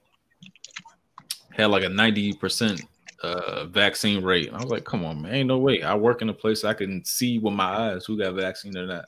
had 1.52 1.65
like 1.67 1.84
a 1.84 1.88
90% 1.88 2.82
uh, 3.24 3.65
vaccine 3.65 4.24
rate. 4.24 4.50
I 4.54 4.58
was 4.58 4.71
like, 4.71 4.86
come 4.86 5.06
on, 5.06 5.21
man, 5.21 5.34
ain't 5.34 5.47
no 5.47 5.58
way. 5.58 5.84
I 5.84 5.95
work 5.95 6.21
in 6.21 6.30
a 6.30 6.34
place 6.34 6.63
I 6.63 6.74
can 6.74 7.04
see 7.04 7.39
with 7.39 7.54
my 7.54 7.65
eyes 7.65 8.06
who 8.06 8.17
got 8.17 8.34
vaccine 8.34 8.78
or 8.78 8.86
not. 8.86 9.06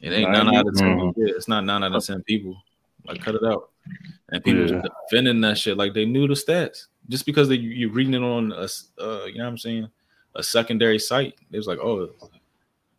It 0.00 0.12
ain't 0.12 0.30
nine 0.30 0.54
out 0.54 0.66
of 0.66 0.74
10 0.74 0.86
mm-hmm. 0.86 1.20
It's 1.24 1.48
not 1.48 1.64
nine 1.64 1.82
out 1.82 1.94
of 1.94 2.04
ten 2.04 2.22
people. 2.22 2.56
Like, 3.04 3.20
cut 3.20 3.34
it 3.34 3.44
out. 3.44 3.70
And 4.30 4.44
people 4.44 4.70
yeah. 4.70 4.82
defending 5.10 5.40
that 5.40 5.56
shit 5.56 5.76
like 5.76 5.94
they 5.94 6.04
knew 6.04 6.28
the 6.28 6.34
stats 6.34 6.86
just 7.08 7.24
because 7.24 7.48
they 7.48 7.56
you 7.56 7.88
reading 7.88 8.14
it 8.14 8.22
on 8.22 8.52
a, 8.52 8.68
uh, 9.02 9.24
you 9.24 9.38
know 9.38 9.44
what 9.44 9.50
I'm 9.50 9.58
saying, 9.58 9.88
a 10.34 10.42
secondary 10.42 10.98
site. 10.98 11.34
It 11.50 11.56
was 11.56 11.66
like, 11.66 11.78
oh, 11.78 12.10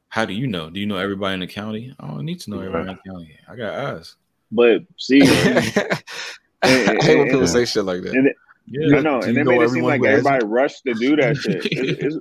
how 0.09 0.25
do 0.25 0.33
you 0.33 0.47
know? 0.47 0.69
Do 0.69 0.79
you 0.79 0.87
know 0.87 0.97
everybody 0.97 1.35
in 1.35 1.39
the 1.41 1.47
county? 1.47 1.93
I 1.99 2.07
don't 2.07 2.25
need 2.25 2.39
to 2.41 2.49
know 2.49 2.59
everybody 2.59 2.89
in 2.89 2.97
the 3.03 3.11
county. 3.11 3.37
I 3.47 3.55
got 3.55 3.75
eyes. 3.75 4.15
But 4.51 4.81
see, 4.97 5.21
I 6.61 6.97
hate 7.01 7.17
when 7.17 7.29
people 7.29 7.47
say 7.47 7.65
shit 7.65 7.85
like 7.85 8.01
that. 8.03 8.13
And, 8.13 8.33
yeah, 8.71 8.97
I 8.97 9.01
know, 9.01 9.21
and 9.21 9.35
they 9.35 9.43
made 9.43 9.61
it 9.61 9.69
seem 9.69 9.83
like 9.83 10.03
everybody 10.03 10.45
rushed 10.45 10.83
to 10.85 10.93
do 10.93 11.15
that 11.15 11.37
shit. 11.37 11.65
It's, 11.65 12.03
it's, 12.03 12.17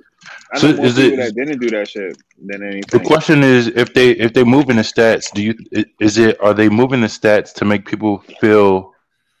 I 0.51 0.55
know 0.55 0.59
so 0.59 0.67
more 0.67 0.87
people 0.87 1.01
it, 1.01 1.15
that 1.17 1.35
didn't 1.35 1.59
do 1.59 1.69
that 1.69 1.87
shit 1.87 2.17
than 2.43 2.63
anything. 2.63 2.83
The 2.91 2.99
question 2.99 3.43
is, 3.43 3.67
if 3.67 3.93
they 3.93 4.11
if 4.11 4.33
they're 4.33 4.45
moving 4.45 4.77
the 4.77 4.81
stats, 4.81 5.31
do 5.31 5.43
you 5.43 5.55
is 5.99 6.17
it 6.17 6.41
are 6.41 6.55
they 6.55 6.67
moving 6.67 7.01
the 7.01 7.07
stats 7.07 7.53
to 7.55 7.65
make 7.65 7.85
people 7.85 8.19
feel 8.39 8.93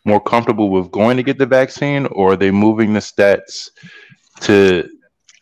more 0.05 0.21
comfortable 0.21 0.69
with 0.69 0.91
going 0.91 1.17
to 1.17 1.23
get 1.23 1.39
the 1.39 1.47
vaccine, 1.47 2.05
or 2.07 2.33
are 2.33 2.37
they 2.37 2.51
moving 2.51 2.93
the 2.93 2.99
stats 2.99 3.69
to 4.41 4.87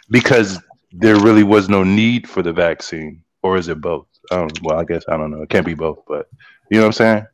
because 0.10 0.60
there 0.94 1.20
really 1.20 1.44
was 1.44 1.68
no 1.68 1.84
need 1.84 2.30
for 2.30 2.42
the 2.42 2.54
vaccine, 2.54 3.22
or 3.44 3.58
is 3.58 3.68
it 3.68 3.82
both? 3.82 4.08
Um, 4.32 4.48
well, 4.64 4.80
I 4.80 4.86
guess 4.86 5.04
I 5.10 5.18
don't 5.18 5.32
know. 5.32 5.42
It 5.42 5.50
can't 5.50 5.66
be 5.66 5.74
both, 5.74 6.00
but 6.08 6.30
you 6.72 6.78
know 6.78 6.84
what 6.84 6.88
I'm 6.88 6.94
saying. 6.94 7.28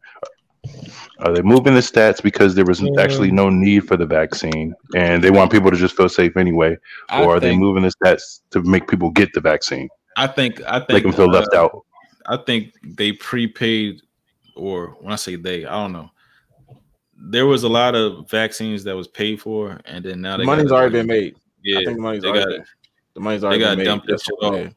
Are 1.23 1.33
they 1.33 1.41
moving 1.41 1.73
the 1.73 1.79
stats 1.79 2.21
because 2.21 2.53
there 2.53 2.65
was 2.65 2.81
yeah. 2.81 2.89
actually 2.99 3.31
no 3.31 3.49
need 3.49 3.87
for 3.87 3.95
the 3.95 4.05
vaccine 4.05 4.75
and 4.93 5.23
they 5.23 5.31
want 5.31 5.53
people 5.53 5.71
to 5.71 5.77
just 5.77 5.95
feel 5.95 6.09
safe 6.09 6.35
anyway? 6.35 6.77
I 7.09 7.23
or 7.23 7.37
are 7.37 7.39
they 7.39 7.55
moving 7.55 7.83
the 7.83 7.91
stats 7.91 8.41
to 8.51 8.61
make 8.61 8.89
people 8.89 9.09
get 9.09 9.31
the 9.33 9.39
vaccine? 9.39 9.87
I 10.17 10.27
think 10.27 10.61
I 10.67 10.79
think 10.79 10.89
make 10.89 11.03
them 11.03 11.13
feel 11.13 11.29
uh, 11.29 11.39
left 11.39 11.53
out. 11.53 11.85
I 12.27 12.37
think 12.37 12.73
they 12.83 13.13
prepaid, 13.13 14.01
or 14.55 14.97
when 14.99 15.13
I 15.13 15.15
say 15.15 15.35
they, 15.35 15.65
I 15.65 15.71
don't 15.71 15.93
know. 15.93 16.09
There 17.15 17.45
was 17.45 17.63
a 17.63 17.69
lot 17.69 17.95
of 17.95 18.29
vaccines 18.29 18.83
that 18.83 18.95
was 18.95 19.07
paid 19.07 19.41
for, 19.41 19.79
and 19.85 20.03
then 20.03 20.21
now 20.21 20.35
the 20.35 20.43
money's 20.43 20.71
already 20.71 20.93
been 20.93 21.07
made. 21.07 21.35
Yeah, 21.63 21.79
I 21.79 21.85
think 21.85 21.97
the 21.97 22.03
money's 22.03 22.25
already. 22.25 22.57
Got, 22.57 22.67
the 23.13 23.19
money's 23.21 23.43
already 23.45 23.59
they 23.59 23.65
got 23.65 23.77
made. 23.77 23.85
dumped 23.85 24.07
that 24.07 24.21
shit 24.21 24.73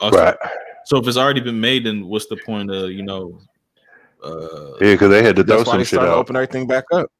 off. 0.00 0.12
Right. 0.12 0.36
So 0.84 0.98
if 0.98 1.08
it's 1.08 1.16
already 1.16 1.40
been 1.40 1.60
made, 1.60 1.86
then 1.86 2.06
what's 2.06 2.26
the 2.26 2.38
point 2.46 2.70
of 2.70 2.90
you 2.92 3.02
know 3.02 3.40
uh, 4.22 4.72
yeah, 4.80 4.92
because 4.92 5.10
they 5.10 5.22
had 5.22 5.36
to 5.36 5.44
throw 5.44 5.64
some 5.64 5.84
shit 5.84 6.00
out. 6.00 6.08
Open 6.08 6.36
everything 6.36 6.66
back 6.66 6.84
up, 6.92 7.10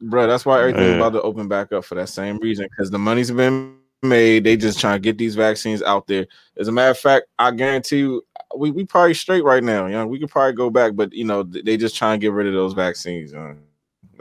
bro. 0.00 0.26
That's 0.26 0.44
why 0.44 0.60
everything 0.60 0.88
yeah. 0.88 0.96
about 0.96 1.12
to 1.12 1.22
open 1.22 1.48
back 1.48 1.72
up 1.72 1.84
for 1.84 1.94
that 1.96 2.08
same 2.08 2.38
reason. 2.38 2.66
Because 2.70 2.90
the 2.90 2.98
money's 2.98 3.30
been 3.30 3.76
made. 4.02 4.44
They 4.44 4.56
just 4.56 4.80
trying 4.80 4.96
to 4.96 5.00
get 5.00 5.18
these 5.18 5.34
vaccines 5.34 5.82
out 5.82 6.06
there. 6.06 6.26
As 6.56 6.68
a 6.68 6.72
matter 6.72 6.90
of 6.90 6.98
fact, 6.98 7.26
I 7.38 7.50
guarantee 7.50 7.98
you, 7.98 8.22
we 8.56 8.70
we 8.70 8.84
probably 8.84 9.14
straight 9.14 9.44
right 9.44 9.62
now. 9.62 9.86
You 9.86 9.92
know, 9.92 10.06
we 10.06 10.18
could 10.18 10.30
probably 10.30 10.54
go 10.54 10.70
back, 10.70 10.96
but 10.96 11.12
you 11.12 11.24
know, 11.24 11.42
they 11.42 11.76
just 11.76 11.96
trying 11.96 12.18
to 12.18 12.24
get 12.24 12.32
rid 12.32 12.46
of 12.46 12.54
those 12.54 12.72
vaccines. 12.72 13.32
You 13.32 13.38
know? 13.38 13.56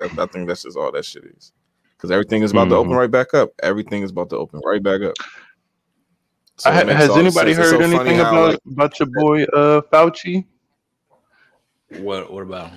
I, 0.02 0.24
I 0.24 0.26
think 0.28 0.48
that's 0.48 0.64
just 0.64 0.78
all 0.78 0.92
that 0.92 1.06
shit 1.06 1.26
is. 1.26 1.52
Because 1.98 2.12
everything 2.12 2.44
is 2.44 2.52
about 2.52 2.64
mm-hmm. 2.64 2.70
to 2.70 2.76
open 2.78 2.92
mm-hmm. 2.92 3.00
right 3.00 3.12
back 3.12 3.34
up. 3.34 3.52
Everything 3.62 4.04
is 4.04 4.12
about 4.12 4.30
to 4.30 4.38
open 4.38 4.62
right 4.64 4.82
back 4.82 5.02
up. 5.02 5.16
So 6.56 6.72
has 6.72 7.10
anybody 7.18 7.54
heard 7.54 7.70
so 7.70 7.80
anything 7.80 8.20
about 8.20 8.52
like, 8.52 8.60
about 8.70 9.00
your 9.00 9.08
boy 9.14 9.44
uh, 9.44 9.82
Fauci? 9.94 10.46
What 11.98 12.32
what 12.32 12.44
about? 12.44 12.72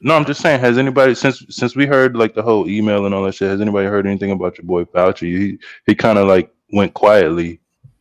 No, 0.00 0.16
I'm 0.16 0.24
just 0.24 0.40
saying. 0.40 0.60
Has 0.60 0.78
anybody 0.78 1.14
since 1.14 1.44
since 1.48 1.76
we 1.76 1.86
heard 1.86 2.16
like 2.16 2.34
the 2.34 2.42
whole 2.42 2.68
email 2.68 3.06
and 3.06 3.14
all 3.14 3.24
that 3.24 3.34
shit? 3.34 3.48
Has 3.48 3.60
anybody 3.60 3.86
heard 3.86 4.06
anything 4.06 4.32
about 4.32 4.58
your 4.58 4.66
boy 4.66 4.84
Fauci? 4.84 5.38
He 5.38 5.58
he 5.86 5.94
kind 5.94 6.18
of 6.18 6.26
like 6.26 6.52
went 6.72 6.94
quietly. 6.94 7.60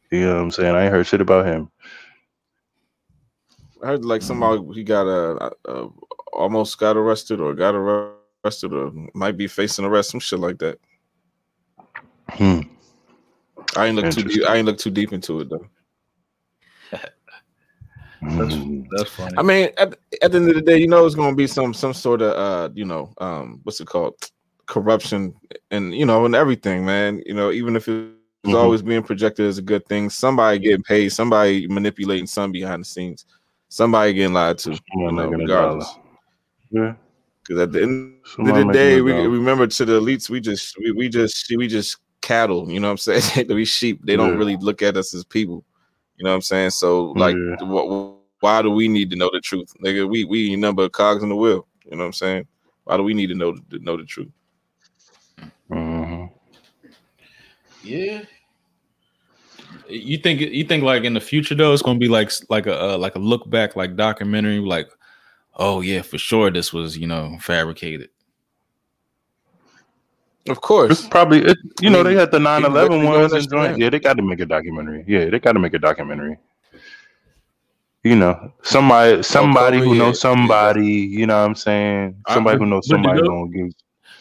You 0.10 0.26
know 0.26 0.36
what 0.36 0.42
I'm 0.42 0.52
saying? 0.52 0.76
I 0.76 0.84
ain't 0.84 0.94
heard 0.94 1.08
shit 1.08 1.22
about 1.22 1.46
him. 1.46 1.70
I 3.84 3.88
heard 3.88 4.06
like 4.06 4.22
somebody 4.22 4.62
he 4.74 4.84
got 4.84 5.08
a, 5.08 5.54
a, 5.66 5.88
almost 6.34 6.78
got 6.78 6.98
arrested 6.98 7.40
or 7.40 7.54
got 7.54 7.76
arrested 7.76 8.74
or 8.74 8.92
might 9.14 9.38
be 9.38 9.48
facing 9.48 9.86
arrest, 9.86 10.12
some 10.12 10.20
shit 10.20 10.40
like 10.40 10.58
that. 10.60 10.80
Hmm. 12.30 12.62
I 13.76 13.88
ain't 13.88 13.96
look 13.96 14.12
too 14.12 14.24
deep. 14.24 14.44
I 14.48 14.58
ain't 14.58 14.66
look 14.66 14.78
too 14.78 14.92
deep 14.92 15.14
into 15.14 15.40
it 15.40 15.50
though. 15.50 15.68
That's, 18.22 18.54
mm. 18.54 18.86
that's 18.92 19.10
funny. 19.10 19.34
I 19.38 19.42
mean, 19.42 19.70
at, 19.78 19.96
at 20.22 20.32
the 20.32 20.38
end 20.38 20.50
of 20.50 20.56
the 20.56 20.62
day, 20.62 20.78
you 20.78 20.88
know, 20.88 21.06
it's 21.06 21.16
going 21.16 21.32
to 21.32 21.36
be 21.36 21.48
some 21.48 21.74
some 21.74 21.94
sort 21.94 22.22
of 22.22 22.34
uh, 22.36 22.74
you 22.74 22.86
know, 22.86 23.12
um, 23.18 23.62
what's 23.64 23.82
it 23.82 23.88
called, 23.88 24.16
corruption, 24.68 25.34
and 25.72 25.94
you 25.96 26.06
know, 26.06 26.26
and 26.26 26.36
everything, 26.36 26.86
man. 26.86 27.24
You 27.26 27.34
know, 27.34 27.52
even 27.52 27.76
if 27.76 27.88
it's 27.88 28.14
mm-hmm. 28.44 28.56
always 28.56 28.84
being 28.84 29.04
projected 29.04 29.48
as 29.48 29.58
a 29.58 29.64
good 29.64 29.86
thing, 29.88 30.10
somebody 30.10 30.60
getting 30.60 30.84
paid, 30.84 31.10
somebody 31.10 31.68
manipulating 31.68 32.28
some 32.28 32.52
behind 32.52 32.84
the 32.84 32.86
scenes, 32.86 33.26
somebody 33.70 34.14
getting 34.14 34.34
lied 34.34 34.60
to, 34.60 34.72
you 34.72 35.12
know, 35.12 35.28
regardless. 35.28 35.92
Yeah. 36.70 36.94
Because 37.44 37.62
at 37.64 37.72
the 37.72 37.82
end 37.82 38.18
somebody 38.24 38.62
of 38.62 38.68
the 38.68 38.74
day, 38.74 39.02
we 39.02 39.14
remember 39.14 39.66
to 39.66 39.86
the 39.86 40.00
elites, 40.00 40.30
we 40.30 40.40
just 40.40 40.78
we, 40.78 40.92
we 40.92 41.10
just 41.10 41.52
we 41.58 41.68
just 41.68 41.98
cattle. 42.22 42.70
You 42.72 42.80
know 42.80 42.88
what 42.88 43.06
I'm 43.08 43.22
saying? 43.22 43.48
we 43.50 43.66
sheep. 43.66 44.00
They 44.06 44.16
don't 44.16 44.34
yeah. 44.34 44.38
really 44.38 44.58
look 44.58 44.84
at 44.84 44.96
us 44.96 45.14
as 45.16 45.24
people. 45.24 45.66
You 46.22 46.26
know 46.26 46.34
what 46.34 46.36
I'm 46.36 46.42
saying? 46.44 46.70
So 46.70 47.14
like, 47.14 47.36
yeah. 47.36 47.66
wh- 47.66 48.44
why 48.44 48.62
do 48.62 48.70
we 48.70 48.88
need 48.88 49.10
to 49.10 49.16
know 49.16 49.32
the 49.34 49.42
truth, 49.42 49.74
nigga? 49.84 50.08
We 50.08 50.24
we 50.24 50.56
number 50.56 50.84
of 50.84 50.92
cogs 50.92 51.24
in 51.24 51.30
the 51.30 51.36
wheel. 51.36 51.66
You 51.86 51.98
know 51.98 52.04
what 52.04 52.06
I'm 52.06 52.14
saying? 52.14 52.48
Why 52.84 52.98
do 52.98 53.02
we 53.02 53.16
need 53.16 53.30
to 53.30 53.34
know 53.34 53.54
to 53.54 53.80
know 53.80 53.98
the 53.98 54.04
truth? 54.04 54.30
Mm-hmm. 55.72 56.26
Yeah. 57.82 58.22
You 59.90 60.20
think 60.20 60.42
you 60.42 60.64
think 60.64 60.84
like 60.84 61.06
in 61.06 61.16
the 61.16 61.20
future 61.20 61.56
though 61.56 61.74
it's 61.74 61.82
gonna 61.82 61.98
be 61.98 62.08
like 62.08 62.32
like 62.50 62.68
a 62.68 62.80
uh, 62.80 62.98
like 63.00 63.16
a 63.16 63.20
look 63.20 63.50
back 63.50 63.76
like 63.76 63.96
documentary 63.96 64.60
like 64.60 64.92
oh 65.56 65.82
yeah 65.82 66.04
for 66.04 66.20
sure 66.20 66.52
this 66.52 66.72
was 66.72 67.00
you 67.00 67.08
know 67.08 67.36
fabricated 67.42 68.10
of 70.50 70.62
course. 70.62 70.92
It's 70.92 71.08
probably 71.08 71.40
it, 71.40 71.58
you 71.80 71.90
know 71.90 72.04
they 72.04 72.16
had 72.16 72.32
the 72.32 72.40
9/11 72.40 73.06
ones 73.06 73.34
and 73.34 73.50
joint. 73.50 73.78
Yeah, 73.78 73.90
they 73.90 74.00
got 74.00 74.18
to 74.18 74.24
make 74.24 74.40
a 74.40 74.46
documentary. 74.46 75.04
Yeah, 75.08 75.30
they 75.30 75.40
got 75.40 75.54
to 75.54 75.60
make 75.60 75.74
a 75.74 75.80
documentary. 75.80 76.38
You 78.04 78.16
know, 78.16 78.52
somebody 78.64 79.22
somebody 79.22 79.78
who 79.78 79.94
knows 79.96 80.20
somebody, 80.20 80.88
you 80.88 81.28
know 81.28 81.40
what 81.40 81.46
I'm 81.50 81.56
saying? 81.56 82.16
Somebody 82.30 82.56
I, 82.56 82.60
who 82.60 82.66
knows 82.66 82.88
somebody 82.88 83.20
those, 83.20 83.28
gonna 83.28 83.50
give 83.50 83.74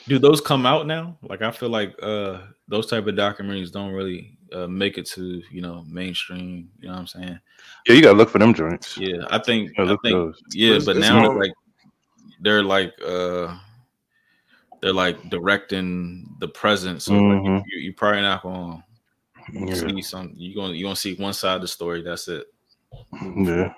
Do 0.07 0.19
those 0.19 0.41
come 0.43 0.67
out 0.67 0.87
now? 0.87 1.17
Like 1.23 1.41
I 1.41 1.51
feel 1.51 1.71
like 1.71 1.95
uh 2.03 2.41
those 2.69 2.87
type 2.87 3.07
of 3.07 3.15
documentaries 3.15 3.73
don't 3.73 3.93
really 3.93 4.39
uh, 4.53 4.67
make 4.67 4.99
it 4.99 5.07
to, 5.07 5.43
you 5.51 5.61
know, 5.61 5.85
mainstream, 5.89 6.71
you 6.79 6.89
know 6.89 6.95
what 6.95 7.01
I'm 7.01 7.07
saying? 7.07 7.41
Yeah, 7.87 7.95
you 7.95 8.03
got 8.03 8.13
to 8.13 8.19
look 8.19 8.31
for 8.31 8.39
them 8.39 8.53
joints. 8.53 8.97
Yeah, 8.97 9.25
I 9.31 9.39
think 9.39 9.73
I 9.79 9.87
think 9.87 10.01
those. 10.05 10.43
yeah, 10.53 10.79
but 10.85 10.97
it's 10.97 11.09
now 11.09 11.33
like 11.33 11.53
they're 12.41 12.63
like 12.63 12.93
uh 13.05 13.57
they're 14.81 14.93
like 14.93 15.31
directing 15.31 16.35
the 16.39 16.49
present, 16.49 17.03
so 17.03 17.13
mm-hmm. 17.13 17.55
like 17.55 17.65
you, 17.69 17.81
you, 17.81 17.93
probably 17.93 18.23
not 18.23 18.43
gonna 18.43 18.83
yeah. 19.53 19.75
see 19.75 20.03
some. 20.03 20.33
You 20.37 20.55
gonna 20.55 20.75
you 20.75 20.85
gonna 20.85 20.97
see 20.97 21.15
one 21.15 21.33
side 21.33 21.57
of 21.57 21.63
the 21.63 21.69
story. 21.69 22.03
That's 22.03 22.29
it. 22.29 22.47
Yeah. 23.23 23.73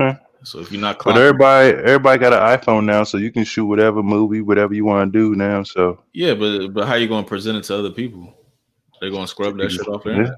So 0.44 0.60
if 0.60 0.70
you're 0.70 0.80
not, 0.80 1.02
but 1.02 1.16
everybody, 1.16 1.70
everybody 1.70 2.18
got 2.18 2.34
an 2.34 2.58
iPhone 2.58 2.84
now, 2.84 3.02
so 3.02 3.16
you 3.16 3.32
can 3.32 3.44
shoot 3.44 3.64
whatever 3.64 4.02
movie, 4.02 4.42
whatever 4.42 4.74
you 4.74 4.84
want 4.84 5.10
to 5.10 5.18
do 5.18 5.34
now. 5.34 5.62
So 5.62 6.02
yeah, 6.12 6.34
but 6.34 6.68
but 6.68 6.86
how 6.86 6.96
you 6.96 7.08
gonna 7.08 7.26
present 7.26 7.56
it 7.56 7.64
to 7.64 7.78
other 7.78 7.90
people? 7.90 8.34
They're 9.00 9.10
gonna 9.10 9.26
scrub 9.26 9.56
that 9.56 9.70
shit 9.70 9.88
off 9.88 10.04
there. 10.04 10.36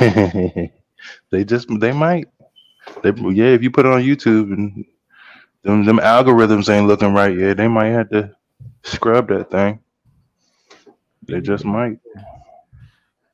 Yeah. 0.00 0.66
they 1.30 1.44
just 1.44 1.68
they 1.78 1.92
might. 1.92 2.26
They, 3.04 3.12
yeah, 3.12 3.50
if 3.50 3.62
you 3.62 3.70
put 3.70 3.86
it 3.86 3.92
on 3.92 4.02
YouTube 4.02 4.52
and 4.52 4.84
them 5.62 5.84
them 5.84 5.98
algorithms 5.98 6.68
ain't 6.68 6.86
looking 6.86 7.14
right 7.14 7.36
yet. 7.36 7.56
They 7.56 7.68
might 7.68 7.90
have 7.90 8.10
to 8.10 8.34
scrub 8.82 9.28
that 9.28 9.50
thing. 9.50 9.80
They 11.22 11.40
just 11.40 11.64
might. 11.64 11.98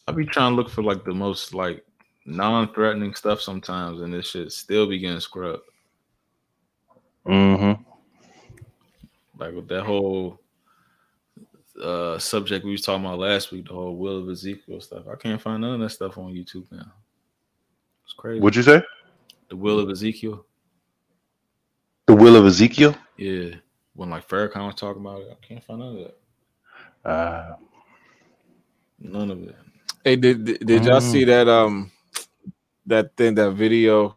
I'll 0.07 0.15
be 0.15 0.27
trying 0.27 0.53
to 0.53 0.57
look 0.57 0.71
for 0.71 0.83
like 0.83 1.05
the 1.05 1.15
most 1.15 1.55
like 1.55 1.85
non-threatening 2.27 3.15
stuff 3.15 3.41
sometimes, 3.41 4.01
and 4.03 4.13
this 4.13 4.31
shit 4.31 4.53
still 4.53 4.87
be 4.87 4.99
getting 4.99 5.21
scrubbed. 5.21 5.63
Mm-hmm. 7.27 7.83
Like 9.39 9.55
with 9.55 9.69
that 9.69 9.85
whole 9.85 10.41
uh 11.83 12.19
subject 12.19 12.65
we 12.65 12.73
was 12.73 12.83
talking 12.83 13.05
about 13.05 13.19
last 13.19 13.53
week, 13.53 13.69
the 13.69 13.75
whole 13.75 13.97
wheel 13.97 14.19
of 14.19 14.29
Ezekiel 14.29 14.81
stuff. 14.81 15.05
I 15.11 15.17
can't 15.17 15.41
find 15.41 15.61
none 15.61 15.75
of 15.75 15.81
that 15.81 15.91
stuff 15.91 16.19
on 16.19 16.35
YouTube 16.35 16.71
now. 16.71 16.93
It's 18.05 18.15
crazy. 18.15 18.41
What'd 18.41 18.57
you 18.57 18.63
say? 18.63 18.83
The 19.49 19.57
wheel 19.57 19.79
of 19.79 19.89
Ezekiel. 19.91 20.45
The 22.09 22.15
wheel 22.15 22.37
of 22.37 22.47
Ezekiel? 22.47 22.97
Yeah. 23.19 23.51
When 23.95 24.11
like 24.11 24.27
Farrakhan 24.27 24.67
was 24.67 24.75
talking 24.75 25.03
about 25.03 25.21
it, 25.21 25.29
I 25.31 25.47
can't 25.47 25.63
find 25.63 25.81
none 25.81 25.97
of 25.99 26.13
that. 27.05 27.09
Uh, 27.09 27.57
None 29.01 29.31
of 29.31 29.43
it. 29.43 29.55
Hey, 30.05 30.17
did 30.17 30.45
did, 30.45 30.67
did 30.67 30.85
y'all 30.85 31.01
see 31.01 31.25
that 31.25 31.49
um 31.49 31.91
that 32.87 33.15
thing 33.17 33.35
that 33.35 33.53
video 33.53 34.17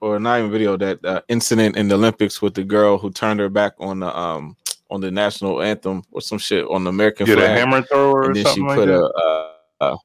or 0.00 0.18
not 0.18 0.40
even 0.40 0.50
video 0.50 0.76
that 0.76 1.04
uh, 1.04 1.20
incident 1.28 1.76
in 1.76 1.88
the 1.88 1.94
Olympics 1.94 2.42
with 2.42 2.54
the 2.54 2.64
girl 2.64 2.98
who 2.98 3.10
turned 3.10 3.40
her 3.40 3.48
back 3.48 3.74
on 3.78 4.00
the 4.00 4.18
um 4.18 4.56
on 4.90 5.00
the 5.00 5.10
national 5.10 5.62
anthem 5.62 6.02
or 6.10 6.20
some 6.20 6.38
shit 6.38 6.66
on 6.68 6.84
the 6.84 6.90
American 6.90 7.26
get 7.26 7.38
a 7.38 7.48
hammer 7.48 7.82
thrower 7.82 8.22
or 8.22 8.24
and 8.26 8.36
then 8.36 8.44
she 8.44 8.48
something 8.48 8.66
like 8.66 8.76
put 8.76 8.86
that. 8.86 9.00
a 9.00 9.04
uh, 9.04 9.92
uh, 9.92 9.96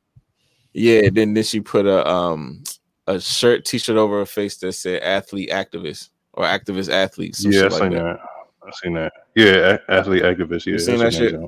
yeah 0.74 1.10
then 1.12 1.34
then 1.34 1.44
she 1.44 1.60
put 1.60 1.86
a 1.86 2.08
um 2.08 2.64
a 3.08 3.20
shirt 3.20 3.66
t-shirt 3.66 3.98
over 3.98 4.20
her 4.20 4.26
face 4.26 4.58
that 4.58 4.74
said 4.74 5.02
athlete 5.02 5.50
activist 5.50 6.10
or 6.36 6.46
activist 6.46 6.92
athletes. 6.92 7.44
yeah, 7.44 7.66
I 7.66 7.70
seen 7.70 7.80
like 7.80 7.92
that. 7.92 8.04
that. 8.04 8.20
I 8.68 8.72
seen 8.84 8.94
that. 8.94 9.14
Yeah, 9.36 9.78
athlete 9.90 10.24
activist. 10.24 10.66
Yeah, 10.66 10.74
You 10.74 10.80
seen 10.80 11.02
I 11.02 11.10
that 11.10 11.14
shit? 11.14 11.40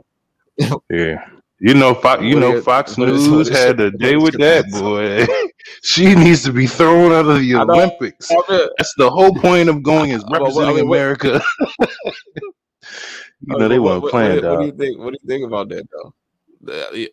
Yeah. 0.89 1.23
You 1.59 1.73
know, 1.73 1.95
Fox. 1.95 2.21
You 2.21 2.39
know, 2.39 2.61
Fox 2.61 2.97
News 2.97 3.49
had 3.49 3.79
a 3.79 3.89
day 3.89 4.15
with 4.15 4.37
that 4.39 4.69
boy. 4.71 5.25
she 5.83 6.13
needs 6.13 6.43
to 6.43 6.53
be 6.53 6.67
thrown 6.67 7.11
out 7.11 7.25
of 7.25 7.39
the 7.39 7.55
Olympics. 7.55 8.27
That's 8.47 8.93
the 8.97 9.09
whole 9.09 9.33
point 9.33 9.67
of 9.69 9.81
going 9.81 10.11
is 10.11 10.23
Well, 10.29 10.41
well, 10.41 10.43
I 10.43 10.47
representing 10.49 10.75
mean, 10.75 10.87
America. 10.87 11.41
you 11.79 13.57
know, 13.57 13.67
they 13.67 13.79
weren't 13.79 14.07
playing, 14.09 14.43
what, 14.43 14.51
what 14.51 14.59
do 14.59 14.65
you 14.67 14.71
think? 14.71 14.99
What 14.99 15.13
do 15.13 15.19
you 15.21 15.27
think 15.27 15.45
about 15.47 15.69
that 15.69 15.87
though? 15.91 17.07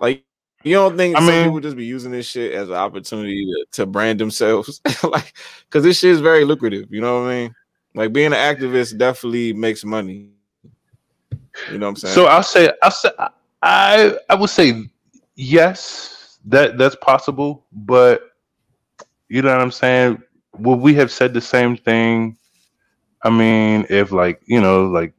Like, 0.00 0.24
you 0.62 0.74
don't 0.74 0.96
think 0.96 1.16
I 1.16 1.20
some 1.20 1.28
mean- 1.28 1.44
people 1.44 1.60
just 1.60 1.76
be 1.76 1.84
using 1.86 2.12
this 2.12 2.26
shit 2.26 2.52
as 2.52 2.68
an 2.68 2.74
opportunity 2.76 3.44
to, 3.46 3.66
to 3.72 3.86
brand 3.86 4.20
themselves, 4.20 4.80
like, 5.02 5.34
because 5.68 5.84
this 5.84 5.98
shit 5.98 6.10
is 6.10 6.20
very 6.20 6.44
lucrative. 6.44 6.86
You 6.90 7.00
know 7.00 7.22
what 7.22 7.30
I 7.30 7.34
mean? 7.34 7.54
Like 7.94 8.12
being 8.12 8.28
an 8.28 8.32
activist 8.34 8.96
definitely 8.98 9.52
makes 9.52 9.84
money. 9.84 10.30
You 11.70 11.78
know 11.78 11.86
what 11.86 11.90
I'm 11.90 11.96
saying? 11.96 12.14
So 12.14 12.26
I'll 12.26 12.42
say, 12.42 12.70
I'll 12.82 12.90
say, 12.90 13.10
I 13.62 14.16
I 14.28 14.34
would 14.34 14.50
say 14.50 14.84
yes, 15.34 16.38
that 16.46 16.78
that's 16.78 16.94
possible, 16.96 17.66
but 17.72 18.30
you 19.28 19.42
know 19.42 19.50
what 19.50 19.60
I'm 19.60 19.72
saying. 19.72 20.22
Would 20.58 20.76
we 20.80 20.94
have 20.94 21.10
said 21.10 21.32
the 21.34 21.40
same 21.40 21.76
thing? 21.76 22.36
I 23.22 23.30
mean, 23.30 23.86
if 23.90 24.12
like 24.12 24.40
you 24.46 24.60
know, 24.60 24.86
like 24.86 25.12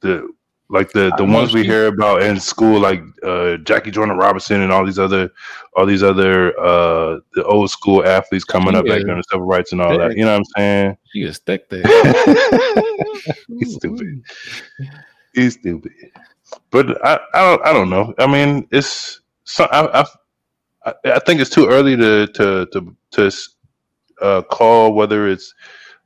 the 0.00 0.28
like 0.70 0.92
the 0.92 1.12
the 1.16 1.24
I 1.24 1.26
ones 1.26 1.52
we 1.52 1.60
mostly- 1.60 1.64
hear 1.64 1.86
about 1.88 2.22
in 2.22 2.38
school, 2.38 2.78
like 2.80 3.02
uh, 3.24 3.56
Jackie 3.58 3.90
Jordan 3.90 4.16
Robinson 4.16 4.60
and 4.62 4.70
all 4.72 4.86
these 4.86 4.98
other 4.98 5.30
all 5.76 5.84
these 5.84 6.02
other 6.02 6.58
uh, 6.58 7.18
the 7.34 7.44
old 7.44 7.70
school 7.70 8.06
athletes 8.06 8.44
coming 8.44 8.76
up 8.76 8.86
back 8.86 9.00
during 9.00 9.16
the 9.16 9.24
civil 9.30 9.46
rights 9.46 9.72
and 9.72 9.80
all 9.82 9.98
that. 9.98 10.16
You 10.16 10.24
know 10.24 10.32
what 10.32 10.38
I'm 10.38 10.44
saying? 10.56 10.96
She 11.12 11.22
is 11.22 11.38
thick 11.38 11.68
there. 11.68 11.82
He's 13.58 13.74
stupid. 13.74 14.22
He's 15.34 15.54
stupid. 15.54 15.92
But 16.70 17.04
I, 17.04 17.18
I 17.34 17.40
don't 17.42 17.66
I 17.66 17.72
don't 17.72 17.90
know. 17.90 18.14
I 18.18 18.26
mean, 18.26 18.68
it's 18.70 19.20
so 19.44 19.64
I, 19.72 20.04
I 20.84 20.94
I 21.04 21.18
think 21.18 21.40
it's 21.40 21.50
too 21.50 21.68
early 21.68 21.96
to 21.96 22.28
to 22.28 22.66
to 22.72 22.96
to 23.12 23.32
uh, 24.22 24.42
call 24.42 24.92
whether 24.94 25.26
it's 25.28 25.52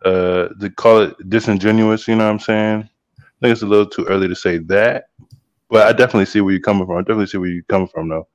uh 0.06 0.48
to 0.60 0.70
call 0.74 1.00
it 1.02 1.28
disingenuous. 1.28 2.08
You 2.08 2.16
know 2.16 2.24
what 2.24 2.32
I'm 2.32 2.40
saying? 2.40 2.88
Think 3.44 3.52
it's 3.52 3.62
a 3.62 3.66
little 3.66 3.84
too 3.84 4.06
early 4.06 4.26
to 4.26 4.34
say 4.34 4.56
that. 4.56 5.04
But 5.68 5.86
I 5.86 5.92
definitely 5.92 6.24
see 6.24 6.40
where 6.40 6.52
you're 6.52 6.62
coming 6.62 6.86
from. 6.86 6.96
I 6.96 7.02
definitely 7.02 7.26
see 7.26 7.36
where 7.36 7.50
you're 7.50 7.62
coming 7.64 7.88
from, 7.88 8.08
though. 8.08 8.26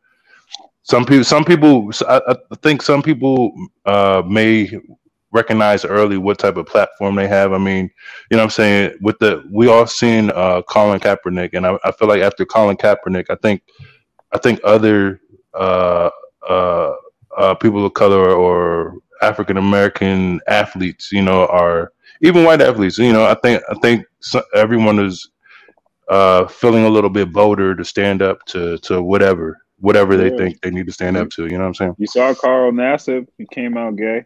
Some 0.83 1.03
people, 1.03 1.23
some 1.23 1.43
people, 1.43 1.89
I, 2.07 2.21
I 2.27 2.55
think 2.61 2.83
some 2.83 3.01
people 3.01 3.51
uh, 3.87 4.21
may 4.27 4.71
recognize 5.31 5.83
early 5.83 6.17
what 6.17 6.37
type 6.37 6.57
of 6.57 6.67
platform 6.67 7.15
they 7.15 7.27
have. 7.27 7.53
I 7.53 7.57
mean, 7.57 7.89
you 8.29 8.37
know 8.37 8.39
what 8.39 8.43
I'm 8.43 8.49
saying? 8.51 8.97
With 9.01 9.17
the 9.17 9.43
we 9.51 9.67
all 9.67 9.87
seen 9.87 10.31
uh 10.35 10.61
Colin 10.63 10.99
Kaepernick 10.99 11.51
and 11.53 11.65
I, 11.65 11.79
I 11.83 11.91
feel 11.91 12.07
like 12.07 12.21
after 12.21 12.45
Colin 12.45 12.77
Kaepernick, 12.77 13.31
I 13.31 13.35
think 13.35 13.63
I 14.31 14.37
think 14.37 14.59
other 14.63 15.21
uh 15.55 16.09
uh 16.47 16.93
uh 17.35 17.55
people 17.55 17.83
of 17.85 17.93
color 17.95 18.31
or 18.31 18.95
African 19.23 19.57
American 19.57 20.39
athletes, 20.47 21.11
you 21.11 21.23
know, 21.23 21.47
are 21.47 21.93
even 22.21 22.43
white 22.43 22.61
athletes, 22.61 22.97
you 22.97 23.13
know, 23.13 23.25
I 23.25 23.35
think 23.35 23.61
I 23.69 23.75
think 23.81 24.05
everyone 24.53 24.99
is 24.99 25.29
uh 26.09 26.47
feeling 26.47 26.85
a 26.85 26.89
little 26.89 27.09
bit 27.09 27.31
bolder 27.31 27.75
to 27.75 27.85
stand 27.85 28.21
up 28.21 28.43
to 28.47 28.77
to 28.79 29.01
whatever 29.01 29.57
whatever 29.79 30.17
they 30.17 30.29
Yeah. 30.29 30.37
think 30.37 30.61
they 30.61 30.71
need 30.71 30.87
to 30.87 30.91
stand 30.91 31.15
up 31.17 31.29
to, 31.31 31.45
you 31.45 31.51
know 31.53 31.59
what 31.59 31.67
I'm 31.67 31.75
saying? 31.75 31.95
You 31.97 32.07
saw 32.07 32.33
Carl 32.33 32.71
Nassib? 32.71 33.27
He 33.37 33.45
came 33.53 33.77
out 33.77 33.95
gay. 33.95 34.25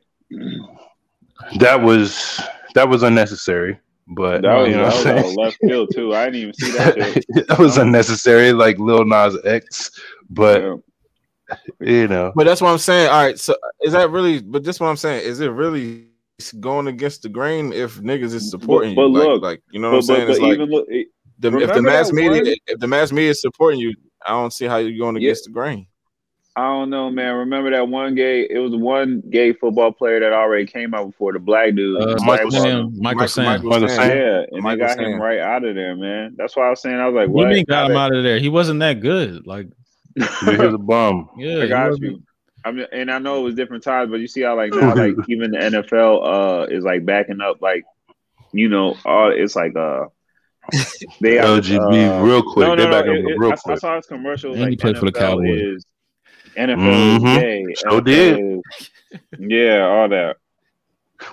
That 1.59 1.81
was 1.81 2.41
that 2.73 2.87
was 2.89 3.03
unnecessary, 3.03 3.79
but 4.07 4.41
That 4.41 4.55
was, 4.55 4.69
you 4.69 4.77
know 4.77 4.85
that 4.89 4.95
was 4.95 5.35
out 5.37 5.37
left 5.43 5.57
field 5.61 5.89
too. 5.93 6.15
I 6.15 6.25
didn't 6.25 6.39
even 6.41 6.53
see 6.53 6.71
that 6.71 7.23
that 7.47 7.59
was 7.59 7.77
unnecessary, 7.77 8.53
like 8.53 8.79
Lil 8.79 9.05
Nas 9.05 9.37
X. 9.45 9.91
But 10.29 10.61
Yeah. 10.61 10.75
you 11.81 12.07
know, 12.07 12.31
But 12.35 12.45
that's 12.45 12.61
what 12.61 12.69
I'm 12.69 12.77
saying. 12.79 13.09
All 13.09 13.21
right, 13.23 13.37
so 13.37 13.55
is 13.81 13.91
that 13.93 14.09
really? 14.09 14.41
But 14.41 14.63
this 14.63 14.79
what 14.79 14.87
I'm 14.87 14.97
saying. 14.97 15.25
Is 15.25 15.39
it 15.39 15.49
really 15.49 16.07
going 16.59 16.87
against 16.87 17.21
the 17.21 17.29
grain 17.29 17.71
if 17.73 17.97
niggas 17.97 18.33
is 18.33 18.49
supporting 18.49 18.95
but 18.95 19.03
you? 19.07 19.13
Like, 19.13 19.23
look, 19.27 19.41
like 19.43 19.61
you 19.71 19.79
know 19.79 19.91
what 19.91 20.07
But, 20.07 20.19
I'm 20.21 20.27
but, 20.27 20.27
saying? 20.27 20.29
It's 20.29 20.39
but 20.39 20.45
like 20.47 20.53
even 20.55 20.69
look, 20.69 20.85
it- 20.89 21.07
the, 21.39 21.57
if 21.57 21.73
the 21.73 21.81
mass 21.81 22.11
media, 22.13 22.41
one- 22.43 22.55
if 22.67 22.79
the 22.79 22.87
mass 22.87 23.11
media 23.11 23.31
is 23.31 23.41
supporting 23.41 23.79
you, 23.79 23.93
I 24.25 24.31
don't 24.31 24.53
see 24.53 24.65
how 24.65 24.77
you're 24.77 24.97
going 24.97 25.15
Yeah. 25.15 25.27
against 25.29 25.45
the 25.45 25.51
grain. 25.51 25.87
I 26.55 26.61
don't 26.67 26.91
know, 26.91 27.09
man. 27.09 27.33
Remember 27.35 27.71
that 27.71 27.87
one 27.89 28.13
gay? 28.13 28.47
It 28.47 28.59
was 28.59 28.75
one 28.75 29.23
gay 29.31 29.53
football 29.53 29.91
player 29.91 30.19
that 30.19 30.33
already 30.33 30.67
came 30.67 30.93
out 30.93 31.07
before 31.07 31.33
the 31.33 31.39
black 31.39 31.73
dude. 31.73 31.99
Uh, 31.99 32.15
Michael 32.23 32.49
black 32.51 32.61
Sam, 32.61 32.83
one. 32.83 32.99
Michael, 33.01 33.27
Sam. 33.27 33.45
Michael 33.45 33.69
Michael 33.71 33.87
Sam. 33.89 33.97
Sam. 33.97 34.17
Yeah, 34.17 34.37
and 34.37 34.47
they 34.51 34.59
Michael 34.59 34.87
got 34.87 34.99
him 34.99 35.19
right 35.19 35.39
out 35.39 35.63
of 35.65 35.73
there, 35.75 35.95
man. 35.95 36.35
That's 36.37 36.55
why 36.55 36.67
I 36.67 36.69
was 36.69 36.81
saying. 36.81 36.95
I 36.95 37.07
was 37.07 37.15
like, 37.15 37.27
What 37.29 37.35
what? 37.35 37.43
do 37.45 37.49
you 37.49 37.55
mean 37.55 37.65
got 37.67 37.89
him 37.89 37.97
out 37.97 38.13
of 38.15 38.23
there? 38.23 38.37
He 38.39 38.49
wasn't 38.49 38.79
that 38.81 38.99
good. 39.01 39.47
Like, 39.47 39.67
he 40.15 40.55
was 40.55 40.73
a 40.75 40.77
bum. 40.77 41.29
yeah, 41.37 41.63
I 41.63 41.67
got 41.67 41.99
you. 41.99 42.21
I 42.65 42.71
mean, 42.71 42.85
and 42.91 43.11
I 43.11 43.19
know 43.19 43.39
it 43.39 43.43
was 43.43 43.55
different 43.55 43.83
times, 43.83 44.09
but 44.09 44.19
you 44.19 44.27
see 44.27 44.41
how 44.41 44.55
like 44.55 44.73
now, 44.73 44.93
like 44.95 45.15
even 45.27 45.51
the 45.51 45.57
NFL 45.57 46.25
uh 46.25 46.65
is 46.67 46.83
like 46.83 47.05
backing 47.05 47.41
up, 47.41 47.61
like 47.61 47.83
you 48.53 48.69
know, 48.69 48.95
all 49.05 49.31
it's 49.31 49.55
like 49.55 49.75
uh 49.75 50.05
they 51.19 51.35
have, 51.35 51.63
LGB 51.63 52.19
uh, 52.19 52.23
real 52.23 52.41
quick. 52.41 52.67
No, 52.67 52.75
They 52.75 52.85
no, 52.85 52.91
back 52.91 53.05
no. 53.05 53.11
up 53.11 53.17
it- 53.17 53.25
it- 53.25 53.39
real 53.39 53.49
I, 53.51 53.53
I 53.53 53.57
quick. 53.57 53.79
saw 53.79 53.95
his 53.97 54.05
commercial. 54.05 54.51
And 54.53 54.61
like 54.61 54.69
he 54.71 54.77
played 54.77 54.97
for 54.97 55.05
the 55.05 55.11
Cowboys. 55.11 55.49
Is, 55.77 55.85
NFL 56.55 57.19
Mhm. 57.19 57.37
is 57.37 57.41
gay. 57.41 57.65
NFL 57.89 58.03
did. 58.05 58.39
is- 58.39 59.19
yeah, 59.39 59.81
all 59.87 60.07
that. 60.09 60.37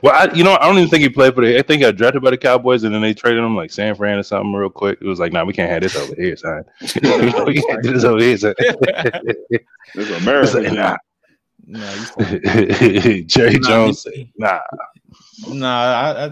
Well, 0.02 0.14
I, 0.14 0.32
you 0.34 0.44
know, 0.44 0.56
I 0.60 0.66
don't 0.66 0.76
even 0.78 0.88
think 0.88 1.02
he 1.02 1.08
played 1.08 1.34
for 1.34 1.44
the. 1.44 1.58
I 1.58 1.62
think 1.62 1.78
he 1.78 1.86
got 1.86 1.96
drafted 1.96 2.22
by 2.22 2.30
the 2.30 2.36
Cowboys, 2.38 2.84
and 2.84 2.94
then 2.94 3.02
they 3.02 3.12
traded 3.12 3.42
him 3.42 3.56
like 3.56 3.70
San 3.72 3.94
Fran 3.96 4.18
or 4.18 4.22
something 4.22 4.52
real 4.52 4.70
quick. 4.70 4.98
It 5.00 5.06
was 5.06 5.18
like, 5.18 5.32
nah, 5.32 5.44
we 5.44 5.52
can't 5.52 5.70
have 5.70 5.82
this 5.82 5.96
over 5.96 6.14
here, 6.14 6.36
son. 6.36 6.62
we 6.80 7.60
can't 7.62 7.82
do 7.82 7.92
this 7.92 8.04
over 8.04 8.20
here, 8.22 8.36
son. 8.36 8.54
It's 8.58 9.64
It's 9.94 10.22
America. 10.22 10.58
like, 10.60 10.72
nah. 10.72 10.96
Nah, 11.66 11.92
he's- 11.92 13.24
Jerry 13.26 13.58
Nah, 13.58 13.68
Jones 13.68 14.02
he- 14.04 14.24
said, 14.24 14.32
nah. 14.38 14.60
Nah, 15.48 15.68
I, 15.68 16.24
I, 16.26 16.30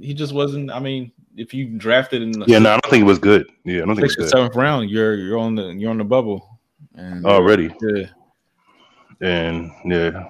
he 0.00 0.14
just 0.14 0.32
wasn't. 0.32 0.70
I 0.70 0.78
mean, 0.80 1.12
if 1.36 1.54
you 1.54 1.66
drafted 1.78 2.22
in 2.22 2.32
the 2.32 2.44
Yeah, 2.46 2.58
no, 2.58 2.70
I 2.70 2.72
don't 2.74 2.90
think 2.90 3.02
it 3.02 3.06
was 3.06 3.18
good. 3.18 3.48
Yeah, 3.64 3.82
I 3.82 3.86
don't 3.86 3.96
think 3.96 4.00
it 4.00 4.04
was 4.04 4.16
good 4.16 4.28
seventh 4.28 4.54
round, 4.56 4.90
you're 4.90 5.14
you're 5.14 5.38
on 5.38 5.54
the 5.54 5.68
you're 5.68 5.90
on 5.90 5.98
the 5.98 6.04
bubble. 6.04 6.58
And 6.94 7.24
already. 7.24 7.74
yeah, 7.80 8.06
And 9.20 9.70
yeah, 9.84 10.26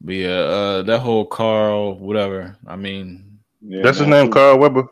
but 0.00 0.14
yeah, 0.14 0.28
uh, 0.28 0.82
that 0.82 1.00
whole 1.00 1.26
Carl, 1.26 1.98
whatever. 1.98 2.56
I 2.66 2.76
mean, 2.76 3.38
Yeah, 3.60 3.82
that's 3.82 3.98
his 3.98 4.06
name, 4.06 4.30
Carl 4.30 4.58
Weber. 4.58 4.88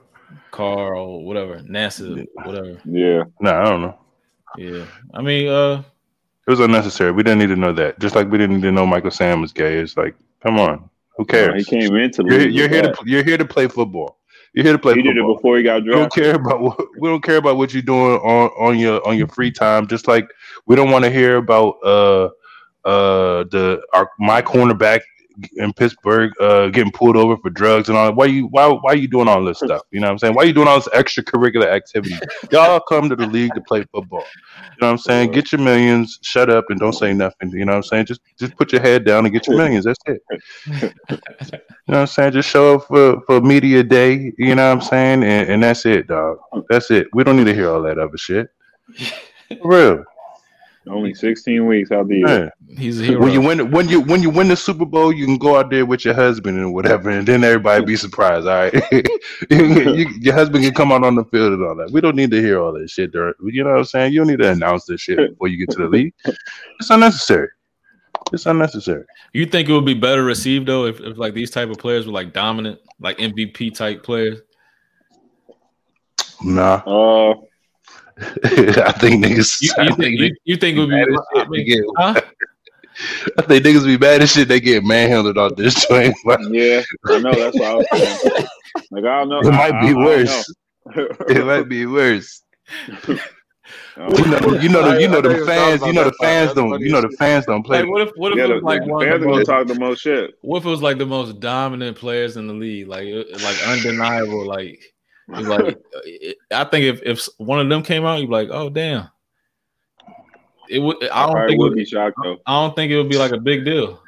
Carl, 0.51 1.25
whatever, 1.25 1.59
NASA, 1.61 2.27
whatever. 2.45 2.81
Yeah, 2.85 3.25
Nah, 3.41 3.61
I 3.61 3.64
don't 3.70 3.83
know. 3.83 3.99
Yeah, 4.57 4.85
I 5.12 5.20
mean, 5.22 5.49
uh, 5.49 5.83
It 6.47 6.51
was 6.51 6.61
unnecessary. 6.61 7.12
We 7.12 7.22
didn't 7.22 7.38
need 7.40 7.49
to 7.49 7.57
know 7.57 7.72
that. 7.74 7.99
Just 8.01 8.14
like 8.14 8.30
we 8.30 8.38
didn't 8.38 8.57
need 8.57 8.62
to 8.62 8.72
know 8.72 8.86
Michael 8.86 9.11
Sam 9.11 9.40
was 9.40 9.53
gay. 9.53 9.78
It's 9.78 9.97
like, 9.97 10.14
come 10.42 10.59
on, 10.59 10.90
who 11.16 11.24
cares? 11.24 11.55
he 11.55 11.64
came 11.64 11.97
into 11.97 12.22
You're, 12.26 12.49
you're 12.49 12.68
here 12.68 12.82
to 12.82 12.95
you're 13.07 13.24
here 13.24 13.38
to 13.38 13.45
play 13.47 13.68
football. 13.68 14.18
You're 14.53 14.64
here 14.64 14.74
to 14.74 14.78
play 14.78 14.95
He 14.95 15.03
did 15.03 15.16
it 15.16 15.20
football. 15.20 15.36
before 15.36 15.57
he 15.57 15.62
got 15.62 15.82
We 15.84 15.90
don't 15.90 16.12
care 16.12 16.34
about 16.34 16.61
what 16.61 16.78
we 16.99 17.09
don't 17.09 17.22
care 17.24 17.36
about 17.38 17.57
what 17.57 17.72
you're 17.72 17.82
doing 17.82 18.16
on 18.18 18.51
on 18.59 18.78
your 18.78 19.07
on 19.07 19.16
your 19.18 19.28
free 19.28 19.51
time. 19.51 19.86
Just 19.86 20.09
like 20.09 20.28
we 20.66 20.76
don't 20.76 20.90
want 20.90 21.05
to 21.05 21.11
hear 21.11 21.36
about 21.38 21.76
uh 21.84 22.26
uh 22.84 23.45
the 23.51 23.80
our 23.95 24.11
my 24.18 24.42
cornerback 24.42 25.01
in 25.57 25.72
Pittsburgh 25.72 26.32
uh, 26.41 26.68
getting 26.68 26.93
pulled 26.93 27.16
over 27.16 27.37
for 27.37 27.51
drugs 27.51 27.89
and 27.89 27.99
all 27.99 28.07
that. 28.07 28.16
Why 28.16 28.26
you 28.26 28.47
why 28.47 28.66
why 28.66 28.93
are 28.93 28.97
you 28.97 29.09
doing 29.09 29.28
all 29.28 29.45
this 29.45 29.59
stuff? 29.59 29.82
You 29.91 30.01
know 30.01 30.07
what 30.07 30.12
I'm 30.12 30.18
saying? 30.18 30.35
Why 30.35 30.43
are 30.43 30.47
you 30.47 30.53
doing 30.53 30.68
all 30.68 30.76
this 30.76 30.89
extracurricular 30.89 31.66
activity? 31.66 32.16
Y'all 32.51 32.80
come 32.80 33.09
to 33.09 33.16
the 33.16 33.26
league 33.26 33.55
to 33.55 33.61
play 33.62 33.85
football. 33.93 34.24
You 34.57 34.80
know 34.80 34.87
what 34.89 34.93
I'm 34.93 34.99
saying? 34.99 35.32
Get 35.32 35.53
your 35.53 35.61
millions, 35.61 36.18
shut 36.22 36.51
up 36.51 36.66
and 36.68 36.78
don't 36.78 36.93
say 36.93 37.12
nothing. 37.12 37.51
You 37.51 37.64
know 37.64 37.72
what 37.72 37.78
I'm 37.78 37.82
saying? 37.85 38.07
Just 38.07 38.20
just 38.39 38.57
put 38.57 38.72
your 38.72 38.82
head 38.82 39.05
down 39.05 39.24
and 39.24 39.32
get 39.32 39.47
your 39.47 39.57
millions. 39.57 39.85
That's 39.85 40.01
it. 40.07 40.22
you 40.66 41.93
know 41.93 41.99
what 41.99 41.99
I'm 41.99 42.07
saying? 42.07 42.32
Just 42.32 42.49
show 42.49 42.76
up 42.76 42.87
for, 42.87 43.20
for 43.26 43.41
media 43.41 43.82
day, 43.82 44.32
you 44.39 44.55
know 44.55 44.68
what 44.68 44.82
I'm 44.82 44.89
saying? 44.89 45.24
And, 45.24 45.51
and 45.51 45.62
that's 45.62 45.85
it, 45.87 46.07
dog. 46.07 46.39
That's 46.68 46.91
it. 46.91 47.09
We 47.12 47.24
don't 47.24 47.37
need 47.37 47.45
to 47.45 47.55
hear 47.55 47.70
all 47.70 47.82
that 47.82 47.99
other 47.99 48.16
shit. 48.16 48.49
For 49.61 49.68
real. 49.68 50.05
Only 50.87 51.14
16 51.14 51.66
weeks 51.66 51.91
out 51.91 52.09
the 52.09 52.18
year. 52.18 52.53
He's 52.76 53.01
a 53.01 53.05
hero. 53.05 53.20
When 53.22 53.32
you 53.32 53.41
win, 53.41 53.70
when 53.70 53.89
you 53.89 54.01
when 54.01 54.22
you 54.22 54.28
win 54.28 54.49
the 54.49 54.57
Super 54.57 54.85
Bowl, 54.85 55.12
you 55.12 55.24
can 55.24 55.39
go 55.39 55.57
out 55.57 55.70
there 55.70 55.87
with 55.87 56.05
your 56.05 56.12
husband 56.12 56.59
and 56.59 56.74
whatever, 56.74 57.09
and 57.09 57.26
then 57.26 57.43
everybody 57.43 57.85
be 57.85 57.97
surprised. 57.97 58.47
All 58.47 58.55
right, 58.55 58.74
you, 59.51 60.09
your 60.20 60.35
husband 60.35 60.62
can 60.62 60.74
come 60.74 60.93
out 60.93 61.03
on 61.03 61.14
the 61.14 61.24
field 61.24 61.55
and 61.55 61.64
all 61.64 61.74
that. 61.76 61.91
We 61.91 62.03
don't 62.03 62.16
need 62.16 62.30
to 62.32 62.41
hear 62.41 62.61
all 62.61 62.72
that 62.74 62.91
shit. 62.91 63.12
There, 63.12 63.35
you 63.45 63.64
know 63.64 63.70
what 63.70 63.78
I'm 63.78 63.85
saying? 63.85 64.12
You 64.12 64.20
don't 64.20 64.28
need 64.28 64.41
to 64.41 64.51
announce 64.51 64.85
this 64.85 65.01
shit 65.01 65.30
before 65.30 65.49
you 65.49 65.57
get 65.57 65.70
to 65.74 65.82
the 65.85 65.89
league. 65.89 66.12
It's 66.78 66.91
unnecessary. 66.91 67.49
It's 68.32 68.47
unnecessary. 68.47 69.05
You 69.32 69.47
think 69.47 69.68
it 69.68 69.72
would 69.72 69.87
be 69.87 69.95
better 69.95 70.24
received 70.24 70.66
though 70.66 70.87
if, 70.87 71.01
if 71.01 71.16
like 71.16 71.35
these 71.35 71.51
type 71.51 71.70
of 71.70 71.78
players 71.78 72.07
were 72.07 72.12
like 72.12 72.32
dominant, 72.32 72.80
like 73.01 73.18
MVP 73.18 73.74
type 73.74 74.03
players? 74.03 74.41
Nah, 76.43 76.82
Uh, 76.87 77.35
I 78.45 78.93
think 78.93 79.25
niggas. 79.25 79.61
You, 79.61 79.71
you 79.79 79.89
think 79.95 79.99
think 79.99 80.21
you, 80.21 80.37
you 80.45 80.57
think 80.57 80.77
it 80.77 80.81
would 80.81 80.89
be? 80.91 80.95
mad 80.97 81.09
as 81.09 81.19
I 81.35 81.39
shit. 81.39 81.49
They 81.51 81.57
mean, 81.59 81.67
get- 81.67 81.85
huh? 81.97 82.21
I 83.39 83.43
think 83.43 83.65
niggas 83.65 83.85
be 83.85 83.99
mad 83.99 84.23
as 84.23 84.31
shit. 84.33 84.47
They 84.49 84.61
get 84.61 84.85
manhandled 84.85 85.37
out 85.39 85.57
this 85.57 85.85
joint. 85.87 86.15
yeah, 86.51 86.83
I 87.07 87.19
know. 87.19 87.33
That's 87.33 87.59
what 87.59 87.62
I 87.62 87.75
was 87.75 87.87
saying. 87.93 88.47
Like, 88.93 89.05
I 89.05 89.19
don't 89.21 89.29
know. 89.31 89.41
It 89.41 89.47
I- 89.47 89.57
might 89.57 89.75
I- 89.75 89.81
be 89.81 89.89
I 89.89 90.05
worse. 90.05 90.55
know. 90.97 91.07
It 91.29 91.45
might 91.47 91.69
be 91.69 91.87
worse. 91.87 92.43
I 93.09 93.19
You 93.97 94.27
know, 94.27 94.61
you 94.61 94.69
know, 94.69 94.91
the, 94.93 95.01
you 95.01 95.09
know 95.09 95.21
the 95.21 95.47
fans. 95.47 95.81
You 95.83 95.93
know 95.93 96.05
the 96.05 96.12
fans 96.21 96.53
don't. 96.55 96.81
You 96.81 96.91
know 96.93 97.01
the 97.01 97.11
fans 97.19 97.47
don't 97.47 97.62
play. 97.62 97.81
Like 97.83 97.89
what 97.91 98.03
if 98.03 98.11
what 98.17 98.33
if 98.33 98.39
Yeah, 98.39 98.45
it 98.45 98.49
the, 98.49 98.55
was 98.55 98.62
like 98.65 98.85
the 98.85 98.93
one 98.93 99.09
of 99.09 99.21
the 99.21 99.27
most, 99.27 99.47
talk 99.47 99.67
the 99.69 99.75
most 99.79 100.01
shit. 100.03 100.35
what 100.43 100.59
if 100.59 100.67
it 100.67 100.69
was 100.69 100.83
like 100.83 100.99
the 100.99 101.07
most 101.07 101.41
dominant 101.41 101.97
players 101.97 102.37
in 102.37 102.47
the 102.49 102.53
league, 102.55 102.89
like 102.89 103.07
uh, 103.09 103.23
like 103.43 103.57
undeniable, 103.69 104.47
like 104.47 104.81
it's 105.29 105.49
like 105.49 105.79
it, 106.05 106.37
I 106.53 106.64
think 106.64 106.85
if 106.85 107.03
if 107.03 107.29
one 107.39 107.61
of 107.61 107.68
them 107.68 107.83
came 107.83 108.05
out, 108.05 108.20
you'd 108.20 108.27
be 108.27 108.33
like, 108.33 108.49
oh 108.51 108.68
damn. 108.68 109.09
It 110.68 110.79
would. 110.79 110.97
I 111.11 111.22
I 111.22 111.27
don't 111.27 111.33
probably 111.33 111.49
think 111.49 111.59
it 111.59 111.62
would 111.62 111.68
would, 111.70 111.77
be 111.77 111.85
shocked 111.85 112.16
though. 112.22 112.39
I 112.47 112.53
don't 112.53 112.75
think 112.75 112.91
it 112.91 112.97
would 112.97 113.11
be 113.11 113.18
like 113.18 113.33
a 113.33 113.39
big 113.39 113.64
deal, 113.64 114.03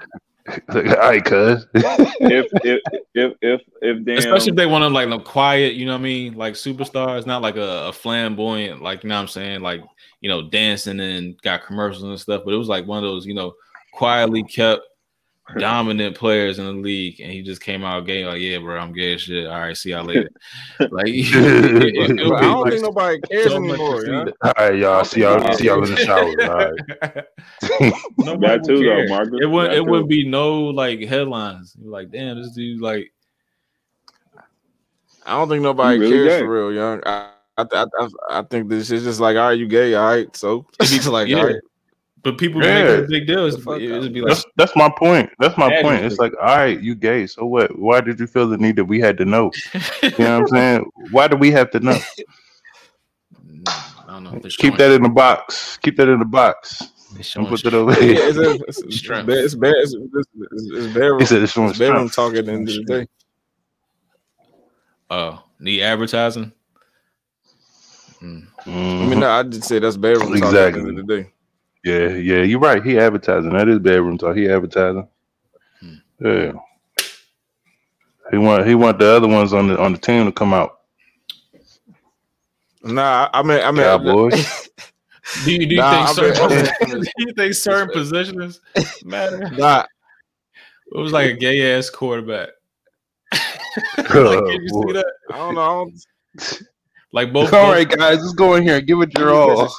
All 0.69 0.83
right, 0.83 1.25
cuz. 1.25 1.67
If 1.75 2.47
if 2.65 2.83
if 3.15 3.33
if 3.43 3.61
if 3.83 4.05
damn, 4.05 4.19
especially 4.19 4.51
if 4.51 4.57
they 4.57 4.67
want 4.67 4.83
to 4.83 4.89
like 4.89 5.09
no 5.09 5.19
quiet. 5.19 5.75
You 5.75 5.87
know 5.87 5.93
what 5.93 6.01
I 6.01 6.05
mean? 6.05 6.35
Like 6.35 6.55
superstars, 6.55 7.27
not 7.27 7.43
like 7.43 7.57
a, 7.57 7.89
a 7.89 7.93
flamboyant, 7.93 8.81
like 8.81 9.03
you 9.03 9.09
know 9.09 9.17
what 9.17 9.23
I'm 9.23 9.29
saying, 9.29 9.61
like 9.61 9.83
you 10.21 10.29
know 10.29 10.49
dancing 10.49 11.01
and 11.01 11.41
got 11.43 11.67
commercials 11.67 12.05
and 12.05 12.21
stuff. 12.21 12.43
But 12.45 12.55
it 12.55 12.59
was 12.59 12.69
like 12.69 12.87
one 12.87 12.99
of 12.99 13.05
those, 13.05 13.27
you 13.27 13.35
know, 13.35 13.55
quietly 13.93 14.45
kept 14.45 14.83
dominant 15.59 16.17
players 16.17 16.59
in 16.59 16.65
the 16.67 16.73
league, 16.73 17.21
and 17.21 17.31
he 17.31 17.43
just 17.43 17.61
came 17.63 17.85
out 17.85 18.05
gay, 18.07 18.25
like, 18.27 18.41
yeah, 18.41 18.59
bro, 18.59 18.79
I'm 18.79 18.93
gay 18.93 19.15
as 19.15 19.23
shit. 19.23 19.47
All 19.47 19.59
right, 19.61 19.77
see 19.77 19.91
y'all 19.91 20.05
later. 20.07 20.29
Like, 20.81 21.07
it, 21.07 21.27
it, 21.97 22.11
it 22.11 22.29
But 22.29 22.37
I 22.37 22.41
don't 22.43 22.63
like 22.63 22.73
think 22.73 22.83
nobody 22.83 23.21
cares 23.31 23.53
so 23.53 23.57
anymore. 23.57 24.05
Yeah? 24.07 24.25
see. 24.25 24.33
All 24.43 24.53
right, 24.59 24.77
y'all. 24.79 25.05
See 25.05 25.21
y'all. 25.21 25.53
See 25.55 25.65
y'all 25.67 25.85
in 25.85 25.95
the 25.95 25.97
shower. 25.97 26.25
All 26.43 26.57
right. 26.59 28.05
Nobody 28.19 28.59
That 28.59 28.65
too, 28.67 28.77
though, 28.79 28.83
care. 28.83 29.09
Marcus. 29.09 29.39
It 29.41 29.47
wouldn't. 29.47 29.75
It 29.75 29.79
too. 29.79 29.85
wouldn't 29.85 30.09
be 30.09 30.29
no 30.29 30.65
like 30.65 31.01
headlines. 31.01 31.77
Like, 31.81 32.11
damn, 32.11 32.41
this 32.41 32.51
dude 32.53 32.81
like. 32.81 33.13
I 35.25 35.33
don't 35.33 35.49
think 35.49 35.63
nobody 35.63 35.99
really 35.99 36.13
cares 36.13 36.29
gay. 36.29 36.41
for 36.41 36.49
real, 36.51 36.73
young. 36.73 37.03
I, 37.05 37.31
I, 37.59 37.67
I, 37.73 37.87
I- 38.01 38.09
I 38.39 38.43
think 38.43 38.69
this 38.69 38.91
is 38.91 39.03
just 39.03 39.19
like, 39.19 39.37
all 39.37 39.49
right, 39.49 39.59
you 39.59 39.67
gay, 39.67 39.95
all 39.95 40.05
right. 40.07 40.35
So 40.37 40.67
it's 40.81 41.07
like, 41.09 41.27
Yeah. 41.29 41.39
all 41.39 41.47
right. 41.47 41.57
But 42.27 42.39
people 42.39 42.61
Yeah. 42.61 42.83
make 42.83 42.91
it 42.91 43.05
a 43.05 43.07
big 43.07 43.27
deal. 43.29 43.47
It's, 43.47 43.57
Fuck 43.63 43.81
it'd 43.81 44.13
be 44.13 44.21
like, 44.21 44.31
That's 44.31 44.45
that's 44.57 44.75
my 44.75 44.89
point. 44.89 45.31
That's 45.39 45.57
my 45.57 45.69
That 45.69 45.83
point. 45.83 46.05
It's 46.05 46.19
like, 46.19 46.33
all 46.41 46.57
right, 46.57 46.81
you 46.81 46.97
gay. 46.97 47.29
So 47.29 47.47
what? 47.47 47.79
Why 47.79 48.01
did 48.01 48.19
you 48.19 48.27
feel 48.27 48.49
the 48.49 48.59
need 48.59 48.75
that 48.77 48.85
we 48.87 48.99
had 48.99 49.17
to 49.19 49.25
know? 49.25 49.53
You 50.03 50.11
know 50.19 50.41
what 50.41 50.41
I'm 50.41 50.47
saying? 50.49 50.91
Why 51.13 51.29
do 51.29 51.37
we 51.37 51.53
have 51.53 51.71
to 51.71 51.79
know? 51.79 51.97
I 53.69 53.85
don't 54.09 54.25
know. 54.25 54.41
Keep 54.59 54.77
that 54.79 54.91
in 54.91 55.05
the 55.05 55.09
box. 55.09 55.79
Keep 55.83 55.99
that 55.99 56.09
in 56.09 56.19
the 56.19 56.25
box. 56.25 56.83
they're 57.13 57.23
And 57.37 57.47
put 57.47 57.61
shit. 57.61 57.71
that 57.71 57.77
over 57.77 57.93
Yeah, 58.01 58.01
here. 58.01 58.17
it's, 58.29 58.39
a, 58.39 58.51
it's, 58.67 58.83
it's, 58.83 59.07
bad, 59.07 59.29
it's 59.29 59.55
bad. 59.55 59.75
It's, 59.77 59.95
it's, 59.95 60.29
it's, 60.35 60.71
it's 60.73 60.87
bedroom, 60.95 61.21
He 61.21 61.27
said 61.27 61.43
it's 61.43 61.57
it's 61.57 61.79
bedroom 61.79 62.09
talk 62.11 62.35
at 62.35 62.45
the 62.47 62.53
end 62.53 62.69
of 62.69 62.75
the 62.75 62.83
day. 62.83 63.07
Oh, 65.11 65.45
need 65.61 65.81
advertising. 65.81 66.51
Mm. 68.21 68.49
I 68.67 68.69
Mhm. 68.69 69.09
mean, 69.11 69.21
no, 69.21 69.31
I 69.31 69.45
just 69.45 69.69
say 69.69 69.79
that's 69.79 69.97
bedroom 69.97 70.33
talk 70.41 70.53
at 70.55 70.73
the 70.73 70.81
end 70.81 70.99
of 70.99 71.07
the 71.07 71.23
day. 71.23 71.31
Yeah, 71.87 72.09
yeah, 72.09 72.43
you're 72.43 72.59
right. 72.59 72.83
He 72.85 72.99
advertising. 72.99 73.51
That 73.53 73.69
is 73.69 73.79
bedroom 73.79 74.19
talk. 74.19 74.35
He 74.37 74.49
advertising. 74.51 75.07
Hmm. 75.81 75.95
Yeah. 76.21 76.53
He 78.33 78.39
want 78.39 78.67
he 78.67 78.75
want 78.75 78.99
the 78.99 79.07
other 79.07 79.29
ones 79.29 79.53
on 79.53 79.69
the 79.69 79.79
on 79.81 79.93
the 79.93 79.99
team 79.99 80.27
to 80.27 80.33
come 80.33 80.53
out. 80.53 80.81
Nah, 82.83 83.29
I 83.33 83.39
I 83.39 83.43
mean, 83.45 83.61
I 83.61 83.71
mean, 83.71 83.83
Cowboys. 83.85 84.69
Do 85.45 85.53
you 85.53 85.67
do 85.67 85.75
you 85.75 85.81
Nah, 85.81 86.07
think 86.13 86.19
I 86.41 86.49
mean- 86.49 86.65
certain 86.67 87.01
do 87.03 87.11
you 87.19 87.33
think 87.35 87.55
certain 87.55 87.89
positions 87.93 88.61
matter? 89.05 89.49
nah, 89.51 89.85
It 90.93 90.99
was 90.99 91.13
like 91.13 91.31
a 91.31 91.37
gay 91.37 91.77
ass 91.77 91.89
quarterback. 91.91 92.49
like, 93.33 94.11
Oh, 94.15 94.47
can 94.51 94.61
you 94.63 94.69
see 94.69 94.93
that? 94.93 95.13
I 95.33 95.37
don't 95.37 95.55
know. 95.57 95.61
I 95.61 95.69
don't, 95.69 96.63
Like 97.13 97.33
both. 97.33 97.53
All 97.53 97.67
both- 97.67 97.75
right, 97.75 97.89
guys, 97.89 98.21
let's 98.21 98.35
go 98.35 98.55
in 98.55 98.63
here 98.65 98.77
and 98.79 98.87
give 98.87 99.01
it 99.03 99.17
your 99.19 99.35
all. 99.35 99.73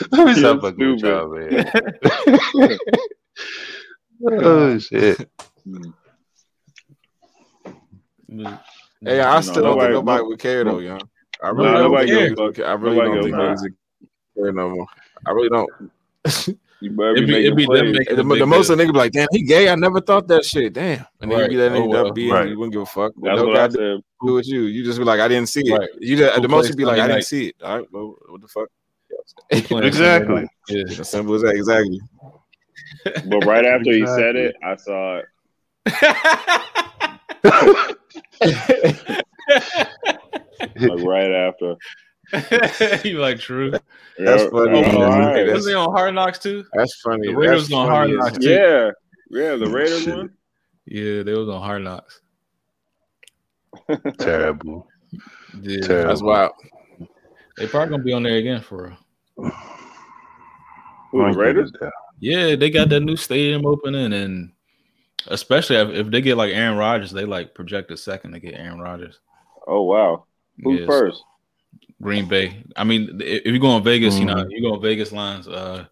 Let 0.12 0.26
me 0.26 0.34
stop 0.34 0.60
fucking 0.62 0.90
with 0.92 1.00
y'all, 1.02 1.28
man. 1.34 1.70
oh 4.42 4.78
shit. 4.78 5.18
hey, 8.28 9.20
I 9.20 9.34
No, 9.34 9.40
still 9.40 9.62
don't 9.62 9.78
think 9.78 9.92
nobody- 9.92 9.92
nobody 9.94 10.22
no- 10.22 10.28
would 10.28 10.38
care 10.38 10.64
though, 10.64 10.78
young. 10.78 11.00
I 11.42 11.52
No, 11.52 11.54
really 11.54 11.72
don't 11.72 11.96
think 11.96 12.36
cares. 12.38 12.56
care. 12.56 12.66
I 12.66 12.72
really 12.74 12.96
Nobody 12.96 13.10
don't 13.10 13.14
gives 13.14 13.24
think 13.26 13.34
a 13.34 13.38
niggas 13.38 13.62
would 13.62 14.44
care 14.44 14.52
no 14.52 14.70
more. 14.70 14.86
I 15.26 15.30
really 15.30 15.48
don't. 15.48 15.70
You 16.82 16.92
better 16.92 17.10
It'd 17.14 17.26
be 17.26 17.34
be, 17.34 17.40
it'd 17.44 17.56
be 17.58 17.66
them 17.66 17.92
plays. 17.92 18.06
The, 18.08 18.14
the 18.14 18.46
most 18.46 18.68
deal. 18.68 18.72
of 18.72 18.78
the 18.78 18.84
nigga 18.84 18.92
be 18.94 18.98
like, 18.98 19.12
damn, 19.12 19.28
he 19.32 19.42
gay. 19.42 19.68
I 19.68 19.74
never 19.74 20.00
thought 20.00 20.26
that 20.28 20.46
shit. 20.46 20.72
Damn. 20.72 21.04
And 21.20 21.30
then 21.30 21.38
Right. 21.40 21.42
you 21.42 21.48
be 21.50 21.56
that 21.56 21.72
Oh, 21.72 21.74
nigga 21.74 21.88
well. 21.90 22.04
that 22.06 22.14
be 22.14 22.30
Right. 22.30 22.48
you 22.48 22.58
wouldn't 22.58 22.72
give 22.72 22.80
a 22.80 22.86
fuck. 22.86 23.12
That's 23.20 23.36
no 23.36 23.48
what 23.48 23.56
I 23.58 23.68
said. 23.68 24.00
do 24.24 24.32
with 24.32 24.48
you. 24.48 24.62
You 24.62 24.82
just 24.82 24.98
be 24.98 25.04
like, 25.04 25.20
I 25.20 25.28
didn't 25.28 25.50
see 25.50 25.60
it. 25.62 25.78
Right. 25.78 25.90
You 25.98 26.16
just, 26.16 26.40
the 26.40 26.48
most 26.48 26.62
plays 26.62 26.70
you 26.70 26.76
be 26.76 26.84
like, 26.86 26.98
I 26.98 27.06
night? 27.06 27.08
didn't 27.16 27.24
see 27.26 27.48
it. 27.48 27.56
All 27.62 27.76
right, 27.80 27.86
well, 27.92 28.16
what 28.30 28.40
the 28.40 28.48
fuck? 28.48 28.68
Who 29.68 29.78
Exactly. 29.78 30.46
Yeah. 30.68 30.84
As 31.00 31.08
simple 31.08 31.34
as 31.34 31.42
that. 31.42 31.54
Exactly. 31.56 32.00
But 33.04 33.44
right 33.46 33.64
after 33.64 33.92
he 33.92 34.04
said 34.06 34.36
it, 34.36 34.54
I 34.62 34.76
saw 34.76 35.18
it. 35.18 35.26
Like 40.78 41.02
right 41.04 41.30
after. 41.32 41.76
you 43.08 43.18
like 43.18 43.38
true? 43.40 43.70
That's 43.70 43.84
Yeah, 44.44 44.48
funny. 44.50 44.80
yeah, 44.80 44.82
That's- 44.82 44.94
all 44.94 45.02
right. 45.18 45.34
that's- 45.34 45.54
Was 45.54 45.66
he 45.66 45.74
on 45.74 45.90
Hard 45.92 46.14
Knocks 46.14 46.38
too? 46.38 46.64
That's 46.74 47.00
funny. 47.00 47.28
The 47.28 47.34
Raiders 47.34 47.62
That's 47.62 47.70
gonna 47.70 47.90
hard 47.90 48.10
as- 48.10 48.16
knock. 48.16 48.36
Yeah, 48.40 48.90
yeah, 49.30 49.56
the 49.56 49.66
Raiders 49.66 50.02
Shit. 50.02 50.16
one. 50.16 50.30
Yeah, 50.86 51.22
they 51.22 51.32
was 51.34 51.48
on 51.48 51.62
Hard 51.62 51.82
Knocks. 51.82 52.20
Terrible. 54.18 54.86
Yeah, 55.60 55.80
Terrible. 55.80 56.08
That's 56.08 56.22
wild. 56.22 56.52
They 57.60 57.66
probably 57.66 57.90
gonna 57.90 58.02
be 58.02 58.12
on 58.14 58.22
there 58.22 58.36
again 58.36 58.62
for 58.62 58.96
real. 59.36 59.52
Who, 61.12 61.18
the 61.32 61.38
Raiders? 61.38 61.72
Yeah, 62.18 62.56
they 62.56 62.70
got 62.70 62.88
that 62.88 63.00
new 63.00 63.16
stadium 63.16 63.66
opening, 63.66 64.12
and 64.12 64.52
especially 65.26 65.76
if, 65.76 65.88
if 65.90 66.10
they 66.10 66.20
get 66.20 66.36
like 66.36 66.52
Aaron 66.54 66.78
Rodgers, 66.78 67.10
they 67.10 67.24
like 67.24 67.54
projected 67.54 67.98
second 67.98 68.32
to 68.32 68.40
get 68.40 68.54
Aaron 68.54 68.80
Rodgers. 68.80 69.20
Oh 69.66 69.82
wow. 69.82 70.24
Who's 70.62 70.80
Yes. 70.80 70.86
first? 70.88 71.22
Green 72.02 72.26
Bay. 72.26 72.62
I 72.76 72.84
mean, 72.84 73.20
if 73.22 73.42
if 73.44 73.52
you 73.52 73.58
go 73.58 73.68
on 73.68 73.82
Vegas, 73.84 74.18
you 74.18 74.24
know, 74.24 74.36
Mhm. 74.36 74.46
you 74.50 74.62
go 74.62 74.74
on 74.74 74.80
Vegas 74.82 75.12
lines. 75.12 75.46
Uh, 75.46 75.84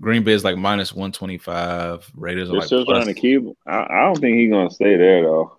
Green 0.00 0.24
Bay 0.24 0.32
is 0.32 0.42
like 0.44 0.56
minus 0.56 0.92
one 0.92 1.12
twenty 1.12 1.38
five. 1.38 2.10
Raiders 2.16 2.48
are 2.48 2.52
They're 2.52 2.60
like 2.60 2.66
still 2.66 2.84
plus, 2.84 3.04
trying 3.04 3.14
to 3.14 3.20
keep. 3.20 3.44
I, 3.66 3.86
I 3.88 4.02
don't 4.06 4.18
think 4.20 4.36
he's 4.38 4.50
gonna 4.50 4.70
stay 4.70 4.96
there 4.96 5.22
though. 5.22 5.56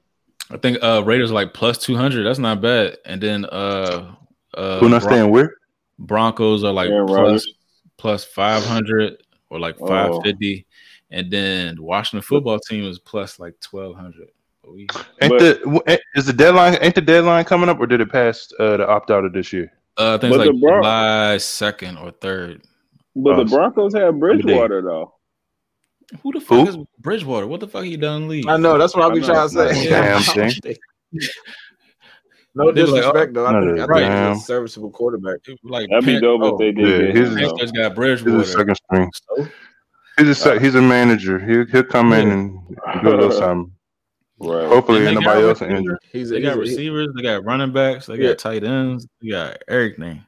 I 0.52 0.58
think 0.58 0.80
uh 0.82 1.04
Raiders 1.06 1.32
are 1.32 1.36
like 1.36 1.54
plus 1.54 1.78
two 1.78 1.95
hundred. 1.95 2.24
That's 2.24 2.39
not 2.39 2.62
bad. 2.62 2.98
And 3.06 3.22
then 3.22 3.45
uh 3.45 4.14
uh 4.56 4.80
Who 4.80 4.89
not 4.89 5.02
Bron- 5.02 5.14
staying 5.14 5.30
where? 5.32 5.54
Broncos 6.00 6.64
are 6.64 6.72
like 6.74 6.89
Aaron 6.89 7.08
plus 7.08 7.20
Rodgers. 7.20 7.54
plus 7.98 8.24
five 8.26 8.64
hundred 8.66 9.24
or 9.50 9.60
like 9.60 9.76
Oh. 9.82 9.88
five 9.88 10.12
fifty. 10.24 10.66
And 11.10 11.32
then 11.32 11.82
Washington 11.82 12.22
football 12.22 12.60
team 12.60 12.84
is 12.86 13.00
plus 13.00 13.39
like 13.39 13.60
twelve 13.62 13.95
hundred. 13.95 14.28
Ain't 14.68 14.91
But- 15.30 15.39
the 15.39 16.00
is 16.16 16.26
the 16.26 16.34
deadline? 16.34 16.78
Ain't 16.82 16.95
the 16.95 17.02
deadline 17.02 17.45
coming 17.45 17.70
up, 17.70 17.80
or 17.80 17.88
did 17.88 18.02
it 18.02 18.12
pass 18.12 18.52
uh, 18.60 18.76
the 18.78 18.88
opt 18.88 19.10
out 19.12 19.24
of 19.24 19.32
this 19.34 19.54
year? 19.54 19.72
Uh, 19.98 20.16
I 20.16 20.18
think 20.18 20.36
it's 20.36 20.45
like 20.45 20.60
Bron- 20.60 20.84
July 20.84 21.38
second 21.38 21.98
or 21.98 22.12
third. 22.12 22.62
But 23.16 23.34
Oh, 23.39 23.43
the 23.43 23.50
Broncos 23.50 23.93
have 23.95 24.20
Bridgewater 24.20 24.82
though. 24.82 25.14
Who 26.22 26.32
the 26.34 26.39
fuck 26.41 26.68
Who? 26.68 26.82
is 26.82 26.86
Bridgewater? 27.00 27.48
What 27.48 27.62
the 27.62 27.68
fuck 27.68 27.84
he 27.86 27.98
done 27.98 28.28
leave? 28.28 28.45
I 28.48 28.58
know 28.58 28.78
that's 28.78 28.95
what 28.95 29.10
I 29.10 29.14
be 29.16 29.22
trying 29.22 29.50
to 29.50 29.74
say. 29.74 29.89
Damn 29.89 30.22
thing. 30.22 30.76
No 32.58 32.72
disrespect 32.72 33.16
like, 33.16 33.34
though. 33.34 33.45
I 33.45 33.51
think, 33.62 33.80
I 33.80 33.86
think 33.86 34.36
he's 34.36 34.43
a 34.43 34.45
serviceable 34.45 34.89
quarterback. 34.91 35.39
Like 35.64 35.89
that'd 35.89 36.05
be 36.05 36.20
dope 36.20 36.41
oh, 36.43 36.53
if 36.53 36.60
they 36.60 36.72
did. 36.72 37.16
Yeah, 37.16 37.22
he's, 37.22 37.60
he's 37.60 37.72
got 37.72 37.95
Bridgewater. 37.95 38.39
He's 38.39 38.49
a 38.49 38.51
second 38.51 38.76
string. 38.76 39.12
He's 40.18 40.45
a 40.45 40.60
he's 40.60 40.76
a 40.76 40.82
manager. 40.82 41.39
He'll 41.39 41.66
he'll 41.68 41.84
come 41.84 42.14
in 42.14 42.30
and 42.30 42.78
do 43.03 43.10
a 43.10 43.16
little 43.16 43.32
something. 43.32 43.74
Right. 44.39 44.68
Hopefully, 44.68 44.99
nobody 45.16 45.47
else 45.47 45.64
injured. 45.64 45.97
He's, 46.12 46.30
they 46.30 46.41
got 46.41 46.58
receivers. 46.58 47.08
They 47.16 47.24
got 47.24 47.43
running 47.43 47.74
backs. 47.74 48.05
They 48.05 48.20
got 48.20 48.38
tight 48.38 48.64
ends. 48.64 49.08
They 49.20 49.30
got 49.30 49.58
everything. 49.68 50.24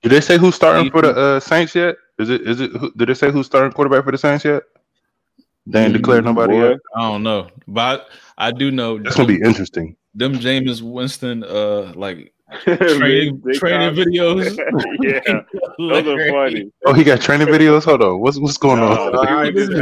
Did 0.00 0.12
they 0.12 0.20
say 0.20 0.38
who's 0.38 0.54
starting 0.54 0.92
for 0.92 1.02
the 1.02 1.10
uh, 1.10 1.40
Saints 1.40 1.74
yet? 1.74 1.96
Is 2.20 2.30
it 2.30 2.42
is 2.42 2.60
it? 2.60 2.70
Who, 2.70 2.92
did 2.92 3.08
they 3.08 3.14
say 3.14 3.32
who's 3.32 3.46
starting 3.46 3.72
quarterback 3.72 4.04
for 4.04 4.12
the 4.12 4.18
Saints 4.18 4.44
yet? 4.44 4.62
They 5.66 5.84
ain't 5.84 5.92
declared 5.92 6.24
nobody 6.24 6.54
Boy. 6.54 6.68
yet. 6.68 6.78
I 6.96 7.00
don't 7.00 7.24
know, 7.24 7.48
but 7.66 8.08
I 8.38 8.52
do 8.52 8.70
know 8.70 8.98
that's 8.98 9.16
gonna 9.16 9.26
be 9.26 9.40
interesting. 9.42 9.96
Them 10.14 10.34
Jameis 10.34 10.82
Winston, 10.82 11.44
uh, 11.44 11.92
like 11.94 12.32
training, 12.62 13.42
training 13.54 13.94
videos. 13.94 14.56
yeah, 15.02 15.42
those 15.78 16.06
are 16.06 16.30
funny. 16.30 16.72
Oh, 16.86 16.94
he 16.94 17.04
got 17.04 17.20
training 17.20 17.48
videos. 17.48 17.84
Hold 17.84 18.02
on, 18.02 18.20
what's 18.20 18.38
what's 18.38 18.56
going 18.56 18.80
no, 18.80 18.86
on? 18.86 19.28
I, 19.28 19.50
this 19.50 19.68
is 19.68 19.80